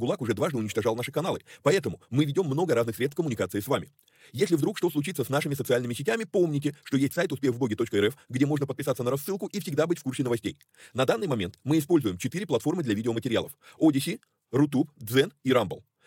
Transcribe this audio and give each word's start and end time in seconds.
Видео-гулаг 0.00 0.22
уже 0.22 0.32
дважды 0.32 0.56
уничтожал 0.56 0.96
наши 0.96 1.12
каналы. 1.12 1.40
Поэтому 1.62 2.00
мы 2.08 2.24
ведем 2.24 2.46
много 2.46 2.74
разных 2.74 2.96
средств 2.96 3.16
коммуникации 3.16 3.60
с 3.60 3.68
вами. 3.68 3.90
Если 4.32 4.54
вдруг 4.54 4.78
что 4.78 4.88
случится 4.88 5.24
с 5.24 5.28
нашими 5.28 5.54
социальными 5.54 5.92
сетями, 5.92 6.24
помните, 6.24 6.74
что 6.84 6.96
есть 6.96 7.12
сайт 7.12 7.32
успехвбоге.рф, 7.32 8.16
где 8.28 8.46
можно 8.46 8.66
подписаться 8.66 9.02
на 9.02 9.10
рассылку 9.10 9.46
и 9.48 9.60
всегда 9.60 9.86
быть 9.86 9.98
в 9.98 10.02
курсе 10.02 10.22
новостей. 10.22 10.56
На 10.94 11.04
данный 11.04 11.26
момент 11.26 11.58
мы 11.64 11.78
используем 11.78 12.16
четыре 12.16 12.46
платформы 12.46 12.82
для 12.82 12.94
видеоматериалов. 12.94 13.52
Odyssey, 13.78 14.20
Рутуб, 14.50 14.90
Дзен 14.96 15.32
и 15.44 15.50
Rumble. 15.50 15.82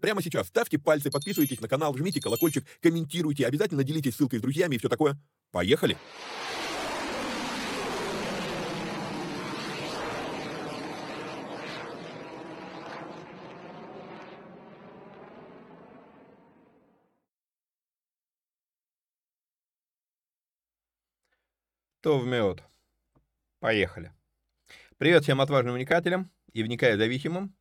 прямо 0.00 0.22
сейчас 0.22 0.48
ставьте 0.48 0.78
пальцы, 0.78 1.10
подписывайтесь 1.10 1.60
на 1.60 1.68
канал, 1.68 1.96
жмите 1.96 2.20
колокольчик, 2.20 2.64
комментируйте, 2.80 3.46
обязательно 3.46 3.84
делитесь 3.84 4.16
ссылкой 4.16 4.38
с 4.38 4.42
друзьями 4.42 4.76
и 4.76 4.78
все 4.78 4.88
такое. 4.88 5.18
Поехали! 5.50 5.96
То 22.02 22.18
вмет. 22.18 22.64
Поехали. 23.60 24.12
Привет 24.98 25.22
всем 25.22 25.40
отважным 25.40 25.74
вникателям 25.74 26.32
и 26.52 26.64
вникая 26.64 26.96
зависимым. 26.96 27.54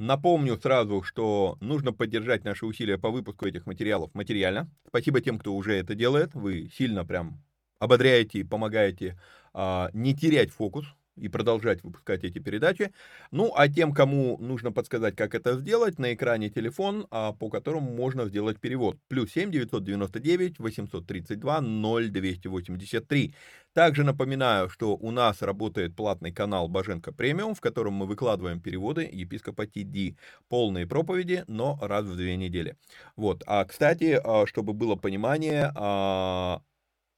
Напомню 0.00 0.56
сразу, 0.56 1.02
что 1.02 1.58
нужно 1.60 1.92
поддержать 1.92 2.42
наши 2.42 2.64
усилия 2.64 2.96
по 2.96 3.10
выпуску 3.10 3.44
этих 3.44 3.66
материалов 3.66 4.14
материально. 4.14 4.70
Спасибо 4.88 5.20
тем, 5.20 5.38
кто 5.38 5.54
уже 5.54 5.74
это 5.74 5.94
делает. 5.94 6.34
Вы 6.34 6.70
сильно 6.74 7.04
прям 7.04 7.44
ободряете 7.78 8.38
и 8.38 8.44
помогаете 8.44 9.20
а, 9.52 9.90
не 9.92 10.16
терять 10.16 10.52
фокус 10.52 10.86
и 11.16 11.28
продолжать 11.28 11.82
выпускать 11.82 12.24
эти 12.24 12.38
передачи. 12.38 12.92
Ну, 13.30 13.52
а 13.54 13.68
тем, 13.68 13.92
кому 13.92 14.38
нужно 14.38 14.72
подсказать, 14.72 15.16
как 15.16 15.34
это 15.34 15.58
сделать, 15.58 15.98
на 15.98 16.14
экране 16.14 16.50
телефон, 16.50 17.06
а, 17.10 17.32
по 17.32 17.48
которому 17.50 17.92
можно 17.92 18.26
сделать 18.26 18.60
перевод. 18.60 18.96
Плюс 19.08 19.30
7 19.32 19.50
999 19.50 20.58
832 20.58 21.60
0283. 21.60 23.34
Также 23.72 24.02
напоминаю, 24.02 24.68
что 24.68 24.96
у 24.96 25.10
нас 25.12 25.42
работает 25.42 25.94
платный 25.94 26.32
канал 26.32 26.68
Боженко 26.68 27.12
Премиум, 27.12 27.54
в 27.54 27.60
котором 27.60 27.94
мы 27.94 28.06
выкладываем 28.06 28.60
переводы 28.60 29.08
епископа 29.10 29.66
Тиди. 29.66 30.16
Полные 30.48 30.86
проповеди, 30.86 31.44
но 31.46 31.78
раз 31.80 32.04
в 32.04 32.16
две 32.16 32.36
недели. 32.36 32.76
Вот. 33.16 33.44
А, 33.46 33.64
кстати, 33.64 34.20
а, 34.22 34.46
чтобы 34.46 34.72
было 34.72 34.96
понимание, 34.96 35.70
а, 35.76 36.62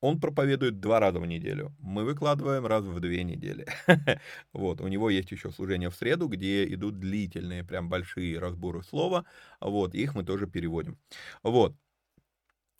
он 0.02 0.20
проповедует 0.20 0.80
два 0.80 1.00
раза 1.00 1.20
в 1.20 1.26
неделю. 1.26 1.74
Мы 1.80 2.04
выкладываем 2.04 2.66
раз 2.66 2.84
в 2.84 3.00
две 3.00 3.24
недели. 3.24 3.66
вот, 4.52 4.82
у 4.82 4.88
него 4.88 5.08
есть 5.10 5.30
еще 5.32 5.50
служение 5.52 5.90
в 5.90 5.94
среду, 5.94 6.28
где 6.28 6.66
идут 6.74 6.98
длительные, 7.00 7.64
прям 7.64 7.88
большие 7.88 8.38
разборы 8.38 8.82
слова. 8.82 9.24
Вот, 9.60 9.94
их 9.94 10.14
мы 10.14 10.24
тоже 10.24 10.46
переводим. 10.46 10.98
Вот, 11.44 11.76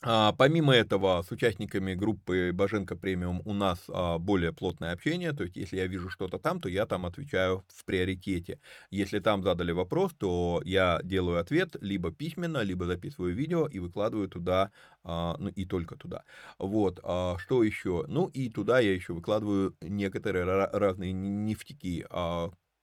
а, 0.04 0.32
помимо 0.32 0.74
этого, 0.74 1.22
с 1.22 1.30
участниками 1.30 1.94
группы 1.94 2.50
Боженко 2.52 2.96
Премиум 2.96 3.40
у 3.44 3.52
нас 3.54 3.78
а, 3.88 4.19
более 4.19 4.52
плотное 4.52 4.93
общение, 4.93 5.32
то 5.32 5.44
есть 5.44 5.56
если 5.56 5.76
я 5.76 5.87
вижу 5.87 6.10
что-то 6.10 6.38
там, 6.38 6.60
то 6.60 6.69
я 6.69 6.87
там 6.87 7.06
отвечаю 7.06 7.64
в 7.69 7.84
приоритете. 7.84 8.58
Если 8.90 9.20
там 9.20 9.43
задали 9.43 9.70
вопрос, 9.72 10.12
то 10.19 10.60
я 10.64 11.00
делаю 11.04 11.38
ответ 11.38 11.76
либо 11.81 12.10
письменно, 12.10 12.62
либо 12.62 12.84
записываю 12.87 13.34
видео 13.34 13.66
и 13.69 13.78
выкладываю 13.78 14.28
туда, 14.28 14.72
а, 15.04 15.37
ну 15.38 15.49
и 15.49 15.64
только 15.64 15.96
туда. 15.96 16.25
Вот, 16.58 16.98
что 16.98 17.62
еще? 17.62 18.05
Ну 18.08 18.26
и 18.26 18.48
туда 18.50 18.81
я 18.81 18.93
еще 18.94 19.12
выкладываю 19.12 19.76
некоторые 19.81 20.44
разные 20.44 21.12
нефтяки, 21.12 22.05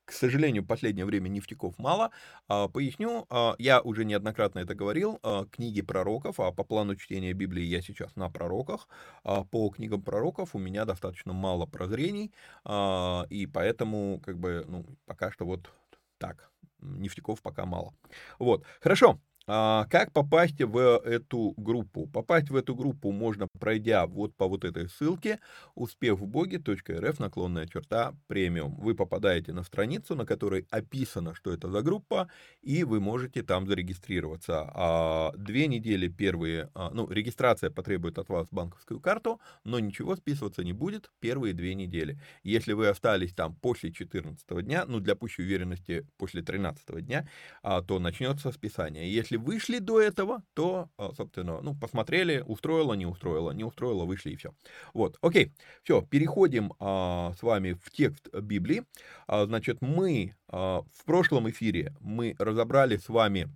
к 0.09 0.11
сожалению, 0.13 0.63
в 0.63 0.67
последнее 0.67 1.05
время 1.05 1.29
нефтяков 1.29 1.77
мало. 1.77 2.11
А, 2.47 2.67
поясню, 2.67 3.25
а, 3.29 3.55
я 3.59 3.81
уже 3.81 4.05
неоднократно 4.05 4.59
это 4.59 4.73
говорил, 4.75 5.19
а, 5.23 5.45
книги 5.45 5.81
пророков, 5.81 6.39
а 6.39 6.51
по 6.51 6.63
плану 6.63 6.95
чтения 6.95 7.33
Библии 7.33 7.63
я 7.63 7.81
сейчас 7.81 8.15
на 8.15 8.29
пророках. 8.29 8.87
По 9.23 9.69
книгам 9.69 10.01
пророков 10.01 10.55
у 10.55 10.59
меня 10.59 10.85
достаточно 10.85 11.33
мало 11.33 11.65
прозрений, 11.65 12.31
и 13.29 13.49
поэтому, 13.53 14.19
как 14.25 14.37
бы, 14.39 14.65
ну, 14.67 14.85
пока 15.05 15.31
что 15.31 15.45
вот 15.45 15.71
так, 16.17 16.51
нефтяков 16.79 17.41
пока 17.41 17.65
мало. 17.65 17.93
Вот, 18.39 18.65
хорошо. 18.81 19.19
А, 19.51 19.87
как 19.89 20.13
попасть 20.13 20.61
в 20.61 20.77
эту 20.77 21.55
группу? 21.57 22.05
Попасть 22.05 22.51
в 22.51 22.55
эту 22.55 22.75
группу 22.75 23.11
можно, 23.11 23.47
пройдя 23.59 24.05
вот 24.05 24.35
по 24.35 24.47
вот 24.47 24.63
этой 24.63 24.87
ссылке 24.87 25.39
успехвбоги.рф 25.73 27.17
наклонная 27.17 27.65
черта 27.65 28.13
премиум. 28.27 28.75
Вы 28.75 28.93
попадаете 28.93 29.51
на 29.51 29.63
страницу, 29.63 30.13
на 30.13 30.27
которой 30.27 30.67
описано, 30.69 31.33
что 31.33 31.51
это 31.51 31.67
за 31.67 31.81
группа, 31.81 32.29
и 32.61 32.83
вы 32.83 32.99
можете 32.99 33.41
там 33.41 33.65
зарегистрироваться. 33.65 34.69
А 34.71 35.31
две 35.35 35.65
недели 35.65 36.09
первые, 36.09 36.69
а, 36.75 36.91
ну, 36.93 37.09
регистрация 37.09 37.71
потребует 37.71 38.19
от 38.19 38.29
вас 38.29 38.47
банковскую 38.51 38.99
карту, 38.99 39.41
но 39.63 39.79
ничего 39.79 40.15
списываться 40.15 40.63
не 40.63 40.73
будет 40.73 41.09
первые 41.21 41.55
две 41.55 41.73
недели. 41.73 42.21
Если 42.43 42.73
вы 42.73 42.87
остались 42.87 43.33
там 43.33 43.55
после 43.55 43.91
14 43.91 44.61
дня, 44.61 44.85
ну, 44.85 44.99
для 44.99 45.15
пущей 45.15 45.43
уверенности 45.43 46.05
после 46.19 46.43
13 46.43 47.01
дня, 47.01 47.27
то 47.63 47.97
начнется 47.97 48.51
списание. 48.51 49.11
Если 49.11 49.38
вышли 49.39 49.79
до 49.79 49.99
этого, 50.01 50.43
то, 50.53 50.89
а, 50.97 51.11
собственно, 51.15 51.61
ну, 51.61 51.75
посмотрели, 51.75 52.43
устроило, 52.45 52.93
не 52.93 53.05
устроило, 53.05 53.51
не 53.51 53.63
устроило, 53.63 54.05
вышли 54.05 54.31
и 54.31 54.35
все. 54.35 54.53
Вот, 54.93 55.17
окей, 55.21 55.53
все, 55.83 56.01
переходим 56.01 56.73
а, 56.79 57.33
с 57.37 57.41
вами 57.41 57.73
в 57.73 57.91
текст 57.91 58.29
Библии. 58.33 58.83
А, 59.27 59.45
значит, 59.45 59.81
мы 59.81 60.35
а, 60.47 60.81
в 60.93 61.05
прошлом 61.05 61.49
эфире 61.49 61.95
мы 61.99 62.35
разобрали 62.39 62.97
с 62.97 63.09
вами 63.09 63.49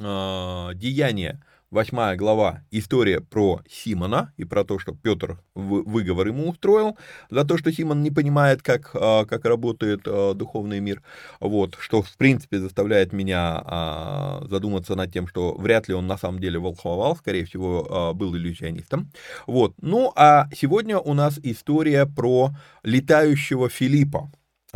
а, 0.00 0.74
деяния 0.74 1.42
8 1.76 2.16
глава, 2.16 2.62
история 2.70 3.20
про 3.20 3.60
Симона 3.68 4.32
и 4.38 4.44
про 4.44 4.64
то, 4.64 4.78
что 4.78 4.94
Петр 4.94 5.38
выговор 5.54 6.28
ему 6.28 6.48
устроил 6.48 6.96
за 7.28 7.44
то, 7.44 7.58
что 7.58 7.70
Симон 7.70 8.00
не 8.00 8.10
понимает, 8.10 8.62
как, 8.62 8.92
а, 8.94 9.26
как 9.26 9.44
работает 9.44 10.00
а, 10.06 10.32
духовный 10.32 10.80
мир, 10.80 11.02
вот, 11.38 11.76
что, 11.78 12.00
в 12.00 12.16
принципе, 12.16 12.60
заставляет 12.60 13.12
меня 13.12 13.62
а, 13.62 14.46
задуматься 14.48 14.94
над 14.94 15.12
тем, 15.12 15.28
что 15.28 15.52
вряд 15.52 15.86
ли 15.86 15.92
он 15.92 16.06
на 16.06 16.16
самом 16.16 16.40
деле 16.40 16.58
волхвовал, 16.58 17.14
скорее 17.14 17.44
всего, 17.44 18.14
был 18.14 18.34
иллюзионистом, 18.34 19.12
вот, 19.46 19.74
ну, 19.82 20.14
а 20.16 20.48
сегодня 20.56 20.98
у 20.98 21.12
нас 21.12 21.38
история 21.42 22.06
про 22.06 22.52
летающего 22.84 23.68
Филиппа, 23.68 24.30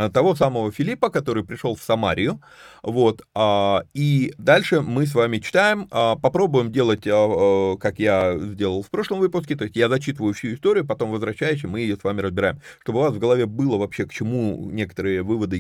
того 0.09 0.35
самого 0.35 0.73
Филиппа, 0.73 1.11
который 1.11 1.45
пришел 1.45 1.75
в 1.75 1.83
Самарию, 1.83 2.41
вот, 2.83 3.23
а, 3.35 3.83
и 3.93 4.33
дальше 4.39 4.81
мы 4.81 5.07
с 5.07 5.15
вами 5.15 5.39
читаем, 5.39 5.87
а, 5.91 6.17
попробуем 6.17 6.73
делать, 6.73 7.07
а, 7.07 7.77
как 7.77 7.99
я 7.99 8.39
сделал 8.39 8.83
в 8.83 8.91
прошлом 8.91 9.21
выпуске, 9.21 9.57
то 9.57 9.65
есть 9.65 9.77
я 9.77 9.89
зачитываю 9.89 10.33
всю 10.33 10.55
историю, 10.55 10.87
потом 10.87 11.11
возвращаюсь, 11.11 11.65
и 11.65 11.67
мы 11.67 11.81
ее 11.81 11.97
с 11.97 12.05
вами 12.05 12.21
разбираем, 12.21 12.61
чтобы 12.83 13.01
у 13.01 13.03
вас 13.03 13.15
в 13.15 13.19
голове 13.19 13.47
было 13.47 13.77
вообще, 13.77 14.07
к 14.07 14.13
чему 14.13 14.71
некоторые 14.71 15.23
выводы 15.23 15.59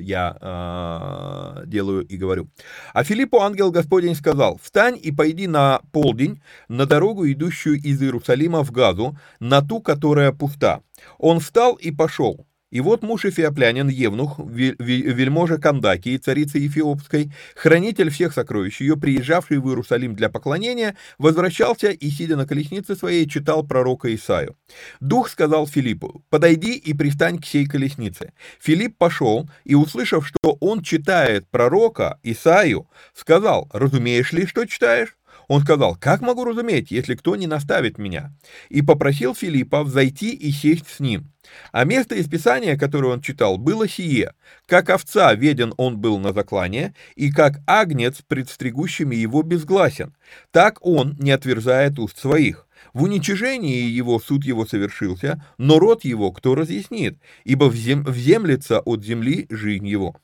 я 0.00 1.62
делаю 1.66 2.06
и 2.06 2.16
говорю. 2.16 2.48
А 2.92 3.04
Филиппу 3.04 3.40
ангел 3.40 3.70
Господень 3.70 4.14
сказал, 4.14 4.58
встань 4.62 4.98
и 5.00 5.12
пойди 5.12 5.46
на 5.46 5.80
полдень 5.92 6.40
на 6.68 6.86
дорогу, 6.86 7.30
идущую 7.30 7.76
из 7.76 8.02
Иерусалима 8.02 8.62
в 8.62 8.70
Газу, 8.70 9.18
на 9.40 9.60
ту, 9.62 9.80
которая 9.80 10.32
пуста. 10.32 10.80
Он 11.18 11.40
встал 11.40 11.74
и 11.74 11.90
пошел. 11.90 12.46
И 12.74 12.80
вот 12.80 13.04
муж 13.04 13.24
Эфиоплянин, 13.24 13.86
Евнух, 13.86 14.40
вельможа 14.40 15.58
Кандакии, 15.58 16.16
царицы 16.16 16.58
Ефиопской, 16.58 17.32
хранитель 17.54 18.10
всех 18.10 18.34
сокровищ, 18.34 18.80
ее 18.80 18.96
приезжавший 18.96 19.58
в 19.58 19.68
Иерусалим 19.68 20.16
для 20.16 20.28
поклонения, 20.28 20.96
возвращался 21.16 21.90
и, 21.90 22.10
сидя 22.10 22.34
на 22.34 22.48
колеснице 22.48 22.96
своей, 22.96 23.28
читал 23.28 23.64
пророка 23.64 24.12
Исаю. 24.12 24.56
Дух 24.98 25.28
сказал 25.28 25.68
Филиппу, 25.68 26.24
подойди 26.30 26.74
и 26.74 26.94
пристань 26.94 27.38
к 27.38 27.46
сей 27.46 27.66
колеснице. 27.66 28.32
Филипп 28.60 28.98
пошел, 28.98 29.48
и, 29.62 29.76
услышав, 29.76 30.26
что 30.26 30.56
он 30.58 30.82
читает 30.82 31.46
пророка 31.48 32.18
Исаю, 32.24 32.88
сказал, 33.14 33.70
разумеешь 33.72 34.32
ли, 34.32 34.46
что 34.46 34.66
читаешь? 34.66 35.16
Он 35.48 35.60
сказал, 35.60 35.96
как 35.96 36.20
могу 36.20 36.44
разуметь, 36.44 36.90
если 36.90 37.14
кто 37.14 37.36
не 37.36 37.46
наставит 37.46 37.98
меня? 37.98 38.32
И 38.68 38.82
попросил 38.82 39.34
Филиппа 39.34 39.82
взойти 39.82 40.32
и 40.34 40.50
сесть 40.50 40.88
с 40.88 41.00
ним. 41.00 41.30
А 41.72 41.84
место 41.84 42.14
из 42.14 42.28
Писания, 42.28 42.78
которое 42.78 43.12
он 43.12 43.20
читал, 43.20 43.58
было 43.58 43.86
сие. 43.86 44.32
Как 44.66 44.90
овца 44.90 45.34
веден 45.34 45.74
он 45.76 45.98
был 45.98 46.18
на 46.18 46.32
заклание, 46.32 46.94
и 47.16 47.30
как 47.30 47.60
агнец 47.66 48.22
пред 48.26 48.48
стригущими 48.48 49.14
его 49.14 49.42
безгласен. 49.42 50.14
Так 50.50 50.78
он 50.80 51.16
не 51.18 51.30
отверзает 51.30 51.98
уст 51.98 52.18
своих. 52.18 52.66
В 52.92 53.02
уничижении 53.02 53.84
его 53.84 54.18
суд 54.20 54.44
его 54.44 54.66
совершился, 54.66 55.44
но 55.58 55.78
род 55.78 56.04
его 56.04 56.32
кто 56.32 56.54
разъяснит, 56.54 57.18
ибо 57.44 57.64
взем, 57.64 58.04
вземлется 58.04 58.80
от 58.80 59.04
земли 59.04 59.46
жизнь 59.50 59.86
его. 59.86 60.16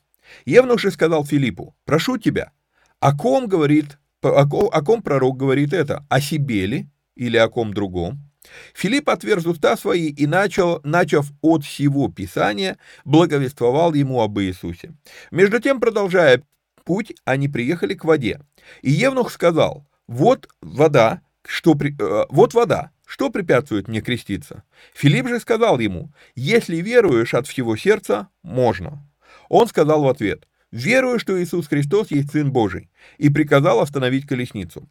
Евнух 0.45 0.79
же 0.79 0.91
сказал 0.91 1.25
Филиппу, 1.25 1.75
прошу 1.85 2.17
тебя, 2.17 2.51
о 2.99 3.17
ком 3.17 3.47
говорит, 3.47 3.97
о 4.23 4.67
о 4.67 4.81
ком 4.81 5.01
пророк 5.01 5.37
говорит 5.37 5.73
это, 5.73 6.05
о 6.09 6.21
себе 6.21 6.65
ли 6.65 6.89
или 7.15 7.37
о 7.37 7.49
ком 7.49 7.73
другом? 7.73 8.31
Филипп 8.73 9.09
отверз 9.09 9.45
уста 9.45 9.77
свои 9.77 10.09
и, 10.09 10.25
начал, 10.25 10.81
начав 10.83 11.31
от 11.41 11.63
всего 11.63 12.07
Писания, 12.09 12.77
благовествовал 13.05 13.93
ему 13.93 14.21
об 14.21 14.39
Иисусе. 14.39 14.93
Между 15.29 15.59
тем, 15.59 15.79
продолжая 15.79 16.43
путь, 16.83 17.13
они 17.25 17.47
приехали 17.47 17.93
к 17.93 18.03
воде. 18.03 18.41
И 18.81 18.91
Евнух 18.91 19.31
сказал, 19.31 19.87
вот 20.07 20.49
вода, 20.61 21.21
что 21.45 21.73
э, 21.73 22.25
вот 22.29 22.53
вода, 22.53 22.91
что 23.05 23.29
препятствует 23.29 23.87
мне 23.87 24.01
креститься? 24.01 24.63
Филипп 24.93 25.27
же 25.27 25.39
сказал 25.39 25.79
ему, 25.79 26.11
если 26.35 26.77
веруешь 26.77 27.33
от 27.33 27.47
всего 27.47 27.75
сердца, 27.75 28.29
можно. 28.41 29.07
Он 29.49 29.67
сказал 29.67 30.03
в 30.03 30.07
ответ, 30.07 30.47
верую, 30.71 31.19
что 31.19 31.41
Иисус 31.41 31.67
Христос 31.67 32.11
есть 32.11 32.31
Сын 32.31 32.51
Божий, 32.51 32.89
и 33.17 33.29
приказал 33.29 33.79
остановить 33.79 34.27
колесницу. 34.27 34.89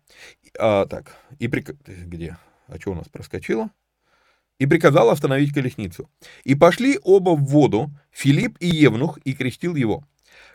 А, 0.58 0.86
так, 0.86 1.16
и 1.38 1.48
при... 1.48 1.64
где? 1.86 2.36
а 2.70 2.78
что 2.78 2.92
у 2.92 2.94
нас 2.94 3.08
проскочило? 3.08 3.70
И 4.58 4.66
приказал 4.66 5.08
остановить 5.08 5.54
колесницу. 5.54 6.10
И 6.44 6.54
пошли 6.54 6.98
оба 7.02 7.30
в 7.30 7.44
воду, 7.44 7.90
Филипп 8.10 8.56
и 8.60 8.68
Евнух, 8.68 9.18
и 9.24 9.32
крестил 9.32 9.74
его. 9.74 10.04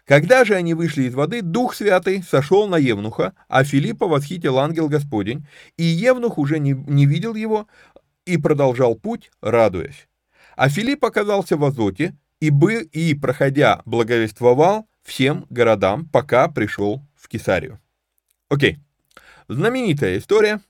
Когда 0.05 0.45
же 0.45 0.53
они 0.53 0.75
вышли 0.75 1.03
из 1.03 1.15
воды, 1.15 1.41
Дух 1.41 1.73
Святый 1.73 2.21
сошел 2.21 2.67
на 2.67 2.77
Евнуха, 2.77 3.33
а 3.49 3.63
Филиппа 3.63 4.07
восхитил 4.07 4.59
ангел 4.59 4.87
Господень, 4.87 5.47
и 5.77 5.83
Евнух 5.83 6.37
уже 6.37 6.59
не, 6.59 6.73
не 6.73 7.07
видел 7.07 7.33
его 7.33 7.67
и 8.25 8.37
продолжал 8.37 8.95
путь, 8.95 9.31
радуясь. 9.41 10.07
А 10.55 10.69
Филипп 10.69 11.03
оказался 11.03 11.57
в 11.57 11.65
Азоте, 11.65 12.15
и, 12.39 12.51
бы, 12.51 12.83
и 12.83 13.15
проходя, 13.15 13.81
благовествовал 13.85 14.87
всем 15.05 15.45
городам, 15.49 16.09
пока 16.09 16.49
пришел 16.49 17.01
в 17.15 17.29
Кесарию. 17.29 17.79
Окей, 18.49 18.79
знаменитая 19.47 20.17
история– 20.17 20.59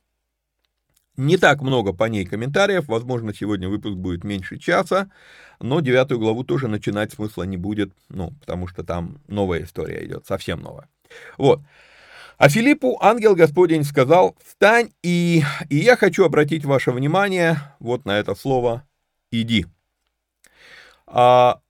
не 1.17 1.37
так 1.37 1.61
много 1.61 1.93
по 1.93 2.05
ней 2.05 2.25
комментариев, 2.25 2.87
возможно, 2.87 3.33
сегодня 3.33 3.69
выпуск 3.69 3.95
будет 3.95 4.23
меньше 4.23 4.57
часа, 4.57 5.09
но 5.59 5.79
девятую 5.79 6.19
главу 6.19 6.43
тоже 6.43 6.67
начинать 6.67 7.13
смысла 7.13 7.43
не 7.43 7.57
будет, 7.57 7.93
ну, 8.09 8.31
потому 8.41 8.67
что 8.67 8.83
там 8.83 9.21
новая 9.27 9.63
история 9.63 10.05
идет, 10.05 10.25
совсем 10.25 10.61
новая. 10.61 10.89
Вот. 11.37 11.61
А 12.37 12.49
Филиппу 12.49 12.97
ангел 13.01 13.33
Господень 13.33 13.85
сказал, 13.85 14.35
встань, 14.43 14.91
и, 15.03 15.41
и 15.69 15.77
я 15.77 15.95
хочу 15.95 16.25
обратить 16.25 16.65
ваше 16.65 16.91
внимание 16.91 17.57
вот 17.79 18.03
на 18.03 18.19
это 18.19 18.35
слово 18.35 18.83
«иди». 19.31 19.67
А, 21.07 21.61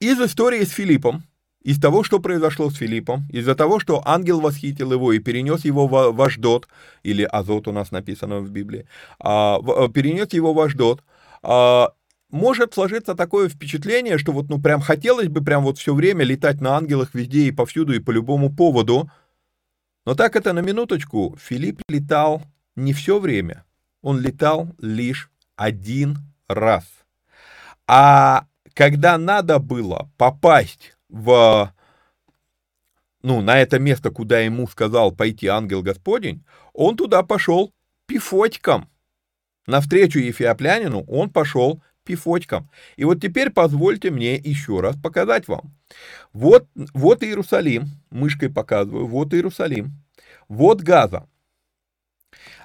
из 0.00 0.18
истории 0.20 0.64
с 0.64 0.70
Филиппом, 0.70 1.24
из 1.64 1.80
того, 1.80 2.04
что 2.04 2.20
произошло 2.20 2.70
с 2.70 2.76
Филиппом, 2.76 3.26
из-за 3.30 3.54
того, 3.54 3.80
что 3.80 4.02
ангел 4.04 4.40
восхитил 4.40 4.92
его 4.92 5.12
и 5.12 5.18
перенес 5.18 5.64
его 5.64 5.88
в 5.88 6.22
Аждот, 6.22 6.68
или 7.02 7.22
Азот 7.22 7.66
у 7.66 7.72
нас 7.72 7.90
написано 7.90 8.40
в 8.40 8.50
Библии, 8.50 8.86
а, 9.18 9.58
э, 9.58 9.88
перенес 9.88 10.32
его 10.34 10.52
в 10.52 10.60
Аждот, 10.60 11.02
а, 11.42 11.92
может 12.30 12.74
сложиться 12.74 13.14
такое 13.14 13.48
впечатление, 13.48 14.18
что 14.18 14.32
вот 14.32 14.50
ну 14.50 14.60
прям 14.60 14.82
хотелось 14.82 15.28
бы 15.28 15.42
прям 15.42 15.64
вот 15.64 15.78
все 15.78 15.94
время 15.94 16.24
летать 16.24 16.60
на 16.60 16.76
ангелах 16.76 17.14
везде 17.14 17.44
и 17.46 17.52
повсюду 17.52 17.94
и 17.94 17.98
по 17.98 18.10
любому 18.10 18.54
поводу, 18.54 19.10
но 20.04 20.14
так 20.14 20.36
это 20.36 20.52
на 20.52 20.60
минуточку, 20.60 21.36
Филипп 21.40 21.80
летал 21.88 22.42
не 22.76 22.92
все 22.92 23.18
время, 23.18 23.64
он 24.02 24.20
летал 24.20 24.68
лишь 24.78 25.30
один 25.56 26.18
раз. 26.46 26.84
А 27.86 28.46
когда 28.74 29.16
надо 29.16 29.58
было 29.60 30.10
попасть 30.18 30.94
в, 31.14 31.72
ну, 33.22 33.40
на 33.40 33.60
это 33.60 33.78
место, 33.78 34.10
куда 34.10 34.40
ему 34.40 34.66
сказал 34.66 35.12
пойти 35.12 35.46
ангел 35.46 35.80
Господень, 35.80 36.44
он 36.72 36.96
туда 36.96 37.22
пошел 37.22 37.72
пифотьком. 38.06 38.90
Навстречу 39.66 40.18
Ефиоплянину 40.18 41.04
он 41.04 41.30
пошел 41.30 41.80
пифотьком. 42.02 42.68
И 42.96 43.04
вот 43.04 43.22
теперь 43.22 43.50
позвольте 43.50 44.10
мне 44.10 44.34
еще 44.34 44.80
раз 44.80 44.96
показать 44.96 45.46
вам. 45.46 45.72
Вот, 46.32 46.66
вот 46.74 47.22
Иерусалим, 47.22 47.86
мышкой 48.10 48.50
показываю, 48.50 49.06
вот 49.06 49.32
Иерусалим, 49.34 49.92
вот 50.48 50.80
Газа. 50.82 51.28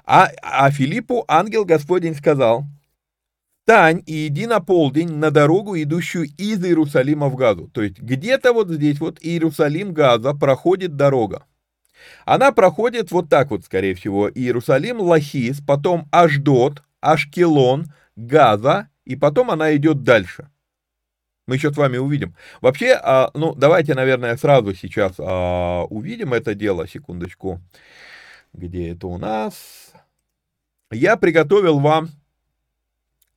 А, 0.04 0.28
а 0.42 0.68
Филиппу 0.72 1.24
ангел 1.28 1.64
Господень 1.64 2.16
сказал, 2.16 2.64
встань 3.70 4.02
и 4.04 4.26
иди 4.26 4.46
на 4.46 4.58
полдень 4.58 5.12
на 5.12 5.30
дорогу, 5.30 5.76
идущую 5.76 6.26
из 6.36 6.64
Иерусалима 6.64 7.28
в 7.28 7.36
Газу. 7.36 7.68
То 7.68 7.82
есть 7.82 8.00
где-то 8.00 8.52
вот 8.52 8.68
здесь 8.68 8.98
вот 8.98 9.18
Иерусалим, 9.20 9.94
Газа 9.94 10.34
проходит 10.34 10.96
дорога. 10.96 11.44
Она 12.24 12.50
проходит 12.50 13.12
вот 13.12 13.28
так 13.28 13.52
вот, 13.52 13.64
скорее 13.64 13.94
всего, 13.94 14.28
Иерусалим, 14.28 15.00
Лахис, 15.00 15.60
потом 15.64 16.08
Ашдот, 16.10 16.82
Ашкелон, 17.00 17.92
Газа, 18.16 18.88
и 19.04 19.14
потом 19.14 19.52
она 19.52 19.76
идет 19.76 20.02
дальше. 20.02 20.48
Мы 21.46 21.54
еще 21.54 21.72
с 21.72 21.76
вами 21.76 21.98
увидим. 21.98 22.34
Вообще, 22.60 22.98
а, 23.00 23.30
ну, 23.34 23.54
давайте, 23.54 23.94
наверное, 23.94 24.36
сразу 24.36 24.74
сейчас 24.74 25.12
а, 25.18 25.84
увидим 25.84 26.34
это 26.34 26.56
дело, 26.56 26.88
секундочку. 26.88 27.60
Где 28.52 28.94
это 28.94 29.06
у 29.06 29.16
нас? 29.16 29.92
Я 30.90 31.16
приготовил 31.16 31.78
вам 31.78 32.08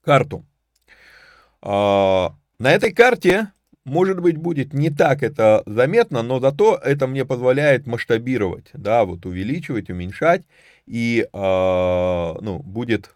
карту. 0.03 0.45
А, 1.62 2.36
на 2.60 2.72
этой 2.72 2.91
карте, 2.91 3.51
может 3.86 4.19
быть, 4.19 4.38
будет 4.38 4.74
не 4.74 4.89
так 4.89 5.24
это 5.24 5.63
заметно, 5.65 6.22
но 6.24 6.39
зато 6.39 6.75
это 6.75 7.07
мне 7.07 7.25
позволяет 7.25 7.88
масштабировать, 7.88 8.69
да, 8.74 9.05
вот 9.05 9.25
увеличивать, 9.25 9.89
уменьшать, 9.89 10.43
и, 10.86 11.27
ну, 11.33 12.60
будет 12.60 13.15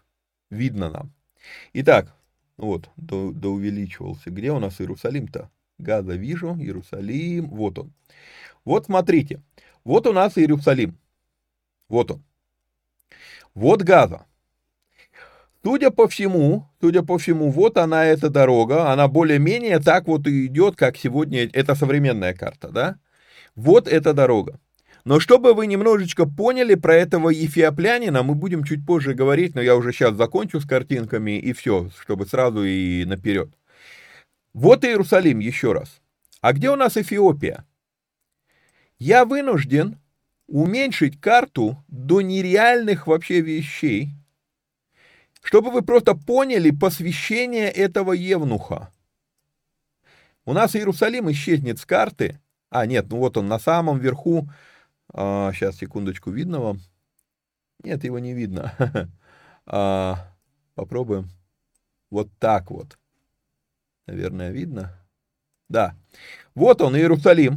видно 0.50 0.90
нам. 0.90 1.12
Итак, 1.74 2.14
вот, 2.56 2.90
до, 2.96 3.30
до 3.30 3.50
увеличивался. 3.50 4.30
Где 4.30 4.52
у 4.52 4.58
нас 4.58 4.80
Иерусалим-то? 4.80 5.50
Газа 5.78 6.14
вижу, 6.14 6.56
Иерусалим, 6.56 7.48
вот 7.50 7.78
он. 7.78 7.92
Вот 8.64 8.86
смотрите, 8.86 9.40
вот 9.84 10.06
у 10.06 10.12
нас 10.12 10.36
Иерусалим. 10.36 10.98
Вот 11.88 12.10
он. 12.10 12.22
Вот 13.54 13.82
Газа. 13.82 14.26
Судя 15.64 15.90
по 15.90 16.06
всему, 16.08 16.68
судя 16.80 17.02
по 17.02 17.18
всему, 17.18 17.50
вот 17.50 17.78
она 17.78 18.06
эта 18.06 18.30
дорога, 18.30 18.90
она 18.92 19.08
более-менее 19.08 19.80
так 19.80 20.06
вот 20.06 20.26
и 20.26 20.46
идет, 20.46 20.76
как 20.76 20.96
сегодня, 20.96 21.48
это 21.52 21.74
современная 21.74 22.32
карта, 22.32 22.68
да? 22.68 22.96
Вот 23.56 23.88
эта 23.88 24.12
дорога. 24.14 24.60
Но 25.04 25.20
чтобы 25.20 25.54
вы 25.54 25.66
немножечко 25.66 26.26
поняли 26.26 26.74
про 26.74 26.94
этого 26.94 27.30
ефиоплянина, 27.30 28.22
мы 28.22 28.34
будем 28.34 28.62
чуть 28.62 28.84
позже 28.86 29.14
говорить, 29.14 29.54
но 29.54 29.62
я 29.62 29.74
уже 29.74 29.92
сейчас 29.92 30.14
закончу 30.14 30.60
с 30.60 30.66
картинками 30.66 31.38
и 31.38 31.52
все, 31.52 31.90
чтобы 32.00 32.26
сразу 32.26 32.62
и 32.62 33.04
наперед. 33.04 33.50
Вот 34.52 34.84
Иерусалим 34.84 35.38
еще 35.38 35.72
раз. 35.72 36.00
А 36.40 36.52
где 36.52 36.70
у 36.70 36.76
нас 36.76 36.96
Эфиопия? 36.96 37.64
Я 38.98 39.24
вынужден 39.24 39.98
уменьшить 40.46 41.20
карту 41.20 41.82
до 41.88 42.20
нереальных 42.20 43.06
вообще 43.06 43.40
вещей, 43.40 44.10
чтобы 45.48 45.70
вы 45.70 45.80
просто 45.80 46.14
поняли 46.14 46.70
посвящение 46.70 47.70
этого 47.70 48.12
Евнуха. 48.12 48.92
У 50.44 50.52
нас 50.52 50.76
Иерусалим 50.76 51.30
исчезнет 51.30 51.78
с 51.78 51.86
карты. 51.86 52.38
А, 52.68 52.84
нет, 52.84 53.06
ну 53.08 53.16
вот 53.16 53.38
он 53.38 53.48
на 53.48 53.58
самом 53.58 53.98
верху 53.98 54.50
а, 55.10 55.50
сейчас, 55.54 55.76
секундочку, 55.76 56.30
видно 56.30 56.60
вам? 56.60 56.80
Нет, 57.82 58.04
его 58.04 58.18
не 58.18 58.34
видно. 58.34 58.74
а, 59.66 60.34
попробуем. 60.74 61.30
Вот 62.10 62.28
так 62.38 62.70
вот. 62.70 62.98
Наверное, 64.06 64.50
видно. 64.50 65.00
Да. 65.70 65.94
Вот 66.54 66.82
он, 66.82 66.94
Иерусалим. 66.94 67.56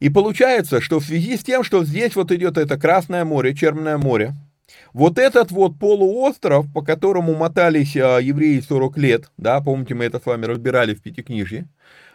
И 0.00 0.08
получается, 0.08 0.80
что 0.80 0.98
в 0.98 1.04
связи 1.04 1.36
с 1.36 1.44
тем, 1.44 1.62
что 1.62 1.84
здесь 1.84 2.16
вот 2.16 2.32
идет 2.32 2.58
это 2.58 2.76
Красное 2.76 3.24
море, 3.24 3.54
Черное 3.54 3.98
море, 3.98 4.34
вот 4.92 5.18
этот 5.18 5.50
вот 5.50 5.78
полуостров, 5.78 6.72
по 6.72 6.82
которому 6.82 7.34
мотались 7.34 7.96
а, 7.96 8.18
евреи 8.18 8.60
40 8.60 8.98
лет, 8.98 9.30
да, 9.36 9.60
помните, 9.60 9.94
мы 9.94 10.04
это 10.04 10.18
с 10.18 10.26
вами 10.26 10.46
разбирали 10.46 10.94
в 10.94 11.02
Пятикнижье, 11.02 11.68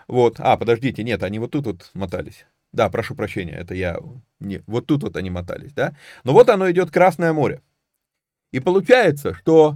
вот, 0.07 0.39
а, 0.39 0.57
подождите, 0.57 1.03
нет, 1.03 1.23
они 1.23 1.39
вот 1.39 1.51
тут 1.51 1.65
вот 1.65 1.89
мотались, 1.93 2.45
да, 2.71 2.89
прошу 2.89 3.15
прощения, 3.15 3.53
это 3.53 3.73
я... 3.73 3.97
Не, 4.39 4.61
вот 4.67 4.85
тут 4.85 5.03
вот 5.03 5.17
они 5.17 5.29
мотались, 5.29 5.73
да? 5.73 5.95
Но 6.23 6.33
вот 6.33 6.49
оно 6.49 6.69
идет 6.69 6.91
Красное 6.91 7.33
море. 7.33 7.61
И 8.51 8.59
получается, 8.59 9.33
что 9.33 9.75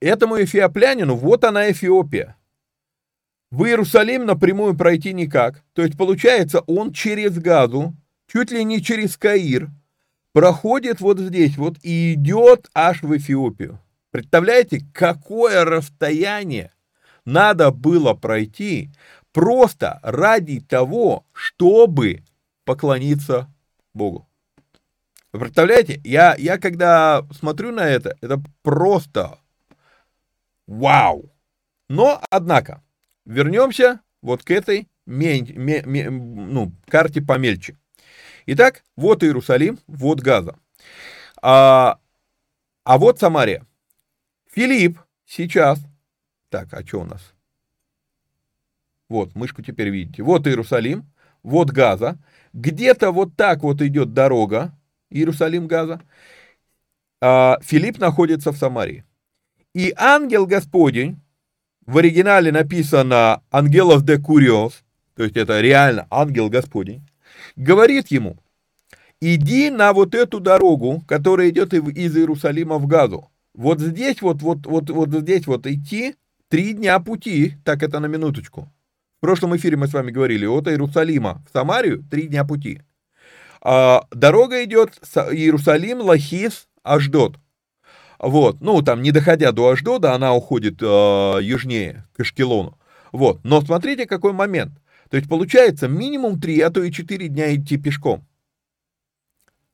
этому 0.00 0.42
эфиоплянину, 0.42 1.14
вот 1.14 1.44
она 1.44 1.70
Эфиопия. 1.70 2.36
В 3.50 3.64
Иерусалим 3.64 4.26
напрямую 4.26 4.76
пройти 4.76 5.12
никак. 5.12 5.64
То 5.72 5.82
есть, 5.82 5.96
получается, 5.96 6.60
он 6.60 6.92
через 6.92 7.36
Газу, 7.38 7.96
чуть 8.32 8.52
ли 8.52 8.62
не 8.64 8.80
через 8.80 9.16
Каир, 9.16 9.70
проходит 10.32 11.00
вот 11.00 11.18
здесь 11.18 11.56
вот 11.56 11.76
и 11.82 12.14
идет 12.14 12.68
аж 12.74 13.02
в 13.02 13.16
Эфиопию. 13.16 13.80
Представляете, 14.10 14.84
какое 14.92 15.64
расстояние 15.64 16.72
надо 17.24 17.70
было 17.70 18.14
пройти, 18.14 18.90
просто 19.32 20.00
ради 20.02 20.60
того, 20.60 21.24
чтобы 21.32 22.24
поклониться 22.64 23.52
Богу. 23.94 24.26
Вы 25.32 25.40
представляете, 25.40 26.00
я, 26.02 26.34
я 26.36 26.58
когда 26.58 27.24
смотрю 27.32 27.70
на 27.70 27.88
это, 27.88 28.16
это 28.20 28.42
просто 28.62 29.38
вау. 30.66 31.30
Но, 31.88 32.20
однако, 32.30 32.82
вернемся 33.24 34.00
вот 34.22 34.42
к 34.42 34.50
этой 34.50 34.88
мень, 35.06 35.52
ме, 35.54 35.82
ме, 35.82 36.10
ну, 36.10 36.72
карте 36.88 37.20
помельче. 37.20 37.76
Итак, 38.52 38.82
вот 38.96 39.22
Иерусалим, 39.22 39.78
вот 39.86 40.18
Газа. 40.18 40.56
А, 41.40 42.00
а 42.82 42.98
вот 42.98 43.20
Самария. 43.20 43.64
Филипп 44.52 44.98
сейчас... 45.24 45.78
Так, 46.48 46.74
а 46.74 46.84
что 46.84 47.02
у 47.02 47.04
нас? 47.04 47.32
Вот, 49.08 49.36
мышку 49.36 49.62
теперь 49.62 49.90
видите. 49.90 50.24
Вот 50.24 50.48
Иерусалим, 50.48 51.08
вот 51.44 51.70
Газа. 51.70 52.18
Где-то 52.52 53.12
вот 53.12 53.36
так 53.36 53.62
вот 53.62 53.82
идет 53.82 54.14
дорога 54.14 54.76
Иерусалим-Газа. 55.10 56.00
А 57.20 57.60
Филипп 57.62 57.98
находится 57.98 58.50
в 58.50 58.56
Самарии. 58.56 59.04
И 59.74 59.94
ангел 59.96 60.44
Господень, 60.44 61.20
в 61.86 61.98
оригинале 61.98 62.50
написано 62.50 63.44
«ангелов 63.52 64.04
де 64.04 64.18
куриос», 64.18 64.82
то 65.14 65.22
есть 65.22 65.36
это 65.36 65.60
реально 65.60 66.08
ангел 66.10 66.48
Господень, 66.48 67.06
говорит 67.56 68.08
ему, 68.08 68.36
иди 69.20 69.70
на 69.70 69.92
вот 69.92 70.14
эту 70.14 70.40
дорогу, 70.40 71.02
которая 71.06 71.50
идет 71.50 71.74
из 71.74 72.16
Иерусалима 72.16 72.78
в 72.78 72.86
Газу. 72.86 73.30
Вот 73.54 73.80
здесь 73.80 74.22
вот, 74.22 74.42
вот, 74.42 74.66
вот, 74.66 74.90
вот 74.90 75.10
здесь 75.10 75.46
вот 75.46 75.66
идти 75.66 76.14
три 76.48 76.72
дня 76.72 76.98
пути, 77.00 77.54
так 77.64 77.82
это 77.82 78.00
на 78.00 78.06
минуточку. 78.06 78.72
В 79.18 79.20
прошлом 79.20 79.54
эфире 79.56 79.76
мы 79.76 79.86
с 79.86 79.92
вами 79.92 80.10
говорили, 80.10 80.46
от 80.46 80.66
Иерусалима 80.66 81.42
в 81.48 81.52
Самарию 81.52 82.02
три 82.10 82.28
дня 82.28 82.44
пути. 82.44 82.80
А, 83.60 84.06
дорога 84.10 84.64
идет 84.64 84.98
Иерусалим, 85.14 86.00
Лахис, 86.00 86.68
Аждот. 86.82 87.36
Вот, 88.18 88.60
ну, 88.60 88.82
там, 88.82 89.02
не 89.02 89.12
доходя 89.12 89.52
до 89.52 89.68
Аждода, 89.68 90.14
она 90.14 90.34
уходит 90.34 90.82
э, 90.82 91.38
южнее, 91.42 92.04
к 92.14 92.20
Эшкелону. 92.20 92.78
Вот, 93.12 93.40
но 93.44 93.60
смотрите, 93.60 94.06
какой 94.06 94.32
момент. 94.32 94.72
То 95.10 95.16
есть, 95.16 95.28
получается, 95.28 95.88
минимум 95.88 96.40
три, 96.40 96.60
а 96.60 96.70
то 96.70 96.82
и 96.82 96.92
четыре 96.92 97.28
дня 97.28 97.54
идти 97.54 97.76
пешком. 97.76 98.24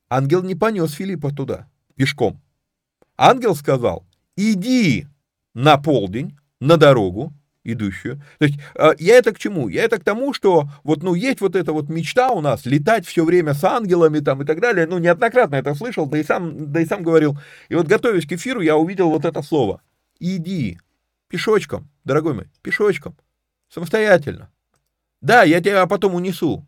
Ангел 0.08 0.42
не 0.42 0.54
понес 0.54 0.92
Филиппа 0.92 1.30
туда, 1.30 1.68
пешком. 1.94 2.40
Ангел 3.18 3.54
сказал, 3.54 4.06
иди 4.36 5.06
на 5.52 5.76
полдень, 5.76 6.38
на 6.60 6.78
дорогу, 6.78 7.34
идущую. 7.64 8.22
То 8.38 8.46
есть 8.46 8.58
э, 8.76 8.92
я 8.98 9.16
это 9.16 9.32
к 9.32 9.38
чему? 9.38 9.68
Я 9.68 9.84
это 9.84 9.98
к 9.98 10.04
тому, 10.04 10.32
что 10.32 10.70
вот, 10.84 11.02
ну, 11.02 11.14
есть 11.14 11.40
вот 11.40 11.54
эта 11.54 11.72
вот 11.72 11.88
мечта 11.88 12.30
у 12.30 12.40
нас, 12.40 12.64
летать 12.64 13.06
все 13.06 13.24
время 13.24 13.52
с 13.52 13.62
ангелами 13.64 14.20
там 14.20 14.42
и 14.42 14.46
так 14.46 14.60
далее. 14.60 14.86
Ну, 14.86 14.98
неоднократно 14.98 15.56
это 15.56 15.74
слышал, 15.74 16.06
да 16.06 16.18
и 16.18 16.24
сам, 16.24 16.72
да 16.72 16.80
и 16.80 16.86
сам 16.86 17.02
говорил. 17.02 17.38
И 17.68 17.74
вот, 17.74 17.86
готовясь 17.86 18.26
к 18.26 18.32
эфиру, 18.32 18.60
я 18.60 18.76
увидел 18.76 19.10
вот 19.10 19.24
это 19.24 19.42
слово. 19.42 19.82
Иди. 20.18 20.78
Пешочком, 21.28 21.90
дорогой 22.04 22.34
мой, 22.34 22.48
пешочком. 22.62 23.16
Самостоятельно. 23.68 24.48
Да, 25.26 25.42
я 25.42 25.60
тебя 25.60 25.84
потом 25.88 26.14
унесу, 26.14 26.64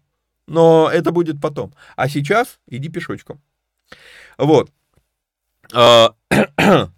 но 0.48 0.90
это 0.92 1.12
будет 1.12 1.40
потом. 1.40 1.72
А 1.94 2.08
сейчас 2.08 2.58
иди 2.66 2.88
пешочком. 2.88 3.40
Вот. 4.36 4.68
А, 5.72 6.14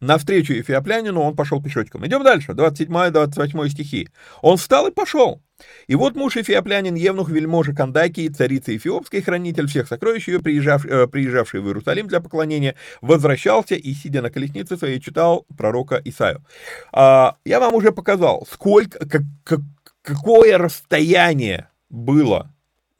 навстречу 0.00 0.54
Эфиоплянину 0.54 1.20
он 1.20 1.36
пошел 1.36 1.62
пешочком. 1.62 2.06
Идем 2.06 2.24
дальше, 2.24 2.52
27-28 2.52 3.68
стихи. 3.68 4.08
Он 4.40 4.56
встал 4.56 4.86
и 4.86 4.90
пошел. 4.90 5.42
И 5.86 5.96
вот 5.96 6.16
муж 6.16 6.38
Эфиоплянин, 6.38 6.94
Евнух, 6.94 7.28
вельможа 7.28 7.74
Кандакии, 7.74 8.28
царица 8.28 8.74
Эфиопской, 8.74 9.20
хранитель 9.20 9.66
всех 9.66 9.88
сокровищ 9.88 10.28
ее, 10.28 10.40
приезжав, 10.40 10.86
э, 10.86 11.08
приезжавший 11.08 11.60
в 11.60 11.66
Иерусалим 11.66 12.08
для 12.08 12.20
поклонения, 12.20 12.74
возвращался 13.02 13.74
и, 13.74 13.92
сидя 13.92 14.22
на 14.22 14.30
колеснице 14.30 14.78
своей, 14.78 14.98
читал 14.98 15.44
пророка 15.58 16.00
Исаю. 16.06 16.42
А, 16.90 17.36
я 17.44 17.60
вам 17.60 17.74
уже 17.74 17.92
показал, 17.92 18.48
сколько, 18.50 19.06
как, 19.06 19.22
как, 19.44 19.60
какое 20.02 20.58
расстояние 20.58 21.68
было 21.88 22.52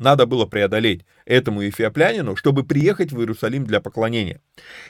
надо 0.03 0.27
было 0.27 0.47
преодолеть 0.47 1.07
этому 1.25 1.67
эфиоплянину, 1.69 2.35
чтобы 2.37 2.65
приехать 2.65 3.13
в 3.13 3.21
Иерусалим 3.21 3.65
для 3.65 3.81
поклонения. 3.81 4.41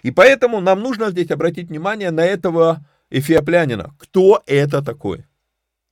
И 0.02 0.11
поэтому 0.11 0.61
нам 0.61 0.81
нужно 0.81 1.11
здесь 1.11 1.31
обратить 1.31 1.69
внимание 1.69 2.11
на 2.11 2.25
этого 2.25 2.85
эфиоплянина. 3.11 3.95
Кто 3.99 4.42
это 4.47 4.83
такой? 4.83 5.25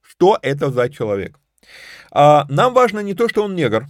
Что 0.01 0.39
это 0.43 0.71
за 0.71 0.89
человек? 0.89 1.39
А, 2.11 2.47
нам 2.49 2.73
важно 2.73 3.01
не 3.01 3.15
то, 3.15 3.29
что 3.29 3.45
он 3.45 3.55
негр. 3.55 3.87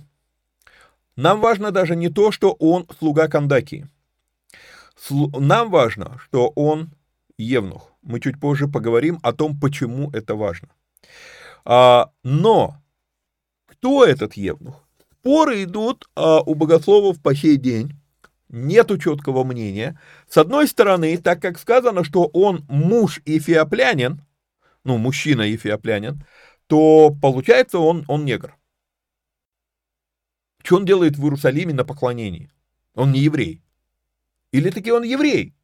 Нам 1.16 1.40
важно 1.40 1.70
даже 1.70 1.96
не 1.96 2.08
то, 2.08 2.32
что 2.32 2.52
он 2.52 2.86
слуга 2.98 3.28
Кандаки. 3.28 3.86
Нам 5.10 5.70
важно, 5.70 6.18
что 6.24 6.48
он 6.56 6.90
евнух. 7.38 7.92
Мы 8.02 8.20
чуть 8.20 8.40
позже 8.40 8.68
поговорим 8.68 9.18
о 9.22 9.32
том, 9.32 9.58
почему 9.58 10.10
это 10.10 10.34
важно. 10.34 10.68
А, 11.64 12.10
но 12.22 12.76
кто 13.66 14.04
этот 14.04 14.34
евнух? 14.34 14.88
Споры 15.20 15.64
идут 15.64 16.08
а, 16.14 16.40
у 16.40 16.54
богословов 16.54 17.20
по 17.22 17.34
сей 17.34 17.56
день. 17.56 17.96
Нету 18.48 18.98
четкого 18.98 19.44
мнения. 19.44 20.00
С 20.28 20.36
одной 20.38 20.66
стороны, 20.66 21.16
так 21.18 21.40
как 21.40 21.58
сказано, 21.58 22.02
что 22.04 22.24
он 22.32 22.64
муж 22.68 23.20
эфиоплянин, 23.24 24.24
ну, 24.82 24.98
мужчина 24.98 25.54
эфиоплянин, 25.54 26.24
то 26.66 27.14
получается 27.20 27.78
он, 27.78 28.04
он 28.08 28.24
негр. 28.24 28.56
Что 30.62 30.76
он 30.76 30.84
делает 30.84 31.16
в 31.16 31.24
Иерусалиме 31.24 31.74
на 31.74 31.84
поклонении? 31.84 32.50
Он 32.94 33.12
не 33.12 33.20
еврей. 33.20 33.62
Или 34.52 34.70
таки 34.70 34.90
он 34.90 35.04
еврей? 35.04 35.54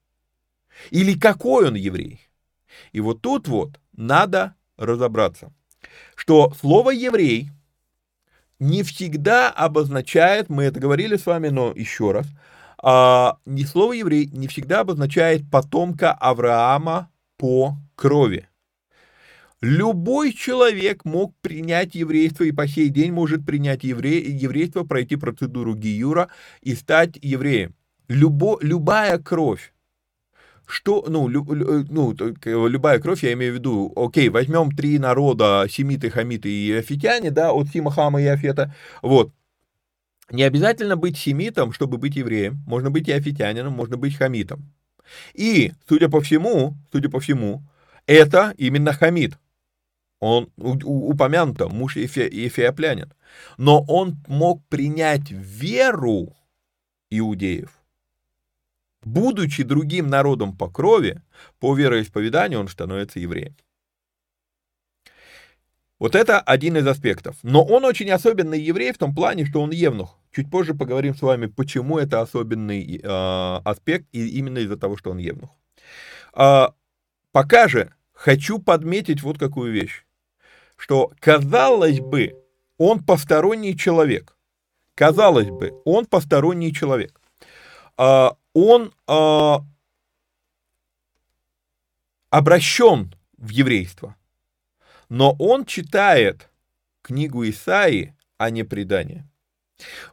Или 0.91 1.19
какой 1.19 1.69
он 1.69 1.75
еврей? 1.75 2.29
И 2.93 3.01
вот 3.01 3.23
тут 3.23 3.49
вот 3.49 3.81
надо 3.93 4.55
разобраться, 4.77 5.53
что 6.15 6.53
слово 6.61 6.91
«еврей» 6.91 7.51
не 8.59 8.83
всегда 8.83 9.51
обозначает, 9.51 10.49
мы 10.49 10.65
это 10.65 10.81
говорили 10.81 11.17
с 11.17 11.27
вами, 11.27 11.49
но 11.49 11.73
еще 11.75 12.13
раз, 12.13 12.27
а, 12.83 13.39
не 13.45 13.65
слово 13.65 13.93
«еврей» 13.93 14.29
не 14.33 14.49
всегда 14.49 14.81
обозначает 14.81 15.51
потомка 15.51 16.13
Авраама 16.13 17.11
по 17.37 17.77
крови. 17.95 18.49
Любой 19.63 20.33
человек 20.33 21.05
мог 21.05 21.35
принять 21.41 21.95
еврейство 21.95 22.45
и 22.45 22.53
по 22.53 22.69
сей 22.69 22.91
день 22.91 23.13
может 23.13 23.45
принять 23.47 23.85
евре... 23.85 24.21
еврейство, 24.21 24.85
пройти 24.85 25.17
процедуру 25.17 25.75
Гиюра 25.75 26.29
и 26.61 26.75
стать 26.75 27.19
евреем. 27.23 27.75
Любо... 28.07 28.59
Любая 28.61 29.19
кровь, 29.19 29.73
что, 30.67 31.05
ну, 31.09 31.29
лю, 31.29 31.45
э, 31.49 31.85
ну, 31.89 32.15
любая 32.45 32.99
кровь, 32.99 33.23
я 33.23 33.33
имею 33.33 33.53
в 33.53 33.57
виду, 33.57 33.93
окей, 33.97 34.29
возьмем 34.29 34.71
три 34.73 34.99
народа, 34.99 35.67
семиты, 35.71 36.11
хамиты 36.11 36.51
и 36.51 36.73
афитяне, 36.73 37.31
да, 37.31 37.53
от 37.53 37.69
Сима, 37.69 37.91
Хама 37.91 38.21
и 38.21 38.27
Афета, 38.27 38.75
вот, 39.03 39.33
не 40.31 40.43
обязательно 40.43 40.97
быть 40.97 41.17
семитом, 41.17 41.73
чтобы 41.73 41.99
быть 41.99 42.17
евреем, 42.17 42.63
можно 42.67 42.91
быть 42.91 43.09
и 43.09 43.13
афитянином, 43.13 43.73
можно 43.73 43.97
быть 43.97 44.17
хамитом. 44.17 44.73
И, 45.35 45.73
судя 45.89 46.09
по 46.09 46.21
всему, 46.21 46.75
судя 46.91 47.09
по 47.09 47.21
всему, 47.21 47.63
это 48.07 48.53
именно 48.59 48.93
хамит, 48.93 49.39
он 50.19 50.51
упомянуто, 50.57 51.69
муж 51.69 51.97
Ефе, 51.97 52.29
Ефеоплянин, 52.29 53.13
но 53.57 53.83
он 53.83 54.17
мог 54.27 54.65
принять 54.67 55.31
веру 55.31 56.35
иудеев, 57.11 57.76
будучи 59.07 59.63
другим 59.63 60.09
народом 60.09 60.57
по 60.57 60.69
крови, 60.69 61.23
по 61.61 61.75
вероисповеданию 61.75 62.61
он 62.61 62.69
становится 62.69 63.21
евреем. 63.21 63.57
Вот 65.99 66.15
это 66.15 66.41
один 66.41 66.77
из 66.77 66.87
аспектов. 66.87 67.37
Но 67.43 67.65
он 67.65 67.85
очень 67.85 68.11
особенный 68.11 68.61
еврей 68.61 68.93
в 68.93 68.99
том 68.99 69.15
плане, 69.15 69.47
что 69.47 69.63
он 69.63 69.71
евнух. 69.71 70.19
Чуть 70.35 70.51
позже 70.51 70.75
поговорим 70.75 71.15
с 71.15 71.23
вами, 71.23 71.47
почему 71.47 71.99
это 71.99 72.21
особенный 72.21 73.01
э, 73.03 73.61
аспект, 73.65 74.07
и 74.13 74.29
именно 74.39 74.59
из-за 74.59 74.77
того, 74.77 74.97
что 74.99 75.11
он 75.13 75.19
евнух. 75.19 75.51
Э, 76.35 76.67
пока 77.33 77.69
же 77.69 77.95
хочу 78.13 78.59
подметить 78.59 79.23
вот 79.23 79.39
какую 79.39 79.73
вещь, 79.73 80.05
что 80.77 81.13
казалось 81.21 82.01
бы, 82.01 82.35
он 82.77 83.03
посторонний 83.03 83.79
человек. 83.79 84.37
Казалось 84.95 85.49
бы, 85.49 85.81
он 85.85 86.05
посторонний 86.07 86.75
человек. 86.75 87.19
Э, 87.97 88.31
он 88.57 88.91
э, 89.07 89.55
обращен 92.31 93.15
в 93.37 93.51
еврейство, 93.51 94.17
но 95.11 95.37
он 95.39 95.67
читает 95.67 96.49
книгу 97.03 97.47
Исаи, 97.47 98.17
а 98.39 98.49
не 98.49 98.63
предание. 98.65 99.29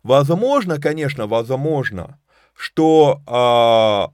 Возможно, 0.04 0.78
конечно, 0.78 1.26
возможно, 1.26 2.20
что 2.54 3.22
э, 3.26 4.14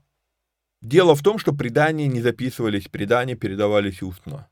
дело 0.80 1.16
в 1.16 1.22
том, 1.22 1.38
что 1.38 1.52
предания 1.52 2.06
не 2.06 2.20
записывались, 2.20 2.86
предания 2.86 3.34
передавались 3.34 4.00
устно. 4.00 4.48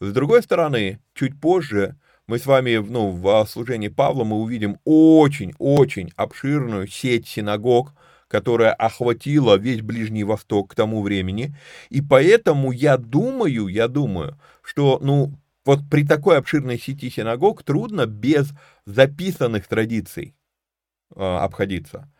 С 0.00 0.10
другой 0.10 0.42
стороны, 0.42 1.00
чуть 1.12 1.38
позже 1.38 1.96
мы 2.26 2.38
с 2.38 2.46
вами 2.46 2.76
ну, 2.78 3.10
в 3.10 3.46
служении 3.46 3.88
Павла 3.88 4.24
мы 4.24 4.36
увидим 4.36 4.78
очень-очень 4.84 6.12
обширную 6.16 6.88
сеть 6.88 7.28
синагог, 7.28 7.92
которая 8.28 8.72
охватила 8.72 9.56
весь 9.56 9.80
Ближний 9.80 10.24
Восток 10.24 10.72
к 10.72 10.74
тому 10.74 11.02
времени. 11.02 11.56
И 11.88 12.00
поэтому 12.00 12.70
я 12.72 12.96
думаю, 12.98 13.68
я 13.68 13.88
думаю, 13.88 14.38
что, 14.62 14.98
ну, 15.02 15.34
вот 15.64 15.80
при 15.90 16.06
такой 16.06 16.38
обширной 16.38 16.78
сети 16.78 17.10
синагог 17.10 17.62
трудно 17.62 18.06
без 18.06 18.52
записанных 18.86 19.66
традиций 19.66 20.34
э, 21.14 21.20
обходиться. 21.20 22.10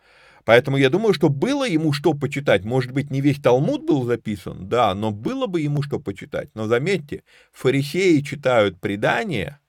Поэтому 0.45 0.77
я 0.77 0.89
думаю, 0.89 1.13
что 1.13 1.29
было 1.29 1.67
ему 1.67 1.93
что 1.93 2.13
почитать. 2.13 2.63
Может 2.65 2.91
быть, 2.91 3.11
не 3.11 3.21
весь 3.21 3.39
Талмуд 3.39 3.85
был 3.85 4.03
записан, 4.05 4.67
да, 4.67 4.95
но 4.95 5.11
было 5.11 5.45
бы 5.45 5.61
ему 5.61 5.83
что 5.83 5.99
почитать. 5.99 6.49
Но 6.55 6.65
заметьте, 6.67 7.23
фарисеи 7.51 8.21
читают 8.21 8.79
предания, 8.79 9.59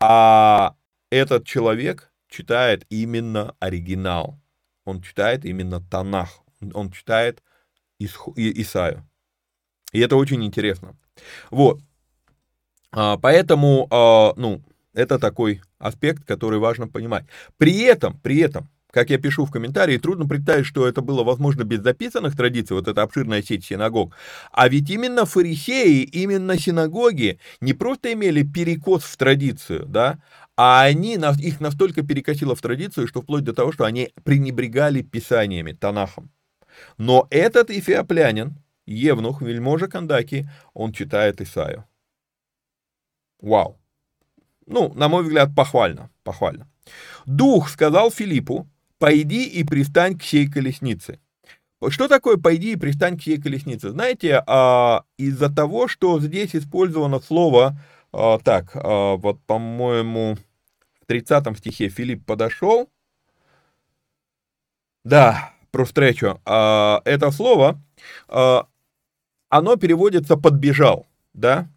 а 0.00 0.74
этот 1.10 1.46
человек 1.46 2.12
читает 2.28 2.84
именно 2.90 3.54
оригинал 3.58 4.38
он 4.86 5.02
читает 5.02 5.44
именно 5.44 5.80
Танах, 5.80 6.30
он 6.72 6.90
читает 6.90 7.42
Исаю. 7.98 9.06
И 9.92 10.00
это 10.00 10.16
очень 10.16 10.44
интересно. 10.44 10.96
Вот. 11.50 11.80
А, 12.92 13.16
поэтому, 13.18 13.88
а, 13.90 14.32
ну, 14.36 14.62
это 14.94 15.18
такой 15.18 15.60
аспект, 15.78 16.24
который 16.24 16.58
важно 16.58 16.88
понимать. 16.88 17.26
При 17.58 17.80
этом, 17.82 18.18
при 18.18 18.38
этом, 18.38 18.68
как 18.90 19.10
я 19.10 19.18
пишу 19.18 19.44
в 19.44 19.50
комментарии, 19.50 19.98
трудно 19.98 20.26
представить, 20.26 20.66
что 20.66 20.86
это 20.86 21.02
было 21.02 21.22
возможно 21.22 21.64
без 21.64 21.80
записанных 21.80 22.36
традиций, 22.36 22.76
вот 22.76 22.88
эта 22.88 23.02
обширная 23.02 23.42
сеть 23.42 23.64
синагог. 23.64 24.14
А 24.52 24.68
ведь 24.68 24.88
именно 24.88 25.26
фарисеи, 25.26 26.02
именно 26.02 26.58
синагоги 26.58 27.38
не 27.60 27.74
просто 27.74 28.12
имели 28.12 28.42
перекос 28.42 29.04
в 29.04 29.16
традицию, 29.16 29.84
да, 29.86 30.18
а 30.56 30.82
они, 30.82 31.18
их 31.40 31.60
настолько 31.60 32.02
перекосило 32.02 32.54
в 32.54 32.62
традицию, 32.62 33.06
что 33.06 33.22
вплоть 33.22 33.44
до 33.44 33.52
того, 33.52 33.72
что 33.72 33.84
они 33.84 34.12
пренебрегали 34.24 35.02
писаниями, 35.02 35.72
Танахом. 35.72 36.30
Но 36.98 37.26
этот 37.30 37.70
эфиоплянин, 37.70 38.56
Евнух, 38.86 39.42
вельможа 39.42 39.88
Кандаки, 39.88 40.48
он 40.72 40.92
читает 40.92 41.40
Исаю. 41.40 41.84
Вау. 43.40 43.78
Ну, 44.66 44.92
на 44.94 45.08
мой 45.08 45.22
взгляд, 45.22 45.50
похвально, 45.54 46.10
похвально. 46.24 46.68
Дух 47.26 47.68
сказал 47.68 48.10
Филиппу, 48.10 48.68
пойди 48.98 49.44
и 49.44 49.64
пристань 49.64 50.18
к 50.18 50.22
сей 50.22 50.50
колеснице. 50.50 51.20
Что 51.88 52.08
такое 52.08 52.38
«пойди 52.38 52.72
и 52.72 52.76
пристань 52.76 53.18
к 53.18 53.22
сей 53.22 53.40
колеснице»? 53.40 53.90
Знаете, 53.90 54.42
а, 54.46 55.04
из-за 55.18 55.54
того, 55.54 55.88
что 55.88 56.18
здесь 56.20 56.56
использовано 56.56 57.20
слово, 57.20 57.78
а, 58.12 58.38
так, 58.38 58.70
а, 58.74 59.16
вот, 59.16 59.40
по-моему, 59.42 60.38
в 61.06 61.08
30 61.08 61.56
стихе 61.58 61.88
Филипп 61.88 62.26
подошел, 62.26 62.90
да, 65.04 65.52
про 65.70 65.84
встречу, 65.84 66.40
а, 66.44 67.00
это 67.04 67.30
слово, 67.30 67.80
а, 68.28 68.66
оно 69.48 69.76
переводится 69.76 70.36
«подбежал», 70.36 71.06
да, 71.32 71.68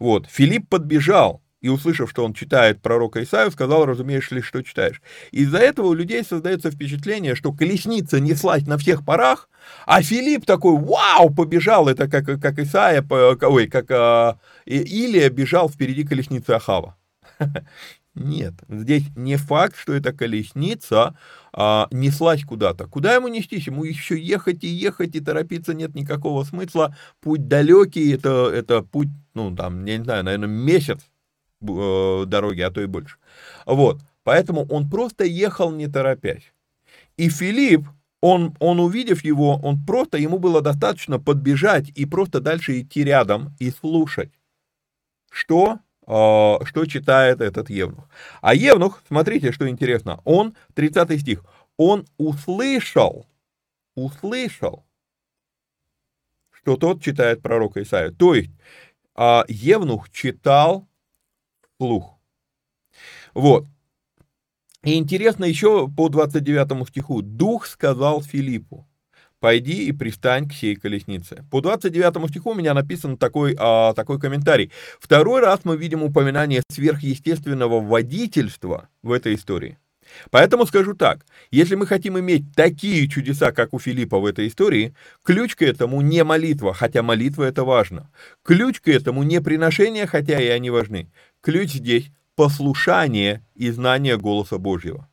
вот, 0.00 0.26
Филипп 0.28 0.68
подбежал, 0.68 1.42
и, 1.60 1.68
услышав, 1.68 2.10
что 2.10 2.24
он 2.24 2.34
читает 2.34 2.82
пророка 2.82 3.22
Исаию, 3.22 3.52
сказал, 3.52 3.86
разумеешь 3.86 4.32
ли, 4.32 4.42
что 4.42 4.62
читаешь. 4.62 5.00
Из-за 5.30 5.58
этого 5.58 5.86
у 5.86 5.94
людей 5.94 6.24
создается 6.24 6.72
впечатление, 6.72 7.36
что 7.36 7.52
колесница 7.52 8.18
неслась 8.18 8.66
на 8.66 8.78
всех 8.78 9.04
парах, 9.04 9.48
а 9.86 10.02
Филипп 10.02 10.44
такой, 10.44 10.76
вау, 10.76 11.32
побежал, 11.32 11.88
это 11.88 12.08
как, 12.08 12.24
как 12.40 12.58
Исаия, 12.58 13.06
ой, 13.08 13.68
как 13.68 13.92
а, 13.92 14.40
Илия 14.66 15.30
бежал 15.30 15.68
впереди 15.68 16.04
колесницы 16.04 16.50
Ахава. 16.50 16.96
Нет, 18.14 18.54
здесь 18.68 19.04
не 19.16 19.36
факт, 19.36 19.76
что 19.76 19.94
эта 19.94 20.12
колесница 20.12 21.16
а, 21.52 21.88
неслась 21.90 22.44
куда-то. 22.44 22.86
Куда 22.86 23.14
ему 23.14 23.28
нестись? 23.28 23.66
Ему 23.66 23.84
еще 23.84 24.20
ехать 24.20 24.64
и 24.64 24.66
ехать, 24.68 25.14
и 25.16 25.20
торопиться 25.20 25.72
нет 25.72 25.94
никакого 25.94 26.44
смысла. 26.44 26.94
Путь 27.20 27.48
далекий, 27.48 28.12
это, 28.12 28.50
это 28.52 28.82
путь, 28.82 29.08
ну, 29.32 29.54
там, 29.56 29.86
я 29.86 29.96
не 29.96 30.04
знаю, 30.04 30.24
наверное, 30.24 30.48
месяц 30.48 31.00
э, 31.62 32.24
дороги, 32.26 32.60
а 32.60 32.70
то 32.70 32.82
и 32.82 32.86
больше. 32.86 33.16
Вот, 33.64 34.02
поэтому 34.24 34.66
он 34.66 34.90
просто 34.90 35.24
ехал 35.24 35.72
не 35.72 35.86
торопясь. 35.88 36.52
И 37.16 37.30
Филипп, 37.30 37.86
он, 38.20 38.54
он 38.60 38.78
увидев 38.78 39.24
его, 39.24 39.56
он 39.62 39.82
просто, 39.86 40.18
ему 40.18 40.38
было 40.38 40.60
достаточно 40.60 41.18
подбежать 41.18 41.90
и 41.94 42.04
просто 42.04 42.40
дальше 42.40 42.80
идти 42.80 43.04
рядом 43.04 43.54
и 43.58 43.70
слушать, 43.70 44.32
что 45.30 45.78
что 46.04 46.86
читает 46.86 47.40
этот 47.40 47.70
Евнух. 47.70 48.08
А 48.40 48.54
Евнух, 48.54 49.02
смотрите, 49.06 49.52
что 49.52 49.68
интересно, 49.68 50.20
он, 50.24 50.54
30 50.74 51.20
стих, 51.20 51.44
он 51.76 52.06
услышал, 52.18 53.26
услышал, 53.94 54.84
что 56.50 56.76
тот 56.76 57.02
читает 57.02 57.42
пророка 57.42 57.82
Исаия. 57.82 58.10
То 58.10 58.34
есть 58.34 58.50
а, 59.14 59.44
Евнух 59.48 60.10
читал 60.10 60.88
вслух. 61.62 62.18
Вот. 63.34 63.66
И 64.82 64.96
интересно 64.96 65.44
еще 65.44 65.88
по 65.88 66.08
29 66.08 66.88
стиху. 66.88 67.22
«Дух 67.22 67.66
сказал 67.66 68.20
Филиппу, 68.20 68.88
пойди 69.42 69.88
и 69.88 69.92
пристань 69.92 70.48
к 70.48 70.54
сей 70.54 70.76
колеснице». 70.76 71.44
По 71.50 71.60
29 71.60 72.30
стиху 72.30 72.52
у 72.52 72.54
меня 72.54 72.72
написан 72.72 73.18
такой, 73.18 73.54
а, 73.58 73.92
такой 73.92 74.18
комментарий. 74.18 74.72
Второй 75.00 75.40
раз 75.40 75.60
мы 75.64 75.76
видим 75.76 76.02
упоминание 76.02 76.62
сверхъестественного 76.70 77.80
водительства 77.80 78.88
в 79.02 79.12
этой 79.12 79.34
истории. 79.34 79.76
Поэтому 80.30 80.66
скажу 80.66 80.94
так, 80.94 81.24
если 81.50 81.74
мы 81.74 81.86
хотим 81.86 82.18
иметь 82.18 82.54
такие 82.54 83.08
чудеса, 83.08 83.52
как 83.52 83.72
у 83.72 83.78
Филиппа 83.78 84.18
в 84.18 84.26
этой 84.26 84.48
истории, 84.48 84.94
ключ 85.22 85.54
к 85.56 85.62
этому 85.62 86.00
не 86.00 86.24
молитва, 86.24 86.74
хотя 86.74 87.02
молитва 87.02 87.44
это 87.44 87.64
важно. 87.64 88.10
Ключ 88.42 88.80
к 88.80 88.88
этому 88.88 89.22
не 89.22 89.40
приношение, 89.40 90.06
хотя 90.06 90.40
и 90.40 90.46
они 90.46 90.70
важны. 90.70 91.10
Ключ 91.40 91.72
здесь 91.72 92.10
послушание 92.36 93.44
и 93.54 93.70
знание 93.70 94.16
голоса 94.16 94.58
Божьего. 94.58 95.08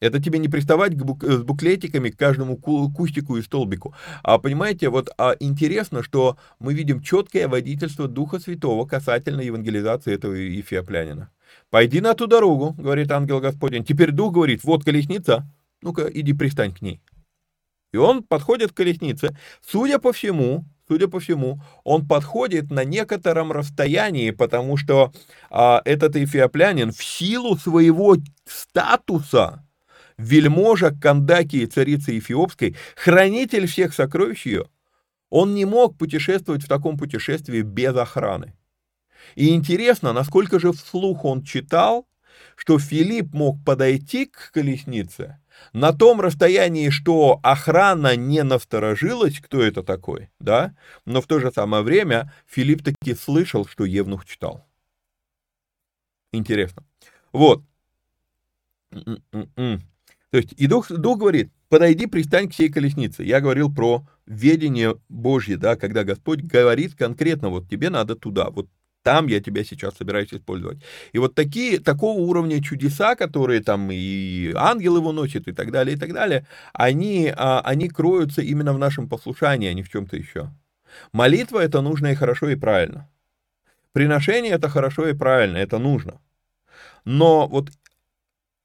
Это 0.00 0.22
тебе 0.22 0.38
не 0.38 0.48
приставать 0.48 0.94
к 0.94 1.02
бук, 1.02 1.24
с 1.24 1.42
буклетиками 1.42 2.10
к 2.10 2.18
каждому 2.18 2.58
кустику 2.58 3.36
и 3.36 3.42
столбику. 3.42 3.94
А 4.22 4.38
понимаете, 4.38 4.90
вот 4.90 5.08
а 5.16 5.34
интересно, 5.40 6.02
что 6.02 6.36
мы 6.58 6.74
видим 6.74 7.00
четкое 7.00 7.48
водительство 7.48 8.06
Духа 8.06 8.38
Святого 8.38 8.86
касательно 8.86 9.40
евангелизации 9.40 10.14
этого 10.14 10.34
эфиоплянина. 10.60 11.30
«Пойди 11.70 12.00
на 12.00 12.14
ту 12.14 12.26
дорогу»,— 12.26 12.74
говорит 12.78 13.10
ангел 13.10 13.40
Господень. 13.40 13.84
Теперь 13.84 14.12
Дух 14.12 14.34
говорит, 14.34 14.64
вот 14.64 14.84
колесница, 14.84 15.50
ну-ка 15.80 16.08
иди 16.12 16.34
пристань 16.34 16.74
к 16.74 16.82
ней. 16.82 17.00
И 17.92 17.96
он 17.96 18.22
подходит 18.22 18.72
к 18.72 18.76
колеснице. 18.76 19.36
Судя 19.66 19.98
по 19.98 20.12
всему, 20.12 20.64
судя 20.88 21.08
по 21.08 21.20
всему, 21.20 21.62
он 21.84 22.06
подходит 22.06 22.70
на 22.70 22.84
некотором 22.84 23.52
расстоянии, 23.52 24.30
потому 24.30 24.76
что 24.76 25.12
а, 25.50 25.80
этот 25.84 26.16
эфиоплянин 26.16 26.92
в 26.92 27.02
силу 27.02 27.56
своего 27.56 28.16
статуса, 28.44 29.65
вельможа 30.18 30.90
Кандаки 30.90 31.56
и 31.56 31.66
царицы 31.66 32.18
Эфиопской, 32.18 32.76
хранитель 32.94 33.66
всех 33.66 33.94
сокровищ 33.94 34.46
ее, 34.46 34.68
он 35.30 35.54
не 35.54 35.64
мог 35.64 35.96
путешествовать 35.98 36.62
в 36.62 36.68
таком 36.68 36.96
путешествии 36.96 37.62
без 37.62 37.96
охраны. 37.96 38.54
И 39.34 39.54
интересно, 39.54 40.12
насколько 40.12 40.58
же 40.58 40.72
вслух 40.72 41.24
он 41.24 41.42
читал, 41.42 42.06
что 42.54 42.78
Филипп 42.78 43.34
мог 43.34 43.62
подойти 43.64 44.26
к 44.26 44.50
колеснице 44.52 45.40
на 45.72 45.92
том 45.92 46.20
расстоянии, 46.20 46.90
что 46.90 47.40
охрана 47.42 48.14
не 48.14 48.42
насторожилась, 48.42 49.40
кто 49.40 49.62
это 49.62 49.82
такой, 49.82 50.30
да, 50.38 50.74
но 51.04 51.20
в 51.20 51.26
то 51.26 51.40
же 51.40 51.50
самое 51.50 51.82
время 51.82 52.32
Филипп 52.46 52.82
таки 52.82 53.14
слышал, 53.14 53.66
что 53.66 53.84
Евнух 53.84 54.26
читал. 54.26 54.66
Интересно. 56.32 56.84
Вот. 57.32 57.62
То 60.36 60.40
есть, 60.40 60.52
и 60.58 60.66
дух, 60.66 60.90
дух 60.90 61.18
говорит, 61.18 61.50
подойди, 61.70 62.04
пристань 62.04 62.50
к 62.50 62.52
сей 62.52 62.68
колеснице. 62.68 63.22
Я 63.22 63.40
говорил 63.40 63.74
про 63.74 64.06
ведение 64.26 64.96
Божье, 65.08 65.56
да, 65.56 65.76
когда 65.76 66.04
Господь 66.04 66.42
говорит 66.42 66.94
конкретно, 66.94 67.48
вот 67.48 67.70
тебе 67.70 67.88
надо 67.88 68.16
туда, 68.16 68.50
вот 68.50 68.68
там 69.02 69.28
я 69.28 69.40
тебя 69.40 69.64
сейчас 69.64 69.96
собираюсь 69.96 70.34
использовать. 70.34 70.82
И 71.12 71.18
вот 71.18 71.34
такие, 71.34 71.78
такого 71.78 72.18
уровня 72.18 72.62
чудеса, 72.62 73.14
которые 73.14 73.62
там 73.62 73.88
и 73.90 74.52
ангел 74.54 74.98
его 74.98 75.10
носит, 75.10 75.48
и 75.48 75.52
так 75.52 75.72
далее, 75.72 75.96
и 75.96 75.98
так 75.98 76.12
далее, 76.12 76.46
они, 76.74 77.32
а, 77.34 77.62
они 77.62 77.88
кроются 77.88 78.42
именно 78.42 78.74
в 78.74 78.78
нашем 78.78 79.08
послушании, 79.08 79.70
а 79.70 79.72
не 79.72 79.82
в 79.82 79.88
чем-то 79.88 80.18
еще. 80.18 80.50
Молитва— 81.12 81.60
это 81.64 81.80
нужно 81.80 82.08
и 82.08 82.14
хорошо, 82.14 82.50
и 82.50 82.56
правильно. 82.56 83.08
Приношение— 83.92 84.52
это 84.56 84.68
хорошо 84.68 85.08
и 85.08 85.14
правильно, 85.14 85.56
это 85.56 85.78
нужно. 85.78 86.20
Но 87.06 87.48
вот 87.48 87.70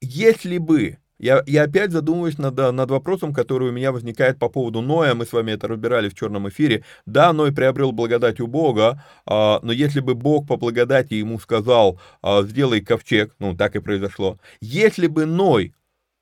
если 0.02 0.58
бы 0.58 0.98
я, 1.22 1.44
я 1.46 1.62
опять 1.62 1.92
задумываюсь 1.92 2.36
над, 2.36 2.56
над 2.56 2.90
вопросом, 2.90 3.32
который 3.32 3.68
у 3.68 3.72
меня 3.72 3.92
возникает 3.92 4.40
по 4.40 4.48
поводу 4.48 4.80
Ноя. 4.80 5.14
Мы 5.14 5.24
с 5.24 5.32
вами 5.32 5.52
это 5.52 5.68
разбирали 5.68 6.08
в 6.08 6.14
черном 6.16 6.48
эфире. 6.48 6.84
Да, 7.06 7.32
Ной 7.32 7.52
приобрел 7.52 7.92
благодать 7.92 8.40
у 8.40 8.48
Бога, 8.48 9.04
а, 9.24 9.60
но 9.62 9.70
если 9.70 10.00
бы 10.00 10.16
Бог 10.16 10.48
по 10.48 10.56
благодати 10.56 11.14
ему 11.14 11.38
сказал, 11.38 12.00
а, 12.22 12.42
сделай 12.42 12.80
ковчег, 12.80 13.36
ну, 13.38 13.56
так 13.56 13.76
и 13.76 13.80
произошло. 13.80 14.38
Если 14.60 15.06
бы 15.06 15.24
Ной 15.24 15.74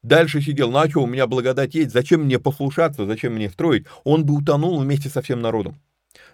дальше 0.02 0.42
сидел, 0.42 0.70
ну 0.70 0.80
а 0.80 0.90
что, 0.90 1.02
у 1.02 1.06
меня 1.06 1.26
благодать 1.26 1.74
есть, 1.74 1.92
зачем 1.92 2.24
мне 2.24 2.38
послушаться, 2.38 3.06
зачем 3.06 3.36
мне 3.36 3.48
строить, 3.48 3.86
он 4.04 4.26
бы 4.26 4.34
утонул 4.34 4.78
вместе 4.78 5.08
со 5.08 5.22
всем 5.22 5.40
народом. 5.40 5.80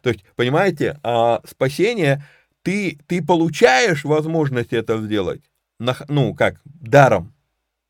То 0.02 0.10
есть, 0.10 0.24
понимаете, 0.34 0.98
а, 1.04 1.40
спасение, 1.48 2.24
ты, 2.62 2.98
ты 3.06 3.24
получаешь 3.24 4.04
возможность 4.04 4.72
это 4.72 5.00
сделать, 5.00 5.42
ну, 6.08 6.34
как, 6.34 6.60
даром, 6.64 7.32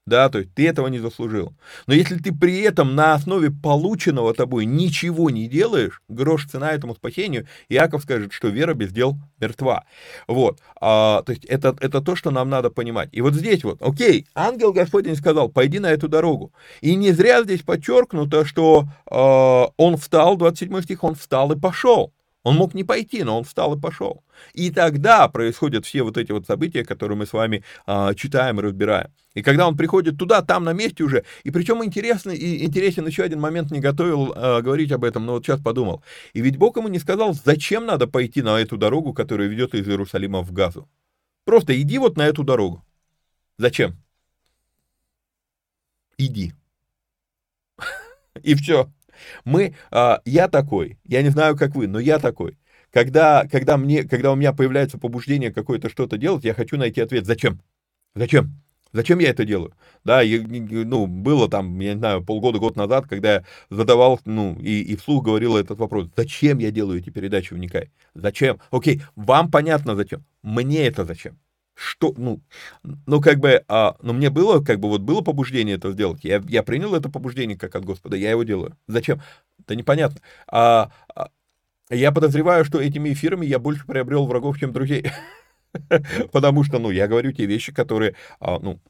да, 0.07 0.29
то 0.29 0.38
есть 0.38 0.55
ты 0.55 0.69
этого 0.69 0.87
не 0.87 1.01
заслужил. 1.01 1.53
Но 1.87 1.95
если 1.95 2.16
ты 2.16 2.33
при 2.33 2.61
этом 2.61 2.95
на 2.95 3.14
основе 3.14 3.51
полученного 3.51 4.33
тобой 4.35 4.64
ничего 4.64 5.31
не 5.31 5.49
делаешь, 5.49 6.01
грош 6.09 6.47
цена 6.47 6.73
этому 6.73 6.95
спасению, 6.95 7.47
Иаков 7.69 8.03
скажет, 8.03 8.33
что 8.33 8.49
вера 8.49 8.75
без 8.75 8.92
дел 8.92 9.16
мертва. 9.40 9.85
Вот, 10.29 10.61
а, 10.81 11.23
то 11.23 11.33
есть 11.33 11.45
это, 11.47 11.77
это 11.81 12.01
то, 12.01 12.14
что 12.14 12.31
нам 12.31 12.49
надо 12.49 12.71
понимать. 12.71 13.09
И 13.12 13.21
вот 13.21 13.35
здесь 13.35 13.64
вот, 13.64 13.83
окей, 13.83 14.27
ангел 14.35 14.73
Господень 14.73 15.16
сказал, 15.16 15.49
пойди 15.49 15.81
на 15.81 15.90
эту 15.90 16.09
дорогу. 16.09 16.53
И 16.81 16.95
не 16.95 17.11
зря 17.11 17.42
здесь 17.42 17.62
подчеркнуто, 17.62 18.45
что 18.45 18.85
а, 19.11 19.71
он 19.77 19.97
встал, 19.97 20.37
27 20.37 20.83
стих, 20.83 21.03
он 21.03 21.16
встал 21.16 21.51
и 21.51 21.59
пошел. 21.59 22.12
Он 22.46 22.54
мог 22.54 22.74
не 22.74 22.85
пойти, 22.85 23.24
но 23.24 23.38
он 23.38 23.42
встал 23.42 23.76
и 23.76 23.80
пошел. 23.80 24.22
И 24.52 24.70
тогда 24.70 25.26
происходят 25.26 25.85
все 25.85 26.04
вот 26.04 26.16
эти 26.16 26.30
вот 26.30 26.46
события, 26.46 26.85
которые 26.85 27.18
мы 27.18 27.26
с 27.26 27.32
вами 27.32 27.64
а, 27.87 28.14
читаем 28.14 28.61
и 28.61 28.62
разбираем. 28.62 29.09
И 29.35 29.42
когда 29.42 29.66
он 29.66 29.76
приходит 29.76 30.16
туда, 30.16 30.42
там 30.42 30.62
на 30.62 30.72
месте 30.72 31.02
уже. 31.02 31.24
И 31.42 31.50
причем 31.50 31.85
интересно, 31.85 32.30
и 32.30 32.64
интересен 32.64 33.04
еще 33.04 33.24
один 33.24 33.40
момент, 33.40 33.72
не 33.72 33.80
готовил 33.80 34.32
а, 34.37 34.62
говорить 34.62 34.92
об 34.92 35.02
этом, 35.02 35.26
но 35.26 35.32
вот 35.32 35.44
сейчас 35.44 35.61
подумал. 35.61 36.04
И 36.35 36.40
ведь 36.40 36.56
Бог 36.56 36.76
ему 36.76 36.87
не 36.87 37.00
сказал, 37.00 37.35
зачем 37.35 37.85
надо 37.85 38.06
пойти 38.06 38.42
на 38.42 38.61
эту 38.61 38.76
дорогу, 38.76 39.12
которая 39.12 39.48
ведет 39.48 39.74
из 39.74 39.88
Иерусалима 39.88 40.42
в 40.42 40.52
Газу. 40.52 40.88
Просто 41.44 41.76
иди 41.82 41.98
вот 41.98 42.16
на 42.16 42.28
эту 42.28 42.44
дорогу. 42.44 42.85
Зачем? 43.59 43.96
Иди. 46.16 46.52
И 48.44 48.54
все. 48.54 48.88
Мы, 49.44 49.74
а, 49.90 50.20
я 50.24 50.48
такой, 50.48 50.98
я 51.05 51.22
не 51.22 51.31
знаю, 51.31 51.57
как 51.57 51.74
вы, 51.74 51.87
но 51.87 51.98
я 51.98 52.18
такой. 52.18 52.59
Когда, 52.92 53.46
когда, 53.50 53.76
мне, 53.76 54.05
когда 54.05 54.33
у 54.33 54.37
меня 54.37 54.52
появляется 54.52 54.98
побуждение 54.98 55.52
какое-то 55.52 55.88
что-то 55.90 56.16
делать, 56.16 56.44
я 56.44 56.55
хочу 56.55 56.76
найти 56.76 57.00
ответ, 57.00 57.26
зачем? 57.26 57.61
Зачем? 58.14 58.62
Зачем 58.92 59.18
я 59.18 59.29
это 59.31 59.44
делаю? 59.44 59.74
Да, 60.05 60.22
и, 60.22 60.38
ну, 60.38 61.07
было 61.07 61.50
там, 61.50 61.79
я 61.81 61.92
не 61.92 61.98
знаю, 61.98 62.24
полгода, 62.24 62.59
год 62.59 62.76
назад, 62.76 63.07
когда 63.07 63.35
я 63.35 63.44
задавал, 63.68 64.18
ну, 64.24 64.57
и, 64.59 64.81
и 64.81 64.96
вслух 64.96 65.24
говорил 65.24 65.57
этот 65.57 65.79
вопрос, 65.79 66.09
зачем 66.16 66.59
я 66.59 66.70
делаю 66.70 67.00
эти 67.00 67.11
передачи 67.11 67.52
«Вникай»? 67.52 67.90
Зачем? 68.14 68.59
Окей, 68.70 69.02
вам 69.14 69.50
понятно 69.50 69.96
зачем, 69.96 70.24
мне 70.42 70.87
это 70.87 71.05
зачем? 71.05 71.38
Что, 71.77 72.15
ну, 72.17 72.41
ну, 72.83 73.21
как 73.21 73.39
бы, 73.39 73.62
а, 73.69 73.97
ну, 74.01 74.15
мне 74.15 74.31
было, 74.31 74.65
как 74.65 74.81
бы, 74.81 74.89
вот 74.89 75.03
было 75.03 75.21
побуждение 75.21 75.77
это 75.77 75.93
сделать, 75.93 76.25
я, 76.25 76.43
я 76.49 76.62
принял 76.62 76.95
это 76.95 77.11
побуждение 77.11 77.59
как 77.59 77.77
от 77.77 77.85
Господа, 77.85 78.17
я 78.17 78.31
его 78.31 78.45
делаю. 78.45 78.77
Зачем? 78.89 79.21
Да 79.69 79.75
непонятно. 79.75 80.21
А, 80.49 80.91
а, 81.15 81.29
я 81.91 82.12
подозреваю, 82.12 82.65
что 82.65 82.81
этими 82.81 83.12
эфирами 83.12 83.45
я 83.45 83.59
больше 83.59 83.87
приобрел 83.87 84.27
врагов, 84.27 84.59
чем 84.59 84.73
друзей. 84.73 85.05
Потому 86.33 86.65
что, 86.65 86.79
ну, 86.79 86.91
я 86.91 87.07
говорю 87.09 87.33
те 87.33 87.45
вещи, 87.45 87.73
которые, 87.73 88.15
а, 88.41 88.59
ну, 88.59 88.81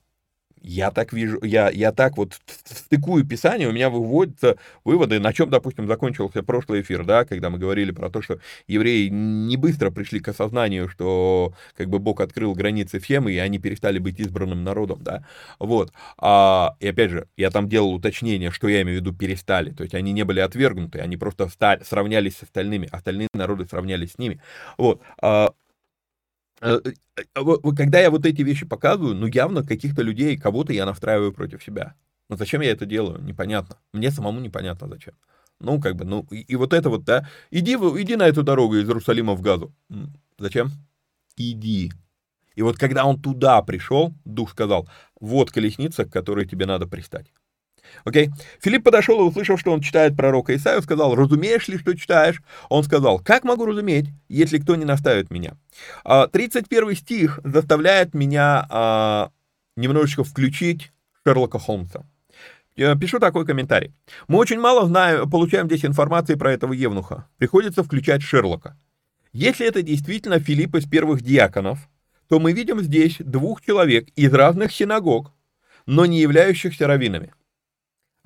я 0.63 0.91
так 0.91 1.13
вижу, 1.13 1.39
я, 1.43 1.71
я 1.71 1.93
так 1.93 2.17
вот 2.17 2.35
стыкую 2.65 3.25
Писание, 3.27 3.69
у 3.69 3.73
меня 3.73 3.91
выводятся 3.91 4.57
выводы, 4.85 5.21
на 5.21 5.33
чем, 5.33 5.51
допустим, 5.51 5.87
закончился 5.87 6.43
прошлый 6.43 6.81
эфир, 6.81 7.05
да, 7.05 7.25
когда 7.25 7.51
мы 7.51 7.59
говорили 7.59 7.93
про 7.93 8.11
то, 8.11 8.23
что 8.23 8.39
евреи 8.67 9.09
не 9.09 9.57
быстро 9.57 9.91
пришли 9.91 10.21
к 10.21 10.29
осознанию, 10.29 10.89
что 10.89 11.55
как 11.77 11.89
бы 11.89 11.99
Бог 11.99 12.21
открыл 12.21 12.55
границы 12.55 12.99
Фемы, 12.99 13.33
и 13.33 13.39
они 13.39 13.59
перестали 13.59 13.99
быть 13.99 14.19
избранным 14.21 14.65
народом, 14.65 15.03
да, 15.03 15.25
вот, 15.59 15.93
а, 16.19 16.77
и 16.81 16.89
опять 16.89 17.11
же, 17.11 17.29
я 17.37 17.51
там 17.51 17.69
делал 17.69 17.95
уточнение, 17.95 18.51
что 18.51 18.69
я 18.69 18.83
имею 18.83 18.99
в 18.99 19.01
виду 19.03 19.13
перестали, 19.15 19.71
то 19.71 19.83
есть 19.83 19.95
они 19.95 20.13
не 20.13 20.25
были 20.25 20.41
отвергнуты, 20.41 21.01
они 21.01 21.17
просто 21.17 21.49
стали, 21.49 21.83
сравнялись 21.85 22.37
с 22.37 22.43
остальными, 22.43 22.89
остальные 22.91 23.29
народы 23.35 23.67
сравнялись 23.69 24.13
с 24.13 24.19
ними, 24.19 24.41
вот, 24.79 25.01
а, 25.21 25.53
когда 26.61 28.01
я 28.01 28.11
вот 28.11 28.27
эти 28.27 28.43
вещи 28.43 28.67
показываю, 28.67 29.15
ну 29.15 29.27
явно 29.27 29.63
каких-то 29.63 30.03
людей, 30.03 30.37
кого-то 30.37 30.73
я 30.73 30.87
настраиваю 30.87 31.33
против 31.33 31.63
себя. 31.63 31.95
Но 32.29 32.37
зачем 32.37 32.61
я 32.61 32.71
это 32.71 32.87
делаю? 32.87 33.23
Непонятно. 33.23 33.77
Мне 33.93 34.11
самому 34.11 34.41
непонятно 34.41 34.89
зачем. 34.89 35.15
Ну, 35.61 35.81
как 35.81 35.97
бы, 35.97 36.05
ну, 36.05 36.27
и, 36.31 36.41
и 36.41 36.57
вот 36.57 36.75
это 36.75 36.91
вот, 36.91 37.05
да, 37.05 37.29
иди, 37.51 37.75
иди 37.75 38.17
на 38.17 38.27
эту 38.27 38.43
дорогу 38.43 38.77
из 38.77 38.87
Иерусалима 38.87 39.35
в 39.35 39.41
Газу. 39.41 39.75
Зачем? 40.39 40.71
иди. 41.37 41.93
И 42.55 42.63
вот 42.63 42.79
когда 42.79 43.05
он 43.05 43.21
туда 43.21 43.61
пришел, 43.63 44.15
дух 44.25 44.51
сказал, 44.51 44.89
вот 45.21 45.51
колесница, 45.51 46.05
к 46.05 46.13
которой 46.13 46.47
тебе 46.47 46.67
надо 46.67 46.87
пристать. 46.87 47.33
Окей? 48.05 48.29
Okay? 48.29 48.33
Филипп 48.61 48.85
подошел 48.85 49.21
и, 49.21 49.29
услышав, 49.29 49.61
что 49.61 49.73
он 49.73 49.81
читает 49.81 50.17
пророка 50.17 50.55
Исаию, 50.55 50.83
сказал, 50.83 51.15
разумеешь 51.15 51.69
ли, 51.69 51.79
что 51.79 51.97
читаешь? 51.97 52.43
Он 52.69 52.85
сказал, 52.85 53.19
как 53.19 53.45
могу 53.45 53.67
разуметь, 53.67 54.07
если 54.29 54.59
кто 54.59 54.77
не 54.77 54.85
наставит 54.85 55.31
меня? 55.31 55.55
31 56.05 56.89
а, 56.89 56.95
стих 56.95 57.41
заставляет 57.45 58.15
меня 58.15 58.67
а, 58.71 59.31
немножечко 59.77 60.25
включить 60.25 60.93
Шерлока 61.25 61.59
Холмса. 61.59 62.05
Пишу 62.77 63.19
такой 63.19 63.47
комментарий. 63.47 63.95
Мы 64.29 64.39
очень 64.39 64.61
мало 64.61 64.87
знаем, 64.87 65.31
получаем 65.31 65.67
здесь 65.67 65.85
информации 65.85 66.35
про 66.35 66.53
этого 66.53 66.75
Евнуха. 66.75 67.27
Приходится 67.39 67.83
включать 67.83 68.23
Шерлока. 68.23 68.77
Если 69.33 69.67
это 69.67 69.83
действительно 69.83 70.39
Филипп 70.39 70.75
из 70.77 70.87
первых 70.87 71.23
диаконов, 71.23 71.89
то 72.29 72.39
мы 72.39 72.53
видим 72.53 72.81
здесь 72.81 73.17
двух 73.19 73.63
человек 73.63 74.09
из 74.17 74.33
разных 74.33 74.73
синагог, 74.73 75.33
но 75.87 76.07
не 76.07 76.21
являющихся 76.21 76.87
раввинами. 76.87 77.33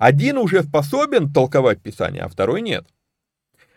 Один 0.01 0.39
уже 0.39 0.63
способен 0.63 1.31
толковать 1.31 1.79
Писание, 1.79 2.23
а 2.23 2.27
второй 2.27 2.63
нет. 2.63 2.87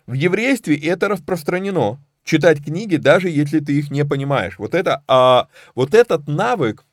В 0.06 0.14
еврействе 0.14 0.74
это 0.74 1.08
распространено. 1.08 2.02
Читать 2.24 2.64
книги, 2.64 2.96
даже 2.96 3.28
если 3.28 3.60
ты 3.60 3.78
их 3.78 3.90
не 3.90 4.06
понимаешь. 4.06 4.54
Вот, 4.56 4.74
это, 4.74 5.04
а, 5.06 5.48
вот 5.74 5.92
этот 5.92 6.26
навык 6.26 6.86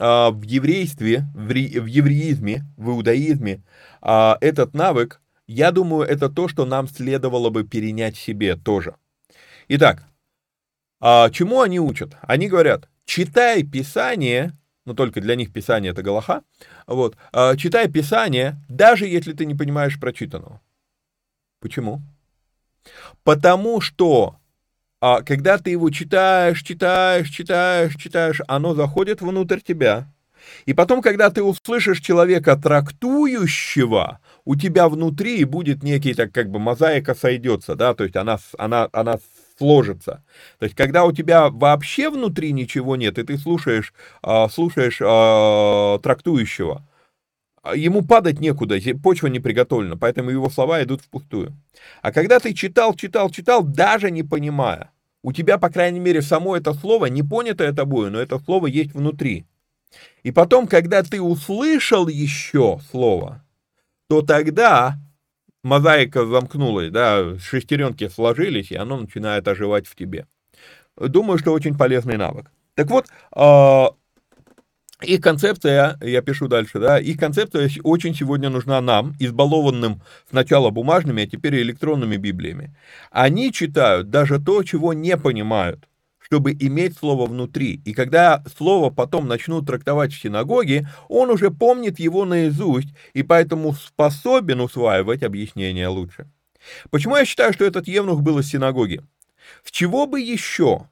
а, 0.00 0.32
в 0.32 0.42
еврействе, 0.42 1.26
в, 1.32 1.52
ре, 1.52 1.80
в 1.80 1.86
евреизме, 1.86 2.64
в 2.76 2.90
иудаизме, 2.90 3.62
а, 4.00 4.36
этот 4.40 4.74
навык, 4.74 5.20
я 5.46 5.70
думаю, 5.70 6.02
это 6.02 6.28
то, 6.28 6.48
что 6.48 6.64
нам 6.64 6.88
следовало 6.88 7.50
бы 7.50 7.62
перенять 7.62 8.16
себе 8.16 8.56
тоже. 8.56 8.96
Итак, 9.68 10.02
а, 11.00 11.30
чему 11.30 11.60
они 11.60 11.78
учат? 11.78 12.16
Они 12.22 12.48
говорят, 12.48 12.88
читай 13.04 13.62
Писание, 13.62 14.58
но 14.84 14.94
только 14.94 15.20
для 15.20 15.34
них 15.36 15.52
Писание 15.52 15.92
это 15.92 16.02
Галаха, 16.02 16.42
вот, 16.86 17.16
а, 17.32 17.56
читай 17.56 17.88
Писание, 17.88 18.56
даже 18.68 19.06
если 19.06 19.32
ты 19.32 19.46
не 19.46 19.54
понимаешь 19.54 19.98
прочитанного. 20.00 20.60
Почему? 21.60 22.02
Потому 23.22 23.80
что 23.80 24.36
а, 25.00 25.22
когда 25.22 25.58
ты 25.58 25.70
его 25.70 25.90
читаешь, 25.90 26.62
читаешь, 26.62 27.28
читаешь, 27.28 27.96
читаешь, 27.96 28.40
оно 28.46 28.72
заходит 28.72 29.20
внутрь 29.20 29.58
тебя. 29.58 30.08
И 30.64 30.74
потом, 30.74 31.02
когда 31.02 31.30
ты 31.30 31.42
услышишь 31.42 32.00
человека 32.00 32.56
трактующего, 32.56 34.20
у 34.44 34.54
тебя 34.54 34.88
внутри 34.88 35.44
будет 35.44 35.82
некий, 35.82 36.14
так 36.14 36.32
как 36.32 36.50
бы 36.50 36.60
мозаика 36.60 37.14
сойдется, 37.14 37.74
да, 37.74 37.94
то 37.94 38.04
есть 38.04 38.14
она, 38.14 38.38
она, 38.58 38.88
она 38.92 39.18
сложится. 39.62 40.24
То 40.58 40.64
есть, 40.64 40.74
когда 40.74 41.04
у 41.04 41.12
тебя 41.12 41.48
вообще 41.48 42.10
внутри 42.10 42.52
ничего 42.52 42.96
нет, 42.96 43.16
и 43.18 43.22
ты 43.22 43.38
слушаешь, 43.38 43.94
а, 44.20 44.48
слушаешь 44.48 44.98
а, 45.00 46.00
трактующего, 46.00 46.84
ему 47.76 48.02
падать 48.02 48.40
некуда, 48.40 48.76
почва 49.00 49.28
не 49.28 49.38
приготовлена, 49.38 49.96
поэтому 49.96 50.30
его 50.30 50.50
слова 50.50 50.82
идут 50.82 51.02
впустую. 51.02 51.52
А 52.02 52.10
когда 52.10 52.40
ты 52.40 52.54
читал, 52.54 52.94
читал, 52.94 53.30
читал, 53.30 53.62
даже 53.62 54.10
не 54.10 54.24
понимая, 54.24 54.90
у 55.22 55.32
тебя, 55.32 55.58
по 55.58 55.70
крайней 55.70 56.00
мере, 56.00 56.22
само 56.22 56.56
это 56.56 56.74
слово, 56.74 57.06
не 57.06 57.22
понятое 57.22 57.72
тобой, 57.72 58.10
но 58.10 58.18
это 58.18 58.40
слово 58.40 58.66
есть 58.66 58.94
внутри. 58.94 59.46
И 60.24 60.32
потом, 60.32 60.66
когда 60.66 61.04
ты 61.04 61.22
услышал 61.22 62.08
еще 62.08 62.80
слово, 62.90 63.44
то 64.08 64.22
тогда 64.22 64.96
мозаика 65.62 66.26
замкнулась, 66.26 66.90
да, 66.90 67.38
шестеренки 67.38 68.08
сложились, 68.08 68.70
и 68.70 68.76
оно 68.76 68.98
начинает 68.98 69.46
оживать 69.48 69.86
в 69.86 69.94
тебе. 69.94 70.26
Думаю, 70.96 71.38
что 71.38 71.52
очень 71.52 71.76
полезный 71.76 72.16
навык. 72.16 72.50
Так 72.74 72.90
вот, 72.90 73.06
а, 73.32 73.90
их 75.02 75.20
концепция, 75.20 75.98
я 76.00 76.22
пишу 76.22 76.48
дальше, 76.48 76.78
да, 76.78 76.98
их 76.98 77.18
концепция 77.18 77.70
очень 77.82 78.14
сегодня 78.14 78.50
нужна 78.50 78.80
нам, 78.80 79.14
избалованным 79.18 80.02
сначала 80.30 80.70
бумажными, 80.70 81.24
а 81.24 81.26
теперь 81.26 81.56
и 81.56 81.62
электронными 81.62 82.16
Библиями. 82.16 82.74
Они 83.10 83.52
читают 83.52 84.10
даже 84.10 84.38
то, 84.38 84.62
чего 84.62 84.92
не 84.92 85.16
понимают 85.16 85.88
чтобы 86.32 86.56
иметь 86.58 86.96
слово 86.96 87.26
внутри. 87.26 87.82
И 87.84 87.92
когда 87.92 88.42
слово 88.56 88.88
потом 88.88 89.28
начнут 89.28 89.66
трактовать 89.66 90.14
в 90.14 90.18
синагоге, 90.22 90.88
он 91.10 91.28
уже 91.28 91.50
помнит 91.50 91.98
его 91.98 92.24
наизусть, 92.24 92.88
и 93.12 93.22
поэтому 93.22 93.74
способен 93.74 94.62
усваивать 94.62 95.22
объяснение 95.22 95.88
лучше. 95.88 96.30
Почему 96.88 97.16
я 97.16 97.26
считаю, 97.26 97.52
что 97.52 97.66
этот 97.66 97.86
евнух 97.86 98.22
был 98.22 98.38
из 98.38 98.48
синагоги? 98.48 99.02
С 99.62 99.70
чего 99.70 100.06
бы 100.06 100.22
еще 100.22 100.88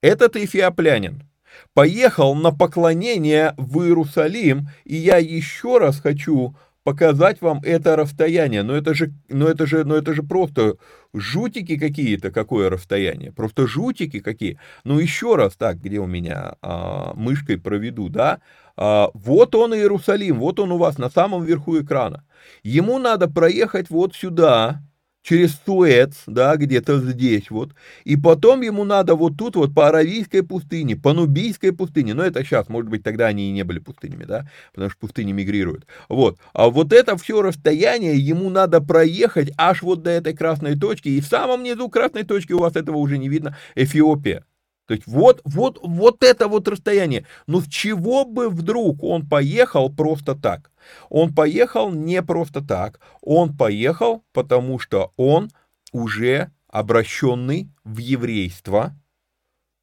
этот 0.00 0.34
эфиоплянин 0.34 1.28
поехал 1.74 2.34
на 2.34 2.50
поклонение 2.50 3.54
в 3.56 3.82
Иерусалим, 3.82 4.68
и 4.82 4.96
я 4.96 5.18
еще 5.18 5.78
раз 5.78 6.00
хочу 6.00 6.56
показать 6.84 7.40
вам 7.40 7.60
это 7.62 7.96
расстояние. 7.96 8.62
Но 8.62 8.74
это 8.74 8.94
же, 8.94 9.12
но 9.28 9.48
это 9.48 9.66
же, 9.66 9.84
но 9.84 9.96
это 9.96 10.14
же 10.14 10.22
просто 10.22 10.76
жутики 11.14 11.76
какие-то, 11.78 12.30
какое 12.30 12.70
расстояние. 12.70 13.32
Просто 13.32 13.66
жутики 13.66 14.20
какие. 14.20 14.58
Ну 14.84 14.98
еще 14.98 15.36
раз, 15.36 15.54
так, 15.56 15.80
где 15.80 15.98
у 15.98 16.06
меня 16.06 16.56
а, 16.62 17.12
мышкой 17.14 17.58
проведу, 17.58 18.08
да. 18.08 18.40
А, 18.76 19.10
вот 19.14 19.54
он 19.54 19.74
Иерусалим, 19.74 20.38
вот 20.38 20.58
он 20.60 20.72
у 20.72 20.78
вас 20.78 20.98
на 20.98 21.10
самом 21.10 21.44
верху 21.44 21.78
экрана. 21.78 22.24
Ему 22.62 22.98
надо 22.98 23.28
проехать 23.28 23.90
вот 23.90 24.14
сюда, 24.14 24.82
через 25.22 25.58
Суэц, 25.64 26.14
да, 26.26 26.56
где-то 26.56 26.98
здесь 27.00 27.50
вот, 27.50 27.70
и 28.04 28.16
потом 28.16 28.60
ему 28.60 28.84
надо 28.84 29.14
вот 29.14 29.36
тут 29.38 29.56
вот 29.56 29.74
по 29.74 29.88
Аравийской 29.88 30.42
пустыне, 30.42 30.96
по 30.96 31.12
Нубийской 31.12 31.72
пустыне, 31.72 32.14
но 32.14 32.24
это 32.24 32.44
сейчас, 32.44 32.68
может 32.68 32.90
быть, 32.90 33.02
тогда 33.02 33.26
они 33.26 33.48
и 33.48 33.52
не 33.52 33.62
были 33.62 33.78
пустынями, 33.78 34.24
да, 34.24 34.48
потому 34.72 34.90
что 34.90 34.98
пустыни 34.98 35.32
мигрируют, 35.32 35.86
вот, 36.08 36.38
а 36.52 36.68
вот 36.68 36.92
это 36.92 37.16
все 37.16 37.40
расстояние 37.42 38.18
ему 38.18 38.50
надо 38.50 38.80
проехать 38.80 39.52
аж 39.56 39.82
вот 39.82 40.02
до 40.02 40.10
этой 40.10 40.34
красной 40.34 40.78
точки, 40.78 41.08
и 41.08 41.20
в 41.20 41.26
самом 41.26 41.62
низу 41.62 41.88
красной 41.88 42.24
точки 42.24 42.52
у 42.52 42.58
вас 42.58 42.76
этого 42.76 42.96
уже 42.96 43.18
не 43.18 43.28
видно, 43.28 43.56
Эфиопия, 43.74 44.44
то 44.86 44.94
есть 44.94 45.06
вот, 45.06 45.40
вот, 45.44 45.78
вот 45.82 46.24
это 46.24 46.48
вот 46.48 46.68
расстояние. 46.68 47.24
Но 47.46 47.60
с 47.60 47.68
чего 47.68 48.24
бы 48.24 48.48
вдруг 48.50 49.02
он 49.02 49.26
поехал 49.26 49.90
просто 49.90 50.34
так? 50.34 50.70
Он 51.08 51.34
поехал 51.34 51.90
не 51.90 52.22
просто 52.22 52.60
так. 52.60 53.00
Он 53.20 53.56
поехал, 53.56 54.24
потому 54.32 54.78
что 54.78 55.12
он 55.16 55.50
уже 55.92 56.50
обращенный 56.68 57.70
в 57.84 57.98
еврейство 57.98 58.94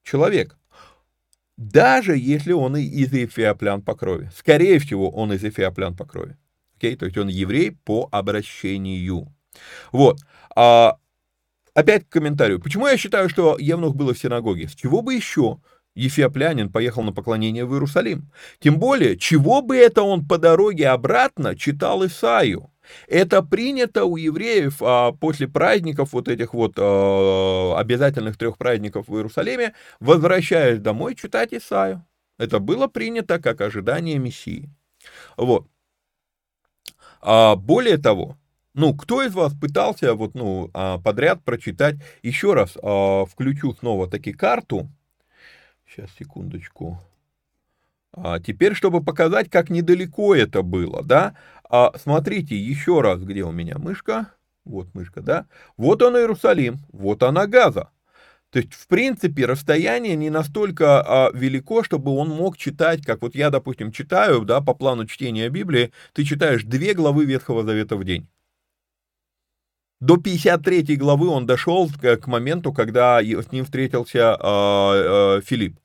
человек. 0.04 0.58
Даже 1.56 2.18
если 2.18 2.52
он 2.52 2.78
и 2.78 2.84
из 2.84 3.14
эфиоплян 3.14 3.82
по 3.82 3.96
крови. 3.96 4.32
Скорее 4.36 4.80
всего, 4.80 5.10
он 5.10 5.34
из 5.34 5.44
эфиоплян 5.44 5.96
по 5.96 6.06
крови. 6.06 6.38
Okay? 6.80 6.96
То 6.96 7.06
есть 7.06 7.18
он 7.18 7.28
еврей 7.28 7.72
по 7.72 8.08
обращению. 8.12 9.34
Вот. 9.92 10.20
А, 10.56 10.98
опять 11.80 12.08
к 12.08 12.10
комментарию. 12.10 12.60
Почему 12.60 12.88
я 12.88 12.98
считаю, 12.98 13.30
что 13.30 13.58
Евнух 13.60 13.96
был 13.96 14.14
в 14.14 14.18
синагоге? 14.18 14.68
С 14.68 14.76
чего 14.76 15.02
бы 15.02 15.14
еще 15.14 15.60
Ефиоплянин 15.96 16.72
поехал 16.72 17.04
на 17.04 17.12
поклонение 17.12 17.66
в 17.66 17.74
Иерусалим. 17.74 18.32
Тем 18.60 18.80
более, 18.80 19.18
чего 19.18 19.62
бы 19.62 19.76
это 19.76 20.02
он 20.02 20.26
по 20.26 20.38
дороге 20.38 20.90
обратно 20.90 21.56
читал 21.56 22.06
Исаию? 22.06 22.72
Это 23.08 23.44
принято 23.44 24.06
у 24.06 24.16
евреев 24.16 24.82
а, 24.82 25.12
после 25.12 25.48
праздников, 25.48 26.14
вот 26.14 26.28
этих 26.28 26.54
вот 26.54 26.74
а, 26.78 27.78
обязательных 27.78 28.38
трех 28.38 28.58
праздников 28.58 29.08
в 29.08 29.16
Иерусалиме, 29.16 29.74
возвращаясь 30.00 30.80
домой, 30.80 31.16
читать 31.16 31.54
Исаию. 31.54 32.04
Это 32.40 32.60
было 32.60 32.88
принято 32.88 33.40
как 33.40 33.62
ожидание 33.62 34.18
Мессии. 34.18 34.70
Вот. 35.38 35.68
А, 37.22 37.56
более 37.56 37.98
того, 37.98 38.38
ну, 38.74 38.94
кто 38.94 39.24
из 39.24 39.34
вас 39.34 39.54
пытался 39.54 40.14
вот, 40.14 40.36
ну, 40.36 40.70
а, 40.74 41.00
подряд 41.00 41.44
прочитать, 41.44 41.96
еще 42.24 42.54
раз 42.54 42.78
а, 42.82 43.26
включу 43.26 43.74
снова 43.74 44.10
таки 44.10 44.34
карту, 44.34 44.90
Сейчас, 45.90 46.12
секундочку. 46.20 47.00
А 48.14 48.40
теперь, 48.40 48.76
чтобы 48.76 49.04
показать, 49.04 49.50
как 49.50 49.72
недалеко 49.72 50.36
это 50.36 50.62
было, 50.62 51.04
да, 51.04 51.34
смотрите 51.96 52.56
еще 52.56 53.02
раз, 53.02 53.22
где 53.22 53.44
у 53.44 53.52
меня 53.52 53.78
мышка, 53.80 54.34
вот 54.66 54.94
мышка, 54.94 55.22
да, 55.22 55.48
вот 55.78 56.04
он 56.04 56.16
Иерусалим, 56.16 56.80
вот 56.92 57.24
она 57.24 57.48
Газа. 57.48 57.90
То 58.52 58.60
есть, 58.60 58.74
в 58.74 58.88
принципе, 58.88 59.46
расстояние 59.46 60.16
не 60.16 60.30
настолько 60.30 61.02
а, 61.02 61.32
велико, 61.34 61.84
чтобы 61.84 62.12
он 62.12 62.30
мог 62.30 62.58
читать, 62.58 63.06
как 63.06 63.22
вот 63.22 63.36
я, 63.36 63.50
допустим, 63.52 63.92
читаю, 63.92 64.42
да, 64.42 64.62
по 64.62 64.74
плану 64.74 65.06
чтения 65.06 65.50
Библии, 65.50 65.92
ты 66.14 66.24
читаешь 66.24 66.64
две 66.64 66.94
главы 66.96 67.26
Ветхого 67.26 67.64
Завета 67.64 67.96
в 67.96 68.04
день. 68.04 68.28
До 70.00 70.18
53 70.18 70.96
главы 70.96 71.28
он 71.28 71.46
дошел 71.46 71.90
к 71.90 72.28
моменту, 72.28 72.72
когда 72.72 73.20
с 73.22 73.52
ним 73.52 73.66
встретился 73.66 74.38
э, 74.40 75.38
э, 75.40 75.42
Филипп. 75.46 75.78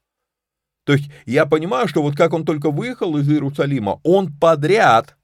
То 0.84 0.92
есть 0.92 1.10
я 1.26 1.46
понимаю, 1.46 1.88
что 1.88 2.02
вот 2.02 2.16
как 2.16 2.32
он 2.32 2.44
только 2.44 2.70
выехал 2.70 3.16
из 3.16 3.28
Иерусалима, 3.28 4.00
он 4.04 4.32
подряд 4.32 5.16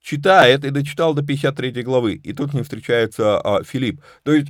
читает 0.00 0.64
и 0.64 0.70
дочитал 0.70 1.14
до 1.14 1.22
53 1.22 1.82
главы, 1.82 2.14
и 2.14 2.32
тут 2.32 2.54
ним 2.54 2.64
встречается 2.64 3.40
а, 3.40 3.62
Филипп. 3.62 4.02
То 4.22 4.32
есть 4.32 4.48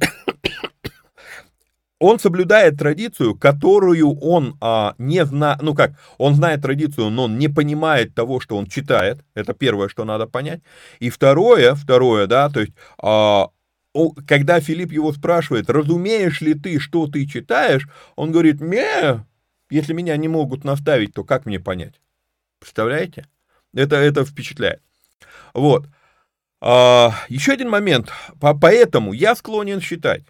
он 2.00 2.18
соблюдает 2.18 2.78
традицию, 2.78 3.34
которую 3.34 4.18
он 4.20 4.56
а, 4.60 4.94
не 4.98 5.24
знает, 5.24 5.62
ну 5.62 5.74
как, 5.74 5.92
он 6.16 6.34
знает 6.34 6.62
традицию, 6.62 7.10
но 7.10 7.24
он 7.24 7.38
не 7.38 7.48
понимает 7.48 8.14
того, 8.14 8.40
что 8.40 8.56
он 8.56 8.66
читает, 8.66 9.24
это 9.34 9.52
первое, 9.52 9.88
что 9.88 10.04
надо 10.04 10.26
понять, 10.26 10.60
и 11.00 11.10
второе, 11.10 11.74
второе, 11.74 12.26
да, 12.26 12.48
то 12.50 12.60
есть, 12.60 12.72
а, 12.98 13.48
когда 14.26 14.60
Филипп 14.60 14.92
его 14.92 15.12
спрашивает, 15.12 15.68
разумеешь 15.68 16.40
ли 16.40 16.54
ты, 16.54 16.78
что 16.78 17.08
ты 17.08 17.26
читаешь, 17.26 17.88
он 18.14 18.30
говорит, 18.30 18.60
не, 18.60 19.24
если 19.70 19.92
меня 19.92 20.16
не 20.16 20.28
могут 20.28 20.64
наставить, 20.64 21.14
то 21.14 21.24
как 21.24 21.46
мне 21.46 21.58
понять? 21.58 22.00
Представляете? 22.60 23.26
Это, 23.74 23.96
это 23.96 24.24
впечатляет. 24.24 24.82
Вот. 25.52 25.86
А, 26.60 27.12
еще 27.28 27.52
один 27.52 27.70
момент. 27.70 28.10
Поэтому 28.40 29.12
я 29.12 29.34
склонен 29.34 29.80
считать, 29.80 30.22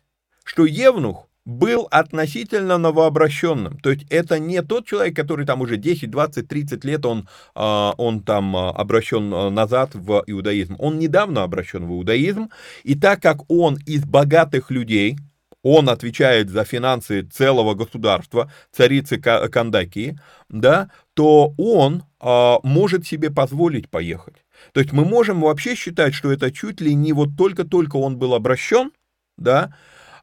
что 0.44 0.64
Евнух 0.64 1.27
был 1.48 1.88
относительно 1.90 2.76
новообращенным. 2.76 3.78
То 3.78 3.90
есть 3.90 4.04
это 4.10 4.38
не 4.38 4.60
тот 4.60 4.86
человек, 4.86 5.16
который 5.16 5.46
там 5.46 5.62
уже 5.62 5.78
10, 5.78 6.10
20, 6.10 6.46
30 6.46 6.84
лет 6.84 7.06
он, 7.06 7.26
а, 7.54 7.94
он 7.96 8.20
там 8.20 8.54
а, 8.54 8.70
обращен 8.70 9.32
а, 9.32 9.48
назад 9.48 9.94
в 9.94 10.24
иудаизм. 10.26 10.76
Он 10.78 10.98
недавно 10.98 11.44
обращен 11.44 11.86
в 11.86 11.90
иудаизм, 11.92 12.50
и 12.82 12.94
так 12.94 13.22
как 13.22 13.50
он 13.50 13.78
из 13.86 14.04
богатых 14.04 14.70
людей, 14.70 15.16
он 15.62 15.88
отвечает 15.88 16.50
за 16.50 16.64
финансы 16.64 17.22
целого 17.22 17.72
государства, 17.72 18.52
царицы 18.70 19.16
Кандакии, 19.18 20.20
да, 20.50 20.90
то 21.14 21.54
он 21.56 22.04
может 22.20 23.06
себе 23.06 23.30
позволить 23.30 23.90
поехать. 23.90 24.36
То 24.72 24.80
есть 24.80 24.92
мы 24.92 25.04
можем 25.04 25.40
вообще 25.40 25.74
считать, 25.74 26.14
что 26.14 26.30
это 26.30 26.52
чуть 26.52 26.80
ли 26.80 26.94
не 26.94 27.12
вот 27.12 27.30
только-только 27.36 27.96
он 27.96 28.18
был 28.18 28.34
обращен, 28.34 28.92
да, 29.36 29.74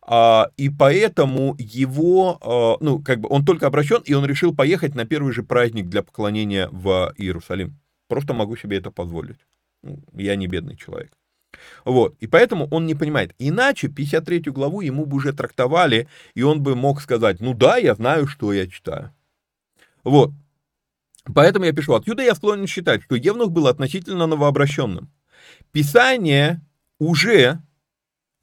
и 0.08 0.70
поэтому 0.70 1.56
его, 1.58 2.38
а, 2.42 2.78
ну, 2.84 3.02
как 3.02 3.22
бы 3.22 3.30
он 3.30 3.44
только 3.44 3.66
обращен, 3.66 4.02
и 4.06 4.14
он 4.14 4.26
решил 4.26 4.56
поехать 4.56 4.94
на 4.94 5.06
первый 5.06 5.34
же 5.34 5.42
праздник 5.42 5.88
для 5.90 6.04
поклонения 6.04 6.70
в 6.72 7.14
Иерусалим. 7.18 7.80
Просто 8.08 8.34
могу 8.34 8.56
себе 8.56 8.78
это 8.78 8.92
позволить. 8.92 9.40
Ну, 9.82 10.00
я 10.14 10.36
не 10.36 10.48
бедный 10.48 10.76
человек. 10.76 11.12
Вот, 11.86 12.16
и 12.20 12.28
поэтому 12.28 12.68
он 12.68 12.86
не 12.86 12.96
понимает. 12.96 13.34
Иначе 13.40 13.88
53 13.88 14.52
главу 14.52 14.82
ему 14.82 15.06
бы 15.06 15.18
уже 15.18 15.34
трактовали, 15.34 16.08
и 16.34 16.44
он 16.44 16.62
бы 16.62 16.76
мог 16.76 17.02
сказать, 17.02 17.40
ну 17.40 17.54
да, 17.54 17.78
я 17.78 17.96
знаю, 17.96 18.28
что 18.28 18.54
я 18.54 18.68
читаю. 18.68 19.12
Вот, 20.04 20.32
поэтому 21.34 21.66
я 21.66 21.74
пишу, 21.74 21.94
отсюда 21.94 22.24
я 22.24 22.36
склонен 22.36 22.68
считать, 22.68 23.04
что 23.04 23.16
Евнух 23.16 23.52
был 23.52 23.68
относительно 23.68 24.28
новообращенным. 24.28 25.10
Писание 25.72 26.62
уже 27.00 27.60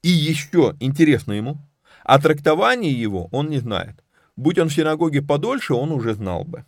и 0.03 0.09
еще 0.09 0.75
интересно 0.79 1.33
ему, 1.33 1.57
а 2.03 2.19
трактование 2.19 2.91
его 2.91 3.29
он 3.31 3.49
не 3.49 3.57
знает. 3.57 4.03
Будь 4.35 4.59
он 4.59 4.69
в 4.69 4.73
синагоге 4.73 5.21
подольше, 5.21 5.73
он 5.73 5.91
уже 5.91 6.13
знал 6.13 6.43
бы. 6.43 6.65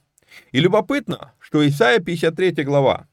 И 0.51 0.59
любопытно, 0.59 1.33
что 1.39 1.67
Исаия 1.67 1.99
53 1.99 2.63
глава, 2.63 3.07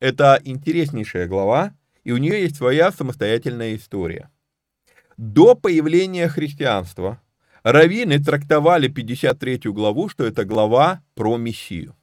это 0.00 0.40
интереснейшая 0.44 1.26
глава, 1.26 1.74
и 2.04 2.12
у 2.12 2.16
нее 2.16 2.42
есть 2.42 2.56
своя 2.56 2.92
самостоятельная 2.92 3.76
история. 3.76 4.30
До 5.16 5.54
появления 5.54 6.28
христианства 6.28 7.20
раввины 7.62 8.22
трактовали 8.22 8.88
53 8.88 9.70
главу, 9.72 10.08
что 10.08 10.24
это 10.24 10.44
глава 10.44 11.02
про 11.14 11.36
Мессию. 11.36 11.97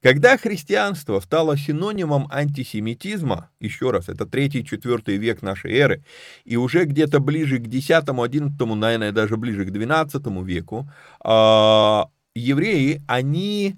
Когда 0.00 0.38
христианство 0.38 1.18
стало 1.18 1.56
синонимом 1.56 2.28
антисемитизма, 2.30 3.50
еще 3.58 3.90
раз, 3.90 4.08
это 4.08 4.24
3-4 4.24 5.16
век 5.16 5.42
нашей 5.42 5.74
эры, 5.74 6.04
и 6.44 6.56
уже 6.56 6.84
где-то 6.84 7.18
ближе 7.18 7.58
к 7.58 7.66
10-11, 7.66 8.74
наверное, 8.74 9.10
даже 9.10 9.36
ближе 9.36 9.64
к 9.64 9.72
12 9.72 10.24
веку, 10.44 10.88
э, 11.24 12.02
евреи, 12.36 13.02
они 13.08 13.76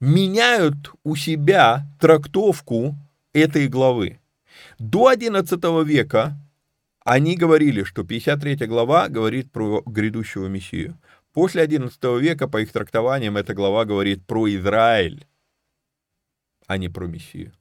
меняют 0.00 0.92
у 1.04 1.16
себя 1.16 1.86
трактовку 2.00 2.96
этой 3.34 3.68
главы. 3.68 4.20
До 4.78 5.08
11 5.08 5.84
века 5.84 6.38
они 7.04 7.36
говорили, 7.36 7.82
что 7.82 8.04
53 8.04 8.66
глава 8.66 9.08
говорит 9.08 9.52
про 9.52 9.82
грядущего 9.84 10.46
Мессию. 10.46 10.96
После 11.34 11.60
11 11.60 12.18
века, 12.18 12.48
по 12.48 12.62
их 12.62 12.72
трактованиям, 12.72 13.36
эта 13.36 13.52
глава 13.52 13.84
говорит 13.84 14.24
про 14.26 14.48
Израиль 14.48 15.26
а 16.68 16.76
не 16.76 16.88
про 16.88 17.06
Мессию. 17.06 17.52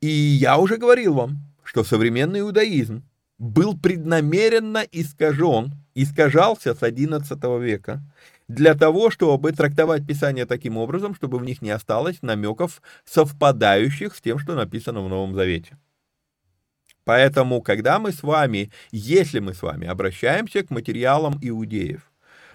И 0.00 0.08
я 0.08 0.56
уже 0.56 0.78
говорил 0.78 1.14
вам, 1.14 1.38
что 1.62 1.84
современный 1.84 2.40
иудаизм 2.40 3.02
был 3.38 3.78
преднамеренно 3.78 4.84
искажен, 4.92 5.74
искажался 5.94 6.74
с 6.74 6.82
XI 6.82 7.62
века, 7.62 8.02
для 8.48 8.74
того, 8.74 9.10
чтобы 9.10 9.52
трактовать 9.52 10.06
Писание 10.06 10.46
таким 10.46 10.76
образом, 10.76 11.14
чтобы 11.14 11.38
в 11.38 11.44
них 11.44 11.60
не 11.60 11.70
осталось 11.70 12.22
намеков, 12.22 12.80
совпадающих 13.04 14.14
с 14.14 14.20
тем, 14.20 14.38
что 14.38 14.54
написано 14.54 15.00
в 15.00 15.08
Новом 15.08 15.34
Завете. 15.34 15.76
Поэтому, 17.04 17.60
когда 17.62 17.98
мы 17.98 18.12
с 18.12 18.22
вами, 18.22 18.70
если 18.92 19.40
мы 19.40 19.54
с 19.54 19.62
вами 19.62 19.86
обращаемся 19.86 20.62
к 20.62 20.70
материалам 20.70 21.38
иудеев, 21.40 22.12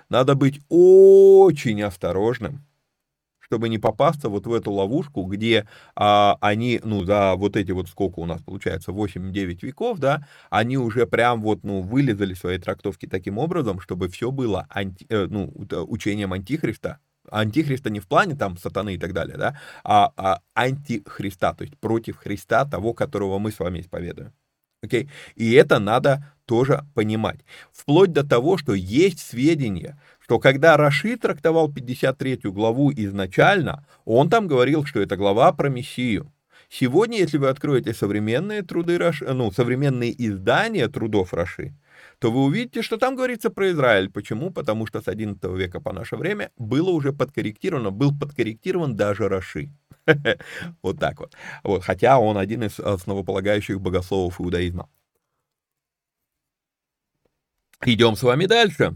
надо 0.09 0.35
быть 0.35 0.61
очень 0.69 1.81
осторожным, 1.83 2.63
чтобы 3.51 3.67
не 3.67 3.79
попасться 3.79 4.29
вот 4.29 4.47
в 4.47 4.53
эту 4.53 4.71
ловушку, 4.71 5.25
где 5.25 5.67
а, 5.93 6.37
они, 6.39 6.79
ну, 6.85 7.03
за 7.03 7.35
вот 7.35 7.57
эти 7.57 7.73
вот 7.73 7.89
сколько 7.89 8.19
у 8.19 8.25
нас 8.25 8.41
получается, 8.41 8.91
8-9 8.91 9.65
веков, 9.65 9.99
да, 9.99 10.25
они 10.49 10.77
уже 10.77 11.05
прям 11.05 11.41
вот, 11.41 11.65
ну, 11.65 11.81
вылезали 11.81 12.33
свои 12.33 12.57
трактовки 12.59 13.07
таким 13.07 13.37
образом, 13.37 13.81
чтобы 13.81 14.07
все 14.07 14.31
было 14.31 14.67
анти, 14.69 15.05
э, 15.09 15.27
ну, 15.29 15.51
учением 15.89 16.31
антихриста, 16.31 16.99
антихриста 17.29 17.89
не 17.89 17.99
в 17.99 18.07
плане 18.07 18.35
там 18.37 18.55
сатаны 18.55 18.95
и 18.95 18.97
так 18.97 19.11
далее, 19.11 19.35
да, 19.35 19.59
а, 19.83 20.13
а 20.15 20.39
антихриста, 20.53 21.53
то 21.53 21.65
есть 21.65 21.77
против 21.77 22.15
Христа, 22.15 22.63
того, 22.63 22.93
которого 22.93 23.37
мы 23.37 23.51
с 23.51 23.59
вами 23.59 23.81
исповедуем. 23.81 24.31
Окей? 24.81 25.03
Okay? 25.03 25.09
И 25.35 25.51
это 25.51 25.79
надо 25.79 26.33
тоже 26.45 26.85
понимать. 26.95 27.41
Вплоть 27.71 28.13
до 28.13 28.23
того, 28.23 28.57
что 28.57 28.73
есть 28.73 29.19
сведения, 29.19 29.99
что 30.31 30.39
когда 30.39 30.77
Раши 30.77 31.17
трактовал 31.17 31.69
53 31.69 32.39
главу 32.43 32.89
изначально, 32.93 33.85
он 34.05 34.29
там 34.29 34.47
говорил, 34.47 34.85
что 34.85 35.01
это 35.01 35.17
глава 35.17 35.51
про 35.51 35.67
Мессию. 35.67 36.31
Сегодня, 36.69 37.17
если 37.17 37.37
вы 37.37 37.49
откроете 37.49 37.93
современные 37.93 38.61
труды 38.61 38.97
Раши, 38.97 39.25
ну, 39.25 39.51
современные 39.51 40.13
издания 40.25 40.87
трудов 40.87 41.33
Раши, 41.33 41.75
то 42.19 42.31
вы 42.31 42.45
увидите, 42.45 42.81
что 42.81 42.95
там 42.95 43.17
говорится 43.17 43.49
про 43.49 43.71
Израиль. 43.71 44.09
Почему? 44.09 44.51
Потому 44.51 44.87
что 44.87 45.01
с 45.01 45.09
11 45.09 45.43
века 45.53 45.81
по 45.81 45.91
наше 45.91 46.15
время 46.15 46.51
было 46.57 46.91
уже 46.91 47.11
подкорректировано, 47.11 47.91
был 47.91 48.17
подкорректирован 48.17 48.95
даже 48.95 49.27
Раши. 49.27 49.69
Вот 50.81 50.97
так 50.97 51.19
вот. 51.19 51.33
вот. 51.61 51.83
Хотя 51.83 52.19
он 52.19 52.37
один 52.37 52.63
из 52.63 52.79
основополагающих 52.79 53.81
богословов 53.81 54.39
иудаизма. 54.39 54.87
Идем 57.83 58.15
с 58.15 58.23
вами 58.23 58.45
дальше. 58.45 58.95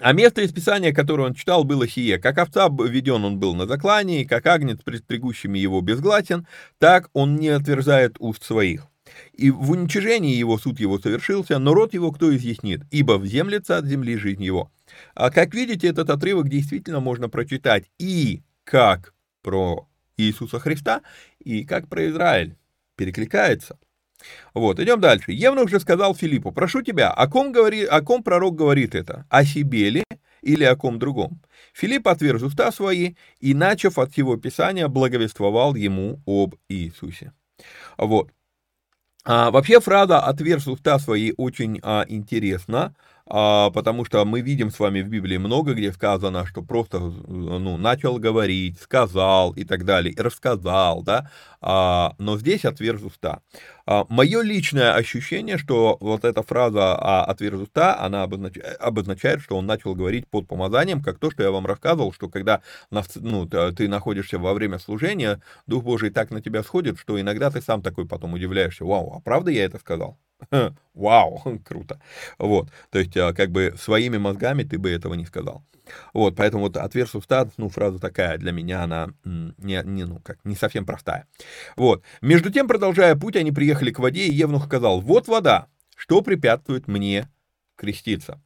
А 0.00 0.12
место 0.12 0.42
из 0.42 0.52
Писания, 0.52 0.92
которое 0.92 1.28
он 1.28 1.34
читал, 1.34 1.62
было 1.62 1.86
сие. 1.86 2.18
Как 2.18 2.38
овца 2.38 2.68
введен 2.68 3.24
он 3.24 3.38
был 3.38 3.54
на 3.54 3.66
заклании, 3.66 4.24
как 4.24 4.46
агнец 4.46 4.80
пред 4.82 5.06
пригущими 5.06 5.58
его 5.58 5.80
безгласен, 5.80 6.48
так 6.78 7.10
он 7.12 7.36
не 7.36 7.48
отверзает 7.48 8.16
уст 8.18 8.42
своих. 8.42 8.88
И 9.32 9.50
в 9.52 9.70
уничижении 9.70 10.34
его 10.34 10.58
суд 10.58 10.80
его 10.80 10.98
совершился, 10.98 11.58
но 11.58 11.74
род 11.74 11.94
его 11.94 12.10
кто 12.10 12.34
изъяснит, 12.34 12.82
ибо 12.90 13.18
вземлется 13.18 13.78
от 13.78 13.86
земли 13.86 14.16
жизнь 14.16 14.42
его. 14.42 14.72
А 15.14 15.30
как 15.30 15.54
видите, 15.54 15.86
этот 15.86 16.10
отрывок 16.10 16.48
действительно 16.48 16.98
можно 17.00 17.28
прочитать 17.28 17.84
и 17.98 18.42
как 18.64 19.14
про 19.42 19.86
Иисуса 20.16 20.58
Христа, 20.58 21.02
и 21.38 21.64
как 21.64 21.88
про 21.88 22.08
Израиль. 22.08 22.56
Перекликается. 22.96 23.78
Вот, 24.54 24.80
идем 24.80 25.00
дальше. 25.00 25.32
Евнух 25.32 25.68
же 25.68 25.80
сказал 25.80 26.14
Филиппу, 26.14 26.52
прошу 26.52 26.82
тебя, 26.82 27.10
о 27.10 27.26
ком, 27.28 27.52
говори, 27.52 27.84
о 27.84 28.00
ком 28.02 28.22
пророк 28.22 28.54
говорит 28.54 28.94
это? 28.94 29.26
О 29.28 29.44
себе 29.44 29.90
ли 29.90 30.04
или 30.42 30.64
о 30.64 30.76
ком 30.76 30.98
другом? 30.98 31.40
Филипп 31.72 32.08
отверз 32.08 32.42
уста 32.42 32.70
свои 32.72 33.14
и, 33.40 33.54
начав 33.54 33.98
от 33.98 34.12
всего 34.12 34.36
писания, 34.36 34.88
благовествовал 34.88 35.74
ему 35.74 36.20
об 36.26 36.54
Иисусе. 36.68 37.32
Вот. 37.98 38.30
А, 39.26 39.50
вообще 39.50 39.80
фраза 39.80 40.20
«отверз 40.20 40.66
уста 40.66 40.98
свои» 40.98 41.32
очень 41.36 41.80
а, 41.82 42.04
интересна, 42.08 42.94
потому 43.26 44.04
что 44.04 44.24
мы 44.24 44.40
видим 44.40 44.70
с 44.70 44.78
вами 44.78 45.00
в 45.00 45.08
Библии 45.08 45.38
много, 45.38 45.74
где 45.74 45.92
сказано, 45.92 46.46
что 46.46 46.62
просто 46.62 46.98
ну, 47.00 47.76
начал 47.76 48.18
говорить, 48.18 48.80
сказал 48.80 49.52
и 49.52 49.64
так 49.64 49.84
далее, 49.84 50.14
рассказал, 50.16 51.02
да, 51.02 51.30
а, 51.66 52.14
но 52.18 52.36
здесь 52.36 52.66
отверз 52.66 53.02
уста. 53.02 53.40
А, 53.86 54.04
Мое 54.10 54.42
личное 54.42 54.92
ощущение, 54.92 55.56
что 55.56 55.96
вот 56.00 56.26
эта 56.26 56.42
фраза 56.42 56.94
а, 56.94 57.24
«отверз 57.24 57.62
уста», 57.62 57.98
она 57.98 58.24
обозначает, 58.24 59.40
что 59.40 59.56
он 59.56 59.64
начал 59.64 59.94
говорить 59.94 60.28
под 60.28 60.46
помазанием, 60.46 61.02
как 61.02 61.18
то, 61.18 61.30
что 61.30 61.42
я 61.42 61.50
вам 61.50 61.64
рассказывал, 61.64 62.12
что 62.12 62.28
когда 62.28 62.60
ну, 62.90 63.46
ты 63.46 63.88
находишься 63.88 64.38
во 64.38 64.52
время 64.52 64.78
служения, 64.78 65.40
Дух 65.66 65.84
Божий 65.84 66.10
так 66.10 66.30
на 66.30 66.42
тебя 66.42 66.62
сходит, 66.62 66.98
что 66.98 67.18
иногда 67.18 67.50
ты 67.50 67.62
сам 67.62 67.80
такой 67.80 68.06
потом 68.06 68.34
удивляешься, 68.34 68.84
вау, 68.84 69.14
а 69.16 69.20
правда 69.20 69.50
я 69.50 69.64
это 69.64 69.78
сказал? 69.78 70.18
Вау, 70.94 71.42
круто. 71.64 72.00
Вот, 72.38 72.70
то 72.90 72.98
есть, 72.98 73.16
а, 73.16 73.32
как 73.32 73.50
бы 73.50 73.74
своими 73.78 74.16
мозгами 74.16 74.62
ты 74.62 74.78
бы 74.78 74.90
этого 74.90 75.14
не 75.14 75.26
сказал. 75.26 75.64
Вот, 76.14 76.34
поэтому 76.36 76.64
вот 76.64 76.76
от 76.76 76.94
версустат, 76.94 77.52
ну, 77.58 77.68
фраза 77.68 77.98
такая 77.98 78.38
для 78.38 78.52
меня, 78.52 78.82
она 78.82 79.10
не, 79.24 79.82
не, 79.84 80.04
ну, 80.04 80.18
как, 80.20 80.38
не 80.44 80.56
совсем 80.56 80.86
простая. 80.86 81.26
Вот. 81.76 82.02
Между 82.22 82.50
тем, 82.50 82.68
продолжая 82.68 83.14
путь, 83.16 83.36
они 83.36 83.52
приехали 83.52 83.90
к 83.90 83.98
воде, 83.98 84.26
и 84.26 84.32
Евнух 84.32 84.64
сказал, 84.64 85.00
вот 85.00 85.28
вода, 85.28 85.66
что 85.94 86.22
препятствует 86.22 86.88
мне 86.88 87.28
креститься. 87.76 88.40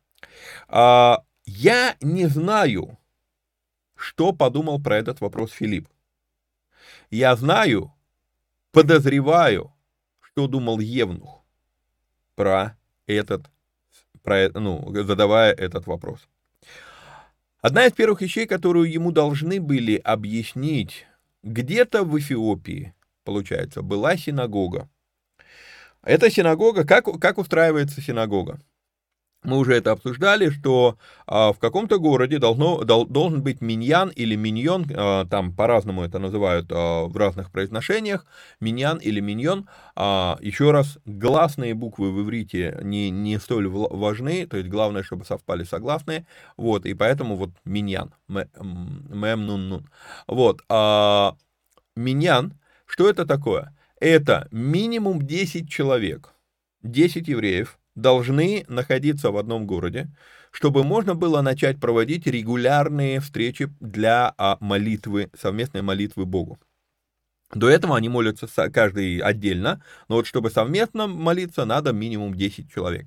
А, 0.66 1.22
я 1.44 1.96
не 2.00 2.26
знаю, 2.26 2.98
что 3.94 4.32
подумал 4.32 4.80
про 4.80 4.96
этот 4.96 5.20
вопрос 5.20 5.52
Филипп. 5.52 5.88
Я 7.10 7.36
знаю, 7.36 7.92
подозреваю, 8.72 9.72
что 10.20 10.46
думал 10.46 10.80
Евнух 10.80 11.37
про 12.38 12.76
этот, 13.08 13.46
про, 14.22 14.48
ну, 14.54 14.94
задавая 14.94 15.52
этот 15.52 15.88
вопрос. 15.88 16.28
Одна 17.60 17.84
из 17.84 17.92
первых 17.92 18.20
вещей, 18.20 18.46
которую 18.46 18.88
ему 18.88 19.10
должны 19.10 19.60
были 19.60 19.96
объяснить, 19.96 21.04
где-то 21.42 22.04
в 22.04 22.16
Эфиопии, 22.16 22.94
получается, 23.24 23.82
была 23.82 24.16
синагога. 24.16 24.88
Эта 26.04 26.30
синагога, 26.30 26.86
как, 26.86 27.06
как 27.20 27.38
устраивается 27.38 28.00
синагога? 28.00 28.60
Мы 29.44 29.58
уже 29.58 29.74
это 29.74 29.92
обсуждали, 29.92 30.50
что 30.50 30.98
а, 31.26 31.52
в 31.52 31.58
каком-то 31.58 31.98
городе 31.98 32.38
должно, 32.38 32.82
дол, 32.84 33.06
должен 33.06 33.42
быть 33.42 33.60
миньян 33.60 34.08
или 34.10 34.34
миньон, 34.34 34.84
а, 34.94 35.26
там 35.26 35.54
по-разному 35.54 36.02
это 36.02 36.18
называют 36.18 36.66
а, 36.72 37.04
в 37.06 37.16
разных 37.16 37.52
произношениях, 37.52 38.26
миньян 38.60 38.98
или 38.98 39.20
миньон. 39.20 39.68
А, 39.94 40.38
еще 40.40 40.72
раз, 40.72 40.98
гласные 41.04 41.74
буквы 41.74 42.10
в 42.12 42.20
иврите 42.22 42.78
не, 42.82 43.10
не 43.10 43.38
столь 43.38 43.68
важны, 43.68 44.46
то 44.46 44.56
есть 44.56 44.68
главное, 44.68 45.04
чтобы 45.04 45.24
совпали 45.24 45.62
согласные, 45.62 46.26
вот, 46.56 46.84
и 46.84 46.94
поэтому 46.94 47.36
вот 47.36 47.50
миньян, 47.64 48.12
мэм 48.26 49.46
нун 49.46 49.68
нун. 49.68 49.90
Вот, 50.26 50.62
а, 50.68 51.36
миньян, 51.94 52.58
что 52.86 53.08
это 53.08 53.24
такое? 53.24 53.76
Это 54.00 54.48
минимум 54.50 55.22
10 55.22 55.70
человек, 55.70 56.34
10 56.82 57.28
евреев, 57.28 57.78
должны 58.00 58.64
находиться 58.68 59.30
в 59.30 59.36
одном 59.36 59.66
городе, 59.66 60.08
чтобы 60.50 60.84
можно 60.84 61.14
было 61.14 61.42
начать 61.42 61.78
проводить 61.80 62.26
регулярные 62.26 63.20
встречи 63.20 63.68
для 63.80 64.32
а, 64.38 64.56
молитвы, 64.60 65.30
совместной 65.38 65.82
молитвы 65.82 66.24
Богу. 66.24 66.58
До 67.54 67.70
этого 67.70 67.96
они 67.96 68.10
молятся 68.10 68.46
каждый 68.70 69.20
отдельно, 69.20 69.82
но 70.08 70.16
вот 70.16 70.26
чтобы 70.26 70.50
совместно 70.50 71.06
молиться, 71.06 71.64
надо 71.64 71.94
минимум 71.94 72.34
10 72.34 72.70
человек. 72.70 73.06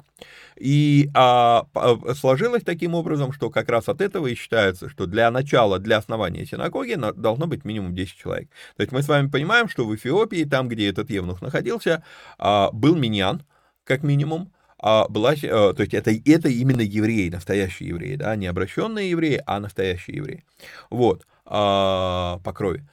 И 0.56 1.12
а, 1.14 1.68
сложилось 2.16 2.64
таким 2.64 2.96
образом, 2.96 3.34
что 3.34 3.52
как 3.52 3.70
раз 3.70 3.88
от 3.88 4.02
этого 4.02 4.26
и 4.28 4.36
считается, 4.36 4.89
что 4.89 5.06
для 5.06 5.30
начала, 5.30 5.78
для 5.78 5.98
основания 5.98 6.46
синагоги 6.48 6.98
должно 7.16 7.46
быть 7.46 7.66
минимум 7.66 7.94
10 7.94 8.18
человек. 8.18 8.50
То 8.78 8.82
есть 8.82 8.92
мы 8.92 9.04
с 9.04 9.08
вами 9.08 9.30
понимаем, 9.30 9.70
что 9.70 9.86
в 9.86 9.96
Эфиопии, 9.96 10.44
там, 10.44 10.68
где 10.68 10.89
этот 10.89 11.12
евнух 11.12 11.42
находился, 11.42 12.04
а, 12.39 12.72
был 12.72 12.96
миньян, 12.96 13.44
как 13.84 14.02
минимум, 14.02 14.52
а 14.82 15.08
была, 15.08 15.34
э, 15.34 15.38
то 15.74 15.76
есть 15.80 15.94
это, 15.94 16.12
это 16.12 16.50
именно 16.50 16.82
евреи, 16.82 17.30
настоящие 17.30 17.90
евреи, 17.90 18.16
да, 18.16 18.36
не 18.36 18.48
обращенные 18.48 19.12
евреи, 19.12 19.42
а 19.46 19.60
настоящие 19.60 20.18
евреи, 20.18 20.44
вот, 20.90 21.28
а, 21.46 22.40
по 22.44 22.52
крови. 22.52 22.88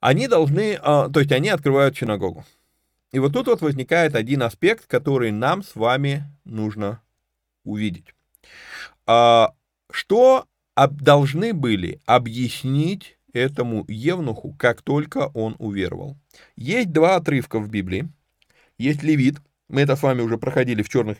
Они 0.00 0.28
должны, 0.28 0.78
а, 0.80 1.08
то 1.08 1.20
есть 1.20 1.32
они 1.32 1.48
открывают 1.48 1.96
синагогу. 1.96 2.44
И 3.12 3.18
вот 3.18 3.32
тут 3.32 3.46
вот 3.46 3.62
возникает 3.62 4.14
один 4.14 4.42
аспект, 4.42 4.86
который 4.86 5.32
нам 5.32 5.62
с 5.62 5.74
вами 5.74 6.24
нужно 6.44 7.00
увидеть. 7.64 8.14
А, 9.06 9.54
что 9.90 10.46
должны 10.76 11.54
были 11.54 12.00
объяснить 12.04 13.18
этому 13.32 13.86
Евнуху, 13.88 14.54
как 14.58 14.82
только 14.82 15.30
он 15.32 15.56
уверовал? 15.58 16.18
Есть 16.56 16.92
два 16.92 17.16
отрывка 17.16 17.58
в 17.58 17.70
Библии. 17.70 18.08
Есть 18.76 19.02
Левит, 19.02 19.36
мы 19.68 19.82
это 19.82 19.96
с 19.96 20.02
вами 20.02 20.22
уже 20.22 20.38
проходили 20.38 20.82
в 20.82 20.88
черных 20.88 21.18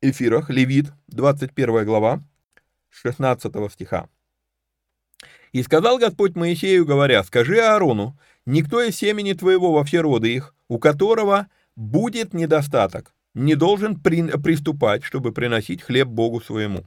эфирах. 0.00 0.50
Левит, 0.50 0.92
21 1.08 1.84
глава, 1.84 2.22
16 2.90 3.52
стиха. 3.72 4.08
«И 5.52 5.62
сказал 5.62 5.98
Господь 5.98 6.36
Моисею, 6.36 6.84
говоря, 6.84 7.22
скажи 7.24 7.60
Аарону, 7.60 8.18
никто 8.46 8.82
из 8.82 8.96
семени 8.96 9.32
твоего 9.32 9.72
во 9.72 9.84
все 9.84 10.00
роды 10.00 10.34
их, 10.34 10.54
у 10.68 10.78
которого 10.78 11.48
будет 11.76 12.34
недостаток, 12.34 13.14
не 13.34 13.56
должен 13.56 13.96
при, 13.96 14.22
приступать, 14.38 15.04
чтобы 15.04 15.32
приносить 15.32 15.82
хлеб 15.82 16.08
Богу 16.08 16.40
своему. 16.40 16.84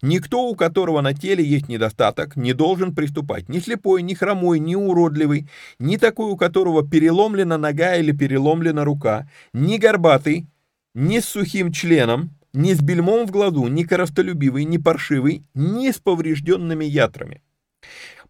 Никто, 0.00 0.48
у 0.48 0.54
которого 0.54 1.00
на 1.00 1.12
теле 1.12 1.44
есть 1.44 1.68
недостаток, 1.68 2.36
не 2.36 2.52
должен 2.52 2.94
приступать. 2.94 3.48
Ни 3.48 3.58
слепой, 3.58 4.02
ни 4.02 4.14
хромой, 4.14 4.58
ни 4.60 4.74
уродливый, 4.74 5.48
ни 5.78 5.96
такой, 5.96 6.30
у 6.30 6.36
которого 6.36 6.88
переломлена 6.88 7.58
нога 7.58 7.96
или 7.96 8.12
переломлена 8.12 8.84
рука, 8.84 9.28
ни 9.52 9.76
горбатый, 9.76 10.46
ни 10.94 11.18
с 11.18 11.26
сухим 11.26 11.72
членом, 11.72 12.30
ни 12.52 12.72
с 12.72 12.80
бельмом 12.80 13.26
в 13.26 13.30
глазу, 13.30 13.66
ни 13.66 13.82
коростолюбивый, 13.82 14.64
ни 14.64 14.78
паршивый, 14.78 15.44
ни 15.54 15.90
с 15.90 15.98
поврежденными 15.98 16.84
ятрами. 16.84 17.42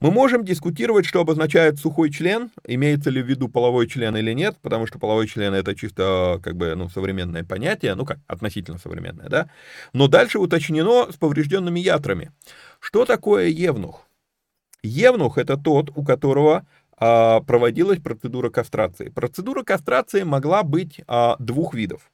Мы 0.00 0.12
можем 0.12 0.44
дискутировать, 0.44 1.06
что 1.06 1.20
обозначает 1.20 1.80
сухой 1.80 2.10
член, 2.10 2.52
имеется 2.64 3.10
ли 3.10 3.20
в 3.20 3.26
виду 3.26 3.48
половой 3.48 3.88
член 3.88 4.16
или 4.16 4.32
нет, 4.32 4.56
потому 4.62 4.86
что 4.86 5.00
половой 5.00 5.26
член 5.26 5.54
это 5.54 5.74
чисто 5.74 6.40
как 6.42 6.56
бы 6.56 6.76
ну, 6.76 6.88
современное 6.88 7.42
понятие, 7.42 7.96
ну 7.96 8.04
как, 8.04 8.18
относительно 8.28 8.78
современное, 8.78 9.28
да. 9.28 9.50
Но 9.92 10.06
дальше 10.06 10.38
уточнено 10.38 11.10
с 11.10 11.16
поврежденными 11.16 11.80
ятрами. 11.80 12.30
Что 12.78 13.06
такое 13.06 13.48
евнух? 13.48 14.06
Евнух 14.84 15.36
это 15.36 15.56
тот, 15.56 15.90
у 15.96 16.04
которого 16.04 16.64
а, 16.96 17.40
проводилась 17.40 18.00
процедура 18.00 18.50
кастрации. 18.50 19.08
Процедура 19.08 19.64
кастрации 19.64 20.22
могла 20.22 20.62
быть 20.62 21.00
а, 21.08 21.34
двух 21.40 21.74
видов. 21.74 22.12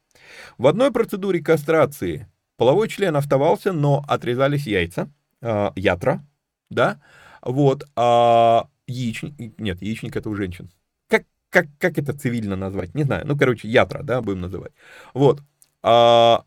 В 0.57 0.66
одной 0.66 0.91
процедуре 0.91 1.41
кастрации 1.41 2.28
половой 2.57 2.89
член 2.89 3.14
оставался, 3.14 3.72
но 3.72 4.03
отрезались 4.09 4.66
яйца, 4.66 5.11
а, 5.43 5.74
ятра, 5.76 6.24
да, 6.70 6.99
вот, 7.45 7.85
а 7.97 8.69
яичник, 8.87 9.59
нет, 9.59 9.83
яичник 9.83 10.17
это 10.17 10.29
у 10.31 10.35
женщин. 10.35 10.71
Как, 11.09 11.25
как, 11.51 11.67
как 11.79 11.99
это 11.99 12.13
цивильно 12.13 12.57
назвать? 12.57 12.95
Не 12.95 13.05
знаю. 13.05 13.27
Ну, 13.27 13.37
короче, 13.37 13.69
ятра, 13.69 14.03
да, 14.03 14.21
будем 14.23 14.41
называть. 14.41 14.73
Вот. 15.13 15.43
А, 15.83 16.45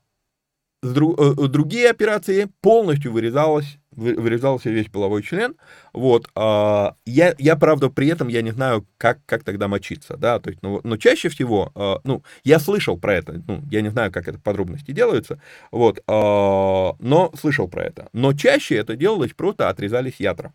друг, 0.81 1.19
э, 1.19 1.47
другие 1.47 1.89
операции 1.89 2.49
полностью 2.61 3.11
вырезалось, 3.11 3.77
вырезался 3.97 4.69
весь 4.69 4.87
половой 4.87 5.23
член. 5.23 5.55
Вот. 5.91 6.29
А, 6.35 6.95
я, 7.05 7.35
я, 7.37 7.55
правда, 7.55 7.89
при 7.89 8.07
этом 8.07 8.27
я 8.27 8.41
не 8.41 8.51
знаю, 8.51 8.87
как, 8.97 9.19
как 9.25 9.43
тогда 9.43 9.67
мочиться, 9.67 10.15
да, 10.15 10.39
то 10.39 10.49
есть, 10.49 10.61
ну, 10.61 10.79
но 10.83 10.97
чаще 10.97 11.29
всего, 11.29 11.71
а, 11.75 11.99
ну, 12.03 12.23
я 12.43 12.59
слышал 12.59 12.97
про 12.97 13.15
это, 13.15 13.43
ну, 13.47 13.63
я 13.69 13.81
не 13.81 13.89
знаю, 13.89 14.11
как 14.11 14.27
это 14.27 14.39
подробности 14.39 14.91
делаются, 14.91 15.41
вот, 15.71 16.01
а, 16.07 16.95
но 16.99 17.31
слышал 17.37 17.67
про 17.67 17.83
это. 17.83 18.07
Но 18.13 18.33
чаще 18.33 18.75
это 18.75 18.95
делалось 18.95 19.33
просто 19.33 19.69
отрезались 19.69 20.19
ятра. 20.19 20.53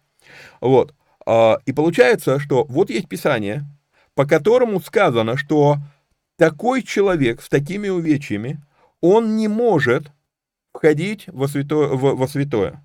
Вот. 0.61 0.95
И 1.66 1.72
получается, 1.72 2.40
что 2.40 2.64
вот 2.64 2.90
есть 2.90 3.09
Писание, 3.09 3.64
по 4.14 4.26
которому 4.26 4.80
сказано, 4.80 5.36
что 5.36 5.76
такой 6.36 6.82
человек 6.82 7.43
с 7.43 7.49
такими 7.49 7.88
увечьями, 7.88 8.61
он 9.01 9.36
не 9.36 9.49
может 9.49 10.11
входить 10.72 11.24
во 11.28 11.49
святое. 11.49 11.88
Во, 11.88 12.14
во 12.14 12.26
святое. 12.26 12.82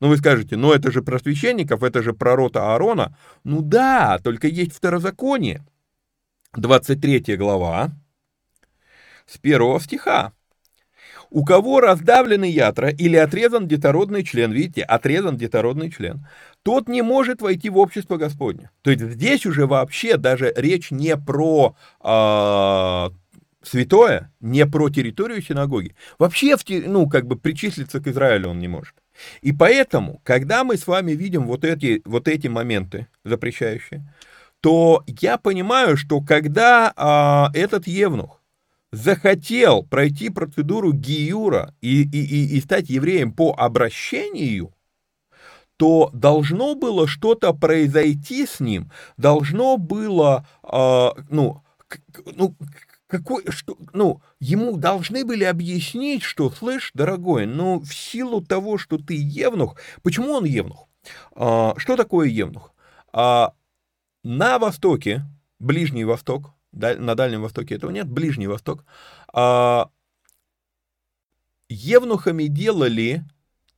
Ну, 0.00 0.08
вы 0.08 0.16
скажете, 0.16 0.56
ну 0.56 0.72
это 0.72 0.90
же 0.92 1.02
про 1.02 1.18
священников, 1.18 1.82
это 1.82 2.02
же 2.02 2.12
про 2.12 2.36
рота 2.36 2.72
Аарона. 2.72 3.16
Ну 3.44 3.62
да, 3.62 4.18
только 4.22 4.46
есть 4.46 4.74
второзаконие. 4.74 5.64
23 6.54 7.36
глава, 7.36 7.90
с 9.26 9.38
первого 9.38 9.80
стиха. 9.80 10.32
У 11.30 11.44
кого 11.44 11.80
раздавлены 11.80 12.46
ятра 12.46 12.88
или 12.88 13.16
отрезан 13.16 13.68
детородный 13.68 14.24
член, 14.24 14.50
видите, 14.50 14.82
отрезан 14.82 15.36
детородный 15.36 15.90
член, 15.90 16.26
тот 16.62 16.88
не 16.88 17.02
может 17.02 17.42
войти 17.42 17.68
в 17.68 17.76
общество 17.76 18.16
Господне. 18.16 18.70
То 18.82 18.90
есть 18.90 19.02
здесь 19.02 19.44
уже 19.44 19.66
вообще 19.66 20.16
даже 20.16 20.52
речь 20.56 20.90
не 20.90 21.18
про 21.18 21.76
э, 22.02 23.10
святое, 23.62 24.32
не 24.40 24.64
про 24.66 24.88
территорию 24.88 25.42
синагоги. 25.42 25.94
Вообще, 26.18 26.56
ну, 26.86 27.06
как 27.08 27.26
бы 27.26 27.36
причислиться 27.36 28.00
к 28.00 28.06
Израилю 28.06 28.48
он 28.48 28.58
не 28.58 28.68
может. 28.68 28.94
И 29.40 29.52
поэтому, 29.52 30.20
когда 30.24 30.64
мы 30.64 30.76
с 30.76 30.86
вами 30.86 31.12
видим 31.12 31.46
вот 31.46 31.64
эти, 31.64 32.02
вот 32.04 32.28
эти 32.28 32.48
моменты 32.48 33.08
запрещающие, 33.24 34.12
то 34.60 35.04
я 35.06 35.38
понимаю, 35.38 35.96
что 35.96 36.20
когда 36.20 36.92
а, 36.96 37.50
этот 37.54 37.86
евнух 37.86 38.42
захотел 38.90 39.82
пройти 39.82 40.30
процедуру 40.30 40.92
гиюра 40.92 41.74
и, 41.80 42.02
и, 42.02 42.24
и, 42.24 42.56
и 42.56 42.60
стать 42.60 42.88
евреем 42.88 43.32
по 43.32 43.54
обращению, 43.56 44.72
то 45.76 46.10
должно 46.12 46.74
было 46.74 47.06
что-то 47.06 47.52
произойти 47.52 48.46
с 48.46 48.60
ним, 48.60 48.90
должно 49.16 49.76
было, 49.76 50.44
э, 50.64 51.10
ну, 51.30 51.62
ну, 52.34 52.54
какой, 53.08 53.42
что, 53.50 53.76
ну, 53.94 54.22
ему 54.38 54.76
должны 54.76 55.24
были 55.24 55.42
объяснить, 55.42 56.22
что, 56.22 56.50
слышь, 56.50 56.90
дорогой, 56.94 57.46
ну, 57.46 57.80
в 57.80 57.92
силу 57.92 58.42
того, 58.42 58.78
что 58.78 58.98
ты 58.98 59.14
евнух, 59.18 59.76
почему 60.02 60.32
он 60.34 60.44
евнух? 60.44 60.86
А, 61.34 61.74
что 61.78 61.96
такое 61.96 62.28
евнух? 62.28 62.72
А, 63.12 63.54
на 64.22 64.58
Востоке, 64.58 65.24
Ближний 65.58 66.04
Восток, 66.04 66.52
на 66.72 67.14
Дальнем 67.14 67.42
Востоке 67.42 67.76
этого 67.76 67.90
нет, 67.90 68.08
Ближний 68.08 68.46
Восток, 68.46 68.84
а, 69.32 69.88
евнухами 71.70 72.44
делали 72.44 73.24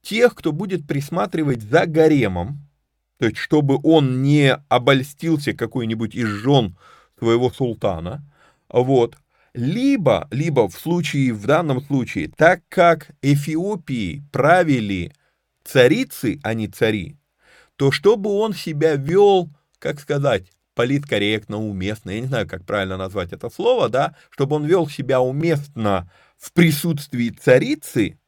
тех, 0.03 0.35
кто 0.35 0.51
будет 0.51 0.89
присматривать 0.89 1.63
за 1.63 1.87
гаремом, 1.87 2.69
то 3.19 3.27
есть 3.27 3.37
чтобы 3.37 3.79
он 3.85 4.23
не 4.23 4.55
обольстился 4.69 5.53
какой-нибудь 5.53 6.17
из 6.17 6.27
жен 6.27 6.77
своего 7.17 7.51
султана, 7.51 8.27
вот, 8.71 9.17
либо, 9.55 10.29
либо 10.31 10.69
в 10.69 10.75
случае, 10.75 11.33
в 11.33 11.47
данном 11.47 11.83
случае, 11.83 12.29
так 12.29 12.63
как 12.69 13.11
Эфиопии 13.23 14.25
правили 14.33 15.13
царицы, 15.65 16.39
а 16.43 16.55
не 16.55 16.69
цари, 16.69 17.17
то 17.77 17.91
чтобы 17.91 18.31
он 18.31 18.55
себя 18.55 18.97
вел, 18.97 19.51
как 19.79 20.01
сказать, 20.01 20.51
политкорректно, 20.75 21.59
уместно, 21.59 22.11
я 22.11 22.21
не 22.21 22.27
знаю, 22.27 22.49
как 22.49 22.65
правильно 22.65 22.97
назвать 22.97 23.33
это 23.33 23.51
слово, 23.51 23.89
да, 23.89 24.17
чтобы 24.31 24.57
он 24.57 24.65
вел 24.65 24.89
себя 24.89 25.21
уместно 25.21 26.11
в 26.39 26.53
присутствии 26.53 27.31
царицы, 27.31 28.19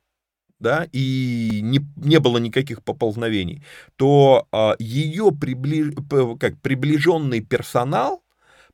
да, 0.58 0.86
и 0.92 1.60
не, 1.62 1.80
не 1.96 2.20
было 2.20 2.38
никаких 2.38 2.82
поползновений, 2.84 3.64
то 3.96 4.46
а, 4.52 4.76
ее 4.78 5.32
приближ, 5.32 5.94
как, 6.38 6.60
приближенный 6.60 7.40
персонал 7.40 8.22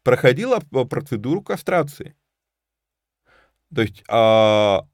проходил 0.03 0.55
процедуру 0.89 1.43
кастрации. 1.43 2.15
То 3.75 3.83
есть, 3.83 4.03
а, 4.09 4.87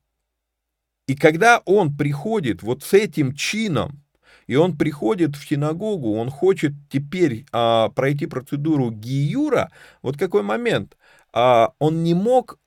и 1.06 1.14
когда 1.14 1.60
он 1.64 1.96
приходит 1.96 2.62
вот 2.62 2.82
с 2.82 2.92
этим 2.92 3.34
чином, 3.34 4.02
и 4.46 4.56
он 4.56 4.76
приходит 4.76 5.36
в 5.36 5.48
синагогу, 5.48 6.14
он 6.16 6.30
хочет 6.30 6.72
теперь 6.90 7.46
а, 7.52 7.88
пройти 7.90 8.26
процедуру 8.26 8.90
гиюра, 8.90 9.70
вот 10.02 10.18
какой 10.18 10.42
момент, 10.42 10.96
а, 11.32 11.72
он 11.78 12.02
не 12.02 12.14
мог 12.14 12.58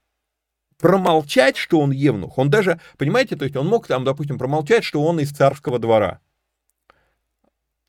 промолчать, 0.77 1.57
что 1.57 1.79
он 1.79 1.91
евнух. 1.91 2.37
Он 2.37 2.49
даже, 2.49 2.79
понимаете, 2.97 3.35
то 3.35 3.45
есть 3.45 3.55
он 3.55 3.67
мог 3.67 3.87
там, 3.87 4.03
допустим, 4.03 4.37
промолчать, 4.37 4.83
что 4.83 5.03
он 5.03 5.19
из 5.19 5.31
царского 5.31 5.79
двора. 5.79 6.19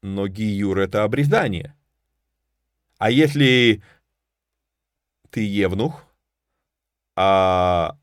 Но 0.02 0.28
гиюр— 0.28 0.78
это 0.80 1.04
обрезание. 1.04 1.74
А 2.98 3.10
если 3.10 3.82
ты 5.30 5.40
евнух, 5.40 6.04
а 7.16 7.98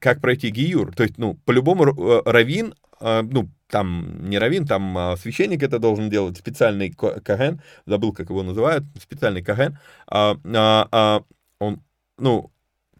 как 0.00 0.20
пройти 0.20 0.50
гиюр? 0.50 0.94
То 0.94 1.04
есть, 1.04 1.18
ну, 1.18 1.34
по-любому 1.44 1.86
э, 1.86 2.22
равин, 2.24 2.74
э, 3.00 3.22
ну, 3.22 3.48
там 3.70 4.28
не 4.28 4.38
равин, 4.38 4.66
там 4.66 4.98
а, 4.98 5.16
священник 5.16 5.62
это 5.62 5.78
должен 5.78 6.10
делать, 6.10 6.36
специальный 6.36 6.90
каген, 6.90 7.62
забыл, 7.86 8.12
как 8.12 8.30
его 8.30 8.42
называют, 8.42 8.84
специальный 9.00 9.42
каген, 9.42 9.78
а, 10.06 10.36
а, 10.44 11.22
он, 11.60 11.82
ну, 12.18 12.50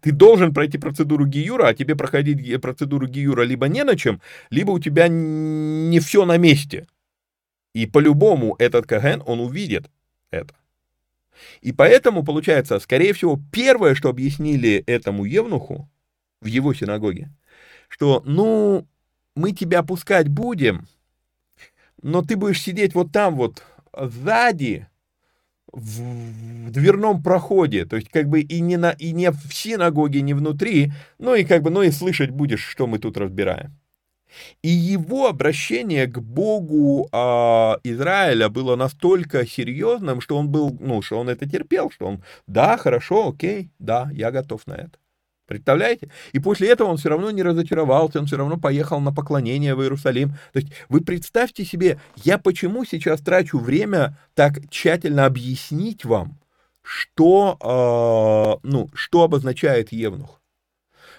ты 0.01 0.11
должен 0.11 0.53
пройти 0.53 0.77
процедуру 0.77 1.25
Гиюра, 1.25 1.67
а 1.67 1.73
тебе 1.73 1.95
проходить 1.95 2.61
процедуру 2.61 3.07
Гиюра 3.07 3.43
либо 3.43 3.67
не 3.67 3.83
на 3.83 3.95
чем, 3.95 4.21
либо 4.49 4.71
у 4.71 4.79
тебя 4.79 5.07
не 5.09 5.99
все 5.99 6.25
на 6.25 6.37
месте. 6.37 6.87
И 7.73 7.85
по-любому 7.85 8.55
этот 8.57 8.87
Каген, 8.87 9.21
он 9.25 9.39
увидит 9.39 9.89
это. 10.31 10.55
И 11.61 11.71
поэтому, 11.71 12.23
получается, 12.23 12.79
скорее 12.79 13.13
всего, 13.13 13.39
первое, 13.51 13.95
что 13.95 14.09
объяснили 14.09 14.83
этому 14.87 15.25
Евнуху 15.25 15.89
в 16.41 16.45
его 16.45 16.73
синагоге, 16.73 17.31
что, 17.87 18.21
ну, 18.25 18.87
мы 19.35 19.51
тебя 19.51 19.83
пускать 19.83 20.27
будем, 20.27 20.87
но 22.01 22.21
ты 22.21 22.35
будешь 22.35 22.61
сидеть 22.61 22.95
вот 22.95 23.11
там 23.11 23.35
вот 23.35 23.63
сзади, 23.95 24.87
в 25.71 26.69
дверном 26.69 27.23
проходе, 27.23 27.85
то 27.85 27.95
есть 27.95 28.09
как 28.09 28.27
бы 28.27 28.41
и 28.41 28.59
не, 28.59 28.77
на, 28.77 28.91
и 28.91 29.11
не 29.13 29.31
в 29.31 29.53
синагоге, 29.53 30.21
не 30.21 30.33
внутри, 30.33 30.91
ну 31.17 31.33
и 31.33 31.43
как 31.43 31.61
бы, 31.63 31.69
ну 31.69 31.81
и 31.81 31.91
слышать 31.91 32.29
будешь, 32.29 32.65
что 32.65 32.87
мы 32.87 32.99
тут 32.99 33.17
разбираем. 33.17 33.77
И 34.61 34.69
его 34.69 35.27
обращение 35.27 36.07
к 36.07 36.19
Богу 36.19 37.09
а, 37.11 37.77
Израиля 37.83 38.47
было 38.47 38.77
настолько 38.77 39.45
серьезным, 39.45 40.21
что 40.21 40.37
он 40.37 40.49
был, 40.49 40.77
ну, 40.79 41.01
что 41.01 41.19
он 41.19 41.29
это 41.29 41.49
терпел, 41.49 41.91
что 41.91 42.05
он, 42.07 42.23
да, 42.47 42.77
хорошо, 42.77 43.29
окей, 43.29 43.71
да, 43.79 44.09
я 44.13 44.31
готов 44.31 44.65
на 44.67 44.73
это. 44.73 45.00
Представляете? 45.51 46.09
И 46.31 46.39
после 46.39 46.69
этого 46.69 46.87
он 46.87 46.95
все 46.95 47.09
равно 47.09 47.29
не 47.29 47.43
разочаровался, 47.43 48.19
он 48.19 48.25
все 48.25 48.37
равно 48.37 48.57
поехал 48.57 49.01
на 49.01 49.11
поклонение 49.11 49.75
в 49.75 49.81
Иерусалим. 49.81 50.29
То 50.53 50.59
есть 50.59 50.71
вы 50.87 51.01
представьте 51.01 51.65
себе, 51.65 51.99
я 52.23 52.37
почему 52.37 52.85
сейчас 52.85 53.19
трачу 53.19 53.59
время 53.59 54.17
так 54.33 54.69
тщательно 54.69 55.25
объяснить 55.25 56.05
вам, 56.05 56.39
что, 56.83 57.57
э, 58.63 58.65
ну, 58.65 58.89
что 58.93 59.23
обозначает 59.23 59.91
Евнух. 59.91 60.39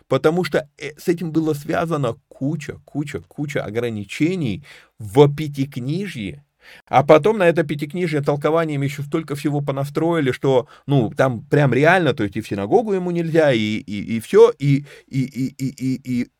Потому 0.09 0.45
что 0.45 0.67
э, 0.79 0.93
с 0.97 1.09
этим 1.09 1.31
было 1.31 1.53
связано 1.53 2.17
куча, 2.29 2.79
куча, 2.87 3.21
куча 3.29 3.63
ограничений 3.63 4.65
в 4.99 5.29
Пятикнижье, 5.37 6.43
а 6.87 7.05
потом 7.05 7.39
на 7.39 7.49
это 7.49 7.65
пятикнижие 7.65 8.23
толкованием 8.23 8.83
еще 8.83 9.03
столько 9.03 9.35
всего 9.35 9.61
понастроили, 9.61 10.33
что, 10.33 10.69
ну, 10.87 11.11
там 11.11 11.45
прям 11.45 11.73
реально, 11.73 12.15
то 12.15 12.25
есть 12.25 12.37
и 12.37 12.41
в 12.41 12.49
синагогу 12.49 12.93
ему 12.93 13.11
нельзя, 13.11 13.53
и, 13.53 13.59
и, 13.59 14.17
и 14.17 14.21
все, 14.21 14.51
и, 14.59 14.85
и, 15.07 15.25
и, 15.25 15.55
и, 15.59 15.69
и, 15.69 16.23
и... 16.23 16.31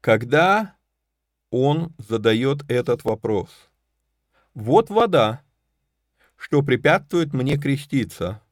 Когда 0.00 0.76
он 1.50 1.92
задает 1.98 2.62
этот 2.70 3.04
вопрос, 3.04 3.48
вот 4.54 4.90
вода, 4.90 5.42
что 6.36 6.62
препятствует 6.62 7.32
мне 7.32 7.58
креститься. 7.58 8.42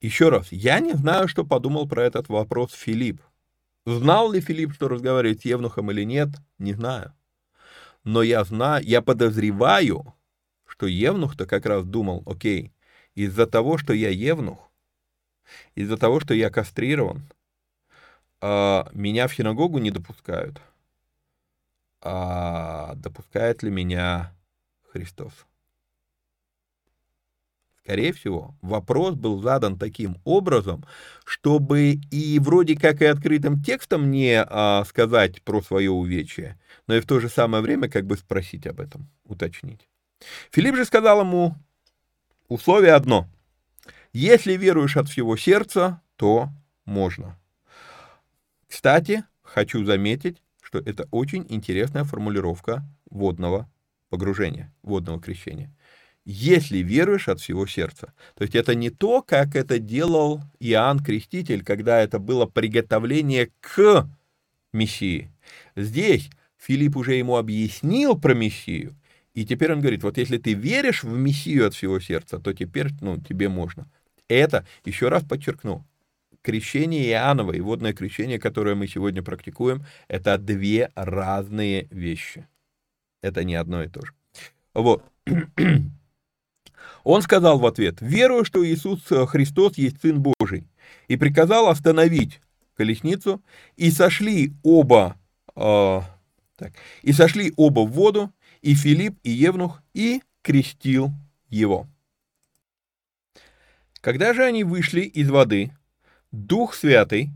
Еще 0.00 0.28
раз, 0.28 0.48
я 0.50 0.80
не 0.80 0.92
знаю, 0.94 1.28
что 1.28 1.44
подумал 1.44 1.88
про 1.88 2.02
этот 2.02 2.28
вопрос 2.28 2.72
Филипп. 2.72 3.22
Знал 3.86 4.32
ли 4.32 4.40
Филипп, 4.40 4.72
что 4.72 4.88
разговаривает 4.88 5.42
с 5.42 5.44
Евнухом 5.44 5.90
или 5.90 6.04
нет, 6.04 6.28
не 6.58 6.72
знаю. 6.72 7.12
Но 8.02 8.22
я 8.22 8.44
знаю, 8.44 8.84
я 8.84 9.02
подозреваю, 9.02 10.14
что 10.66 10.86
Евнух-то 10.86 11.46
как 11.46 11.66
раз 11.66 11.84
думал, 11.84 12.22
окей, 12.26 12.72
из-за 13.14 13.46
того, 13.46 13.76
что 13.78 13.92
я 13.92 14.08
Евнух, 14.08 14.70
из-за 15.74 15.96
того, 15.96 16.20
что 16.20 16.34
я 16.34 16.50
кастрирован, 16.50 17.22
а, 18.40 18.88
меня 18.92 19.28
в 19.28 19.34
синагогу 19.34 19.78
не 19.78 19.90
допускают. 19.90 20.60
А 22.00 22.94
допускает 22.96 23.62
ли 23.62 23.70
меня 23.70 24.34
Христос? 24.92 25.46
Скорее 27.84 28.14
всего, 28.14 28.56
вопрос 28.62 29.14
был 29.14 29.42
задан 29.42 29.78
таким 29.78 30.16
образом, 30.24 30.86
чтобы 31.26 32.00
и 32.10 32.38
вроде 32.38 32.78
как 32.78 33.02
и 33.02 33.04
открытым 33.04 33.62
текстом 33.62 34.10
не 34.10 34.42
а, 34.42 34.84
сказать 34.86 35.42
про 35.42 35.60
свое 35.60 35.90
увечье, 35.90 36.58
но 36.86 36.94
и 36.94 37.00
в 37.00 37.06
то 37.06 37.20
же 37.20 37.28
самое 37.28 37.62
время 37.62 37.90
как 37.90 38.06
бы 38.06 38.16
спросить 38.16 38.66
об 38.66 38.80
этом, 38.80 39.10
уточнить. 39.24 39.86
Филипп 40.50 40.76
же 40.76 40.86
сказал 40.86 41.20
ему, 41.20 41.56
условие 42.48 42.94
одно, 42.94 43.28
если 44.14 44.56
веруешь 44.56 44.96
от 44.96 45.10
всего 45.10 45.36
сердца, 45.36 46.00
то 46.16 46.48
можно. 46.86 47.38
Кстати, 48.66 49.24
хочу 49.42 49.84
заметить, 49.84 50.40
что 50.62 50.78
это 50.78 51.06
очень 51.10 51.44
интересная 51.50 52.04
формулировка 52.04 52.82
водного 53.10 53.70
погружения, 54.08 54.72
водного 54.82 55.20
крещения 55.20 55.70
если 56.24 56.78
веруешь 56.78 57.28
от 57.28 57.40
всего 57.40 57.66
сердца. 57.66 58.12
То 58.34 58.42
есть 58.42 58.54
это 58.54 58.74
не 58.74 58.90
то, 58.90 59.22
как 59.22 59.56
это 59.56 59.78
делал 59.78 60.40
Иоанн 60.60 61.00
Креститель, 61.00 61.62
когда 61.62 62.00
это 62.00 62.18
было 62.18 62.46
приготовление 62.46 63.50
к 63.60 64.08
Мессии. 64.72 65.30
Здесь 65.76 66.30
Филипп 66.58 66.96
уже 66.96 67.14
ему 67.14 67.36
объяснил 67.36 68.18
про 68.18 68.34
Мессию, 68.34 68.94
и 69.34 69.44
теперь 69.44 69.72
он 69.72 69.80
говорит, 69.80 70.02
вот 70.02 70.16
если 70.16 70.38
ты 70.38 70.54
веришь 70.54 71.02
в 71.02 71.16
Мессию 71.16 71.66
от 71.66 71.74
всего 71.74 72.00
сердца, 72.00 72.38
то 72.38 72.52
теперь 72.52 72.88
ну, 73.00 73.20
тебе 73.20 73.48
можно. 73.48 73.90
Это, 74.28 74.64
еще 74.84 75.08
раз 75.08 75.24
подчеркну, 75.24 75.84
крещение 76.40 77.08
Иоаннова 77.10 77.52
и 77.52 77.60
водное 77.60 77.92
крещение, 77.92 78.38
которое 78.38 78.74
мы 78.74 78.86
сегодня 78.86 79.22
практикуем, 79.22 79.84
это 80.08 80.38
две 80.38 80.90
разные 80.94 81.88
вещи. 81.90 82.46
Это 83.22 83.42
не 83.44 83.56
одно 83.56 83.82
и 83.82 83.88
то 83.88 84.04
же. 84.04 84.12
Вот. 84.72 85.04
Он 87.04 87.20
сказал 87.20 87.58
в 87.58 87.66
ответ, 87.66 87.98
верую, 88.00 88.44
что 88.44 88.66
Иисус 88.66 89.00
э, 89.12 89.26
Христос 89.26 89.76
есть 89.76 90.00
Сын 90.00 90.22
Божий, 90.22 90.66
и 91.06 91.16
приказал 91.16 91.68
остановить 91.68 92.40
колесницу, 92.76 93.42
и 93.76 93.90
сошли 93.90 94.54
оба, 94.62 95.16
э, 95.54 96.00
так, 96.56 96.72
и 97.02 97.12
сошли 97.12 97.52
оба 97.56 97.80
в 97.80 97.92
воду, 97.92 98.32
и 98.62 98.74
Филипп, 98.74 99.18
и 99.22 99.30
Евнух, 99.30 99.82
и 99.92 100.22
крестил 100.42 101.10
его. 101.50 101.86
Когда 104.00 104.32
же 104.32 104.42
они 104.42 104.64
вышли 104.64 105.02
из 105.02 105.30
воды, 105.30 105.72
Дух 106.32 106.74
Святый 106.74 107.30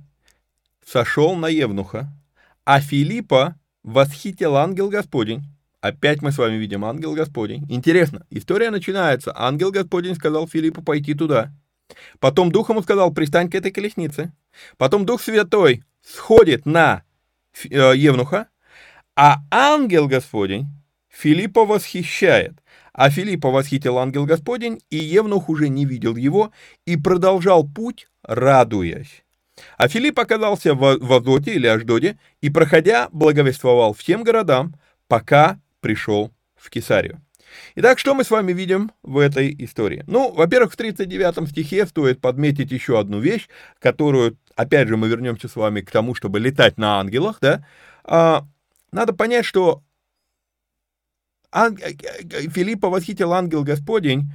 сошел 0.85 1.37
на 1.37 1.49
Евнуха, 1.49 2.11
а 2.65 2.81
Филиппа 2.81 3.59
восхитил 3.83 4.57
ангел 4.57 4.89
Господень. 4.89 5.45
Опять 5.81 6.23
мы 6.23 6.33
с 6.33 6.39
вами 6.39 6.57
видим 6.57 6.85
ангел 6.85 7.15
Господень. 7.15 7.65
Интересно, 7.69 8.27
история 8.31 8.71
начинается. 8.71 9.33
Ангел 9.35 9.71
Господень 9.71 10.17
сказал 10.17 10.49
Филиппу 10.49 10.83
пойти 10.83 11.15
туда. 11.15 11.53
Потом 12.19 12.51
Дух 12.51 12.71
ему 12.71 12.83
сказал, 12.83 13.13
пристань 13.13 13.49
к 13.49 13.55
этой 13.55 13.71
колеснице. 13.71 14.33
Потом 14.77 15.07
Дух 15.07 15.23
Святой 15.23 15.85
сходит 16.03 16.67
на 16.67 17.05
э, 17.65 17.93
Евнуха, 17.97 18.49
а 19.17 19.39
ангел 19.51 20.09
Господень 20.09 20.67
Филиппа 21.09 21.65
восхищает. 21.65 22.55
А 22.93 23.11
Филиппа 23.11 23.51
восхитил 23.51 23.99
ангел 23.99 24.27
Господень, 24.27 24.81
и 24.91 24.97
Евнух 24.97 25.49
уже 25.49 25.69
не 25.69 25.85
видел 25.85 26.17
его, 26.17 26.51
и 26.87 26.97
продолжал 26.97 27.65
путь, 27.67 28.09
радуясь. 28.25 29.25
А 29.77 29.89
Филипп 29.89 30.19
оказался 30.19 30.75
в, 30.75 31.13
Азоте 31.13 31.55
или 31.55 31.69
Аждоде, 31.69 32.19
и, 32.41 32.51
проходя, 32.51 33.09
благовествовал 33.13 33.95
всем 33.95 34.25
городам, 34.25 34.75
пока 35.07 35.61
пришел 35.81 36.33
в 36.57 36.71
Кесарию. 36.71 37.21
Итак, 37.77 37.99
что 37.99 38.15
мы 38.15 38.25
с 38.25 38.31
вами 38.31 38.53
видим 38.53 38.93
в 39.03 39.19
этой 39.19 39.55
истории? 39.65 40.05
Ну, 40.07 40.33
во-первых, 40.33 40.73
в 40.73 40.77
39 40.77 41.49
стихе 41.49 41.87
стоит 41.87 42.21
подметить 42.21 42.71
еще 42.73 42.99
одну 42.99 43.21
вещь, 43.21 43.49
которую, 43.79 44.37
опять 44.55 44.89
же, 44.89 44.97
мы 44.97 45.09
вернемся 45.09 45.49
с 45.49 45.57
вами 45.57 45.81
к 45.81 45.91
тому, 45.91 46.15
чтобы 46.15 46.41
летать 46.41 46.79
на 46.79 47.01
ангелах, 47.01 47.39
да? 47.41 47.65
А, 48.05 48.45
надо 48.93 49.13
понять, 49.13 49.45
что 49.45 49.83
Ан... 51.51 51.77
Э, 51.81 51.93
э, 51.93 52.49
Филиппа 52.49 52.89
восхитил 52.89 53.33
ангел 53.33 53.65
Господень, 53.65 54.31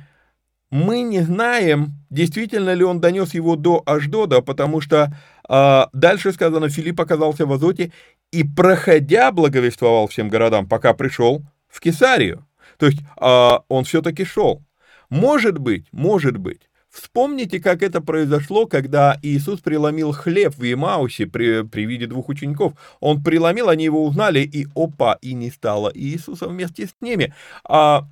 мы 0.70 1.02
не 1.02 1.22
знаем, 1.22 1.94
действительно 2.10 2.74
ли 2.74 2.84
он 2.84 3.00
донес 3.00 3.36
его 3.36 3.56
до 3.56 3.84
Аждода, 3.86 4.42
потому 4.42 4.82
что 4.82 5.16
э, 5.48 5.82
дальше 5.94 6.32
сказано, 6.32 6.70
Филипп 6.70 7.00
оказался 7.00 7.46
в 7.46 7.54
Азоте 7.54 7.92
и, 8.34 8.44
проходя, 8.44 9.32
благовествовал 9.32 10.08
всем 10.08 10.28
городам, 10.28 10.68
пока 10.68 10.96
пришел 10.96 11.44
в 11.68 11.80
Кесарию. 11.80 12.48
То 12.78 12.88
есть 12.88 13.00
э, 13.00 13.50
он 13.68 13.84
все-таки 13.84 14.26
шел. 14.26 14.64
Может 15.10 15.60
быть, 15.60 15.86
может 15.92 16.38
быть, 16.38 16.62
Вспомните, 16.90 17.60
как 17.60 17.82
это 17.82 18.02
произошло, 18.02 18.68
когда 18.68 19.18
Иисус 19.24 19.62
преломил 19.62 20.12
хлеб 20.12 20.54
в 20.56 20.62
Емаусе 20.62 21.26
при, 21.26 21.64
при 21.64 21.88
виде 21.88 22.06
двух 22.06 22.30
учеников. 22.30 22.74
Он 23.00 23.24
преломил, 23.24 23.70
они 23.70 23.86
его 23.86 24.06
узнали, 24.06 24.42
и 24.42 24.68
опа, 24.76 25.18
и 25.20 25.34
не 25.34 25.50
стало 25.50 25.92
Иисуса 25.96 26.48
вместе 26.48 26.86
с 26.86 26.94
ними. 27.02 27.34
А 27.68 28.04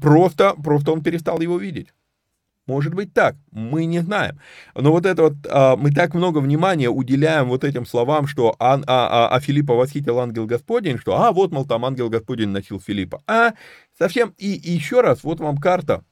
просто, 0.00 0.54
просто 0.54 0.90
он 0.90 1.02
перестал 1.02 1.42
его 1.42 1.58
видеть. 1.58 1.88
Может 2.70 2.94
быть 2.94 3.12
так, 3.12 3.34
мы 3.50 3.84
не 3.84 3.98
знаем. 3.98 4.38
Но 4.76 4.92
вот 4.92 5.04
это 5.04 5.24
вот, 5.24 5.34
а, 5.48 5.74
мы 5.74 5.90
так 5.90 6.14
много 6.14 6.38
внимания 6.38 6.88
уделяем 6.88 7.48
вот 7.48 7.64
этим 7.64 7.84
словам, 7.84 8.28
что 8.28 8.54
а, 8.60 8.74
а, 8.74 8.80
а, 8.86 9.28
а 9.34 9.40
Филиппа 9.40 9.74
восхитил 9.74 10.20
ангел 10.20 10.46
Господень, 10.46 10.96
что 10.96 11.20
а 11.20 11.32
вот, 11.32 11.50
мол, 11.50 11.66
там 11.66 11.84
ангел 11.84 12.08
Господень 12.08 12.50
носил 12.50 12.78
Филиппа. 12.78 13.24
А 13.26 13.54
совсем, 13.98 14.34
и, 14.38 14.54
и 14.54 14.70
еще 14.70 15.00
раз, 15.00 15.24
вот 15.24 15.40
вам 15.40 15.56
карта 15.58 16.04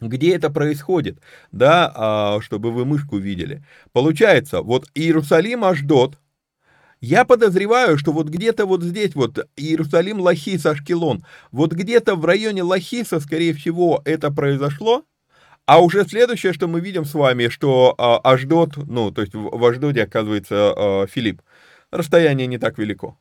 где 0.00 0.34
это 0.34 0.50
происходит, 0.50 1.20
да, 1.50 1.90
а, 1.94 2.40
чтобы 2.42 2.70
вы 2.72 2.84
мышку 2.84 3.16
видели. 3.16 3.64
Получается, 3.92 4.60
вот 4.60 4.86
Иерусалим, 4.94 5.64
Аждот, 5.64 6.18
я 7.00 7.24
подозреваю, 7.24 7.96
что 7.96 8.12
вот 8.12 8.28
где-то 8.28 8.66
вот 8.66 8.82
здесь 8.82 9.14
вот 9.14 9.46
Иерусалим, 9.56 10.20
Лахис, 10.20 10.66
Ашкелон, 10.66 11.24
вот 11.52 11.72
где-то 11.72 12.16
в 12.16 12.24
районе 12.24 12.62
Лахиса, 12.62 13.20
скорее 13.20 13.54
всего, 13.54 14.02
это 14.04 14.30
произошло, 14.30 15.04
а 15.66 15.80
уже 15.82 16.04
следующее, 16.04 16.52
что 16.52 16.68
мы 16.68 16.80
видим 16.80 17.04
с 17.04 17.14
вами, 17.14 17.48
что 17.48 17.94
а, 17.96 18.18
Аждот, 18.18 18.76
ну, 18.76 19.10
то 19.10 19.22
есть 19.22 19.34
в, 19.34 19.64
Аждоте 19.64 20.02
оказывается 20.02 20.72
а, 20.76 21.06
Филипп, 21.06 21.42
расстояние 21.90 22.46
не 22.46 22.58
так 22.58 22.78
велико. 22.78 23.18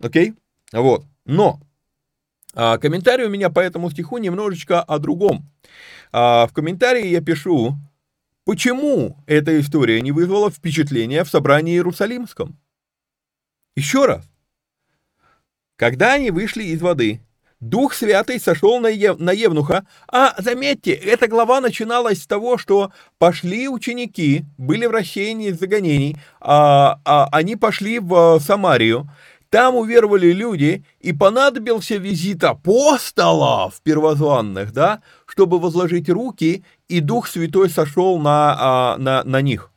Окей? 0.00 0.34
Вот. 0.72 1.04
Но 1.24 1.60
а, 2.54 2.78
комментарий 2.78 3.26
у 3.26 3.30
меня 3.30 3.50
по 3.50 3.60
этому 3.60 3.90
стиху 3.90 4.18
немножечко 4.18 4.80
о 4.80 4.98
другом. 4.98 5.50
А, 6.12 6.46
в 6.46 6.52
комментарии 6.52 7.08
я 7.08 7.20
пишу, 7.20 7.74
почему 8.44 9.18
эта 9.26 9.58
история 9.60 10.00
не 10.00 10.12
вызвала 10.12 10.50
впечатления 10.50 11.24
в 11.24 11.30
собрании 11.30 11.74
Иерусалимском. 11.74 12.58
Еще 13.74 14.06
раз. 14.06 14.28
Когда 15.76 16.12
они 16.12 16.30
вышли 16.30 16.62
из 16.64 16.80
воды, 16.80 17.20
Дух 17.64 17.94
Святый 17.94 18.38
сошел 18.38 18.78
на, 18.78 18.88
Ев, 18.88 19.18
на 19.18 19.32
Евнуха. 19.32 19.86
А, 20.06 20.34
заметьте, 20.36 20.92
эта 20.92 21.28
глава 21.28 21.62
начиналась 21.62 22.22
с 22.22 22.26
того, 22.26 22.58
что 22.58 22.92
пошли 23.18 23.68
ученики, 23.70 24.44
были 24.58 24.84
в 24.84 24.90
рассеянии 24.90 25.48
из 25.48 25.58
загонений, 25.58 26.18
а, 26.42 27.00
а, 27.06 27.26
они 27.32 27.56
пошли 27.56 28.00
в 28.00 28.38
Самарию, 28.40 29.08
там 29.48 29.76
уверовали 29.76 30.30
люди, 30.30 30.84
и 31.00 31.14
понадобился 31.14 31.96
визит 31.96 32.44
апостолов 32.44 33.80
первозванных, 33.82 34.74
да, 34.74 35.00
чтобы 35.24 35.58
возложить 35.58 36.10
руки, 36.10 36.66
и 36.88 37.00
Дух 37.00 37.28
Святой 37.28 37.70
сошел 37.70 38.18
на, 38.18 38.56
а, 38.58 38.96
на, 38.98 39.24
на 39.24 39.40
них, 39.40 39.72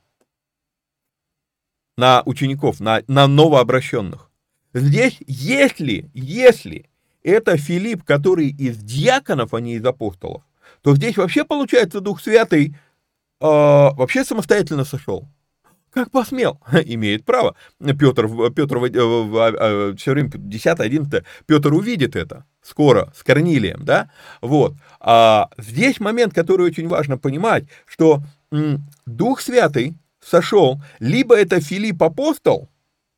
на 1.98 2.22
учеников, 2.26 2.82
на, 2.82 3.02
на 3.08 3.28
новообращенных. 3.28 4.30
Здесь, 4.74 5.20
если, 5.26 6.12
если 6.14 6.87
это 7.28 7.58
Филипп, 7.58 8.04
который 8.04 8.48
из 8.48 8.78
диаконов, 8.78 9.54
а 9.54 9.60
не 9.60 9.76
из 9.76 9.86
апостолов, 9.86 10.44
то 10.82 10.96
здесь 10.96 11.18
вообще 11.18 11.44
получается 11.44 12.00
Дух 12.00 12.22
Святый 12.22 12.70
э, 12.70 12.74
вообще 13.42 14.24
самостоятельно 14.24 14.86
сошел. 14.86 15.28
Как 15.92 16.10
посмел? 16.10 16.62
Имеет 16.86 17.26
право. 17.26 17.56
Петр, 17.80 18.30
Петр 18.52 18.78
а, 18.78 19.94
все 19.98 20.12
время 20.12 20.30
10 20.34 20.80
11 20.80 21.24
Петр 21.46 21.74
увидит 21.74 22.16
это 22.16 22.46
скоро 22.62 23.12
с 23.14 23.24
Корнилием, 23.24 23.84
да? 23.84 24.10
Вот. 24.42 24.76
А 25.02 25.50
здесь 25.58 26.00
момент, 26.00 26.34
который 26.34 26.66
очень 26.66 26.88
важно 26.88 27.18
понимать, 27.18 27.66
что 27.86 28.22
Дух 29.06 29.42
Святый 29.42 29.98
сошел, 30.24 30.82
либо 31.00 31.36
это 31.36 31.60
Филипп 31.60 32.02
апостол, 32.04 32.70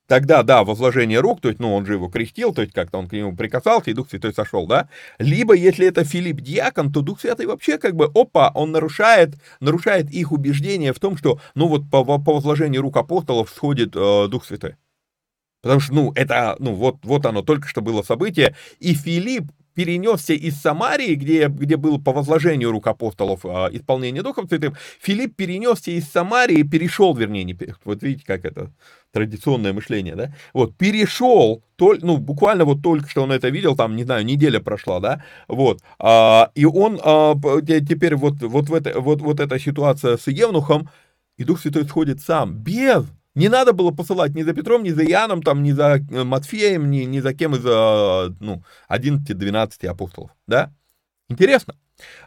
Тогда, 0.09 0.41
да, 0.41 0.63
возложение 0.63 1.19
рук, 1.19 1.39
то 1.39 1.49
есть, 1.49 1.59
ну, 1.59 1.75
он 1.75 1.85
же 1.85 1.93
его 1.93 2.09
крестил, 2.09 2.51
то 2.51 2.63
есть, 2.63 2.73
как-то 2.73 2.97
он 2.97 3.07
к 3.07 3.13
нему 3.13 3.35
прикасался, 3.35 3.91
и 3.91 3.93
Дух 3.93 4.09
Святой 4.09 4.33
сошел, 4.33 4.65
да? 4.65 4.89
Либо, 5.19 5.53
если 5.53 5.85
это 5.85 6.03
Филипп 6.03 6.41
Диакон, 6.41 6.91
то 6.91 7.01
Дух 7.01 7.21
Святый 7.21 7.45
вообще, 7.45 7.77
как 7.77 7.95
бы, 7.95 8.09
опа, 8.15 8.51
он 8.55 8.71
нарушает, 8.71 9.35
нарушает 9.59 10.09
их 10.09 10.31
убеждение 10.31 10.93
в 10.93 10.99
том, 10.99 11.15
что, 11.15 11.39
ну, 11.53 11.67
вот 11.67 11.91
по, 11.91 12.03
по 12.03 12.33
возложению 12.33 12.81
рук 12.81 12.97
апостолов 12.97 13.51
сходит 13.51 13.95
э, 13.95 14.27
Дух 14.29 14.45
Святой. 14.45 14.77
Потому 15.61 15.79
что, 15.79 15.93
ну, 15.93 16.11
это, 16.15 16.55
ну, 16.57 16.73
вот, 16.73 16.97
вот 17.03 17.27
оно, 17.27 17.43
только 17.43 17.67
что 17.67 17.81
было 17.81 18.01
событие, 18.01 18.55
и 18.79 18.95
Филипп 18.95 19.51
перенесся 19.79 20.33
из 20.33 20.55
Самарии, 20.55 21.15
где, 21.15 21.47
где 21.47 21.77
был 21.77 22.01
по 22.01 22.11
возложению 22.11 22.71
рук 22.71 22.87
апостолов 22.87 23.45
э, 23.45 23.69
исполнение 23.71 24.21
Духом 24.21 24.49
Святым, 24.49 24.75
Филипп 24.99 25.37
перенесся 25.37 25.91
из 25.91 26.03
Самарии, 26.09 26.63
перешел, 26.63 27.15
вернее, 27.15 27.45
не, 27.45 27.57
вот 27.85 28.03
видите, 28.03 28.25
как 28.25 28.43
это 28.43 28.73
традиционное 29.13 29.71
мышление, 29.71 30.15
да, 30.15 30.33
вот, 30.51 30.75
перешел, 30.75 31.63
толь, 31.77 31.99
ну, 32.01 32.17
буквально 32.17 32.65
вот 32.65 32.81
только 32.81 33.09
что 33.09 33.23
он 33.23 33.31
это 33.31 33.47
видел, 33.47 33.77
там, 33.77 33.95
не 33.95 34.03
знаю, 34.03 34.25
неделя 34.25 34.59
прошла, 34.59 34.99
да, 34.99 35.23
вот, 35.47 35.79
а, 35.97 36.51
и 36.55 36.65
он 36.65 36.99
а, 37.01 37.35
теперь 37.61 38.17
вот, 38.17 38.41
вот, 38.41 38.67
в 38.67 38.73
это, 38.73 38.99
вот, 38.99 39.21
вот 39.21 39.39
эта 39.39 39.57
ситуация 39.59 40.17
с 40.17 40.27
Евнухом, 40.27 40.89
и 41.37 41.45
Дух 41.45 41.61
Святой 41.61 41.85
сходит 41.85 42.19
сам, 42.19 42.53
без 42.53 43.05
не 43.39 43.47
надо 43.47 43.71
было 43.71 43.91
посылать 43.91 44.35
ни 44.35 44.43
за 44.43 44.53
Петром, 44.53 44.83
ни 44.83 44.89
за 44.89 45.03
Иоанном, 45.05 45.41
там, 45.41 45.63
ни 45.63 45.71
за 45.71 45.97
э, 45.97 46.23
Матфеем, 46.23 46.91
ни, 46.91 47.03
ни 47.03 47.21
за 47.21 47.33
кем 47.33 47.55
из 47.55 47.65
э, 47.65 48.35
ну, 48.39 48.63
11-12 48.89 49.87
апостолов. 49.87 50.31
Да? 50.45 50.73
Интересно. 51.29 51.75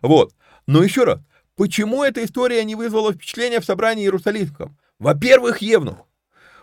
Вот. 0.01 0.35
Но 0.67 0.83
еще 0.83 1.05
раз, 1.05 1.21
почему 1.55 2.03
эта 2.03 2.25
история 2.25 2.65
не 2.65 2.77
вызвала 2.77 3.13
впечатления 3.13 3.61
в 3.61 3.65
собрании 3.65 4.05
Иерусалимском? 4.05 4.79
Во-первых, 4.99 5.59
Евнух. 5.59 6.09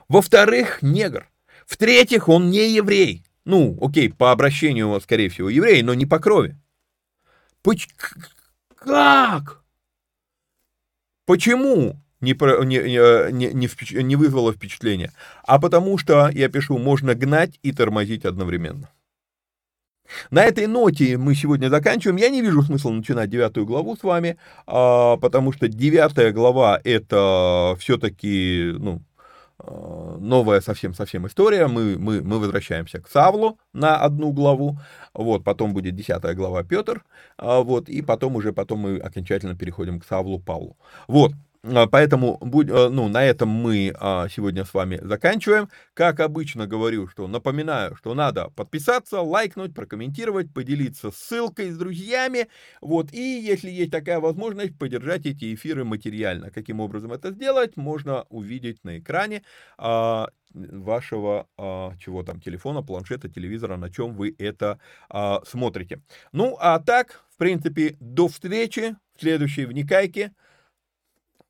Во-вторых, 0.07 0.81
негр. 0.81 1.29
В-третьих, 1.67 2.27
он 2.27 2.49
не 2.49 2.71
еврей. 2.71 3.23
Ну, 3.45 3.77
окей, 3.79 4.11
по 4.11 4.31
обращению, 4.31 4.99
скорее 4.99 5.29
всего, 5.29 5.49
еврей, 5.49 5.83
но 5.83 5.93
не 5.93 6.07
по 6.07 6.17
крови. 6.17 6.57
Поч 7.61 7.87
как? 8.75 9.63
Почему 11.25 12.01
не, 12.21 12.33
не, 12.33 13.31
не, 13.31 13.53
не, 13.53 14.03
не 14.03 14.15
вызвало 14.15 14.53
впечатления, 14.53 15.11
а 15.45 15.59
потому 15.59 15.97
что, 15.97 16.29
я 16.29 16.49
пишу, 16.49 16.77
можно 16.77 17.15
гнать 17.15 17.59
и 17.63 17.71
тормозить 17.71 18.25
одновременно. 18.25 18.89
На 20.31 20.43
этой 20.43 20.67
ноте 20.67 21.17
мы 21.17 21.35
сегодня 21.35 21.69
заканчиваем. 21.69 22.17
Я 22.17 22.29
не 22.29 22.41
вижу 22.41 22.61
смысла 22.61 22.91
начинать 22.91 23.29
девятую 23.29 23.65
главу 23.65 23.95
с 23.95 24.03
вами, 24.03 24.37
а, 24.65 25.17
потому 25.17 25.51
что 25.51 25.67
девятая 25.67 26.31
глава 26.31 26.79
это 26.83 27.75
все-таки 27.79 28.73
ну, 28.77 29.01
э, 29.59 30.17
новая 30.19 30.61
совсем-совсем 30.61 31.27
история. 31.27 31.67
Мы, 31.67 31.97
мы, 31.97 32.21
мы 32.21 32.39
возвращаемся 32.39 32.99
к 32.99 33.07
Савлу 33.07 33.59
на 33.73 33.97
одну 33.97 34.31
главу, 34.31 34.79
вот, 35.13 35.43
потом 35.43 35.73
будет 35.73 35.95
десятая 35.95 36.33
глава 36.33 36.63
Петр, 36.63 37.03
а, 37.37 37.61
вот, 37.61 37.89
и 37.89 38.01
потом 38.01 38.35
уже 38.35 38.51
потом 38.51 38.79
мы 38.79 38.97
окончательно 38.97 39.55
переходим 39.55 39.99
к 39.99 40.05
Савлу 40.05 40.39
Павлу. 40.39 40.77
Вот, 41.07 41.33
Поэтому 41.61 42.39
э, 42.41 42.89
ну, 42.89 43.09
на 43.09 43.25
этом 43.25 43.49
мы 43.49 43.93
а, 43.99 44.29
сегодня 44.29 44.63
с 44.63 44.73
вами 44.73 44.97
заканчиваем. 45.01 45.67
Как 45.93 46.21
обычно 46.21 46.67
говорю, 46.67 47.07
что 47.07 47.27
напоминаю, 47.27 47.97
что 47.97 48.13
надо 48.13 48.49
подписаться, 48.55 49.19
лайкнуть, 49.19 49.75
прокомментировать, 49.75 50.53
поделиться 50.53 51.11
ссылкой 51.11 51.71
с 51.71 51.77
друзьями. 51.77 52.47
Вот, 52.79 53.11
и 53.11 53.41
если 53.41 53.69
есть 53.69 53.91
такая 53.91 54.21
возможность, 54.21 54.77
поддержать 54.77 55.25
эти 55.25 55.53
эфиры 55.53 55.83
материально. 55.83 56.49
Каким 56.49 56.79
образом 56.79 57.11
это 57.11 57.31
сделать, 57.31 57.75
можно 57.75 58.25
увидеть 58.29 58.81
на 58.85 58.97
экране 58.97 59.43
а, 59.77 60.29
вашего 60.53 61.47
чего 61.99 62.23
там 62.23 62.39
телефона, 62.41 62.81
планшета, 62.81 63.29
телевизора, 63.29 63.77
на 63.77 63.91
чем 63.91 64.15
вы 64.15 64.33
это 64.39 64.79
смотрите. 65.45 66.01
Ну, 66.31 66.57
а 66.59 66.79
так, 66.79 67.23
в 67.29 67.37
принципе, 67.37 67.97
до 67.99 68.27
встречи 68.29 68.95
в 69.15 69.21
следующей 69.21 69.65
вникайке. 69.65 70.31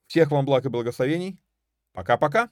Всех 0.10 0.32
вам 0.32 0.44
благ 0.44 0.66
и 0.66 0.70
благословений. 0.70 1.40
Пока-пока. 1.94 2.50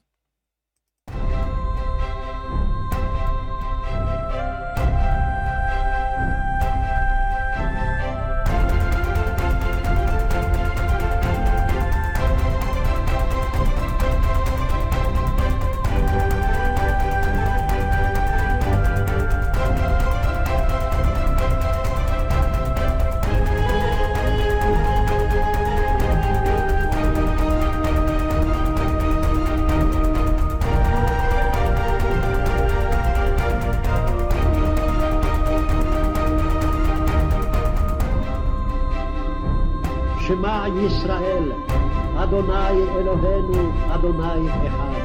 Adonai 42.38 42.78
Eloheinu, 42.98 43.62
Adonai 43.90 44.46
Echad. 44.46 44.97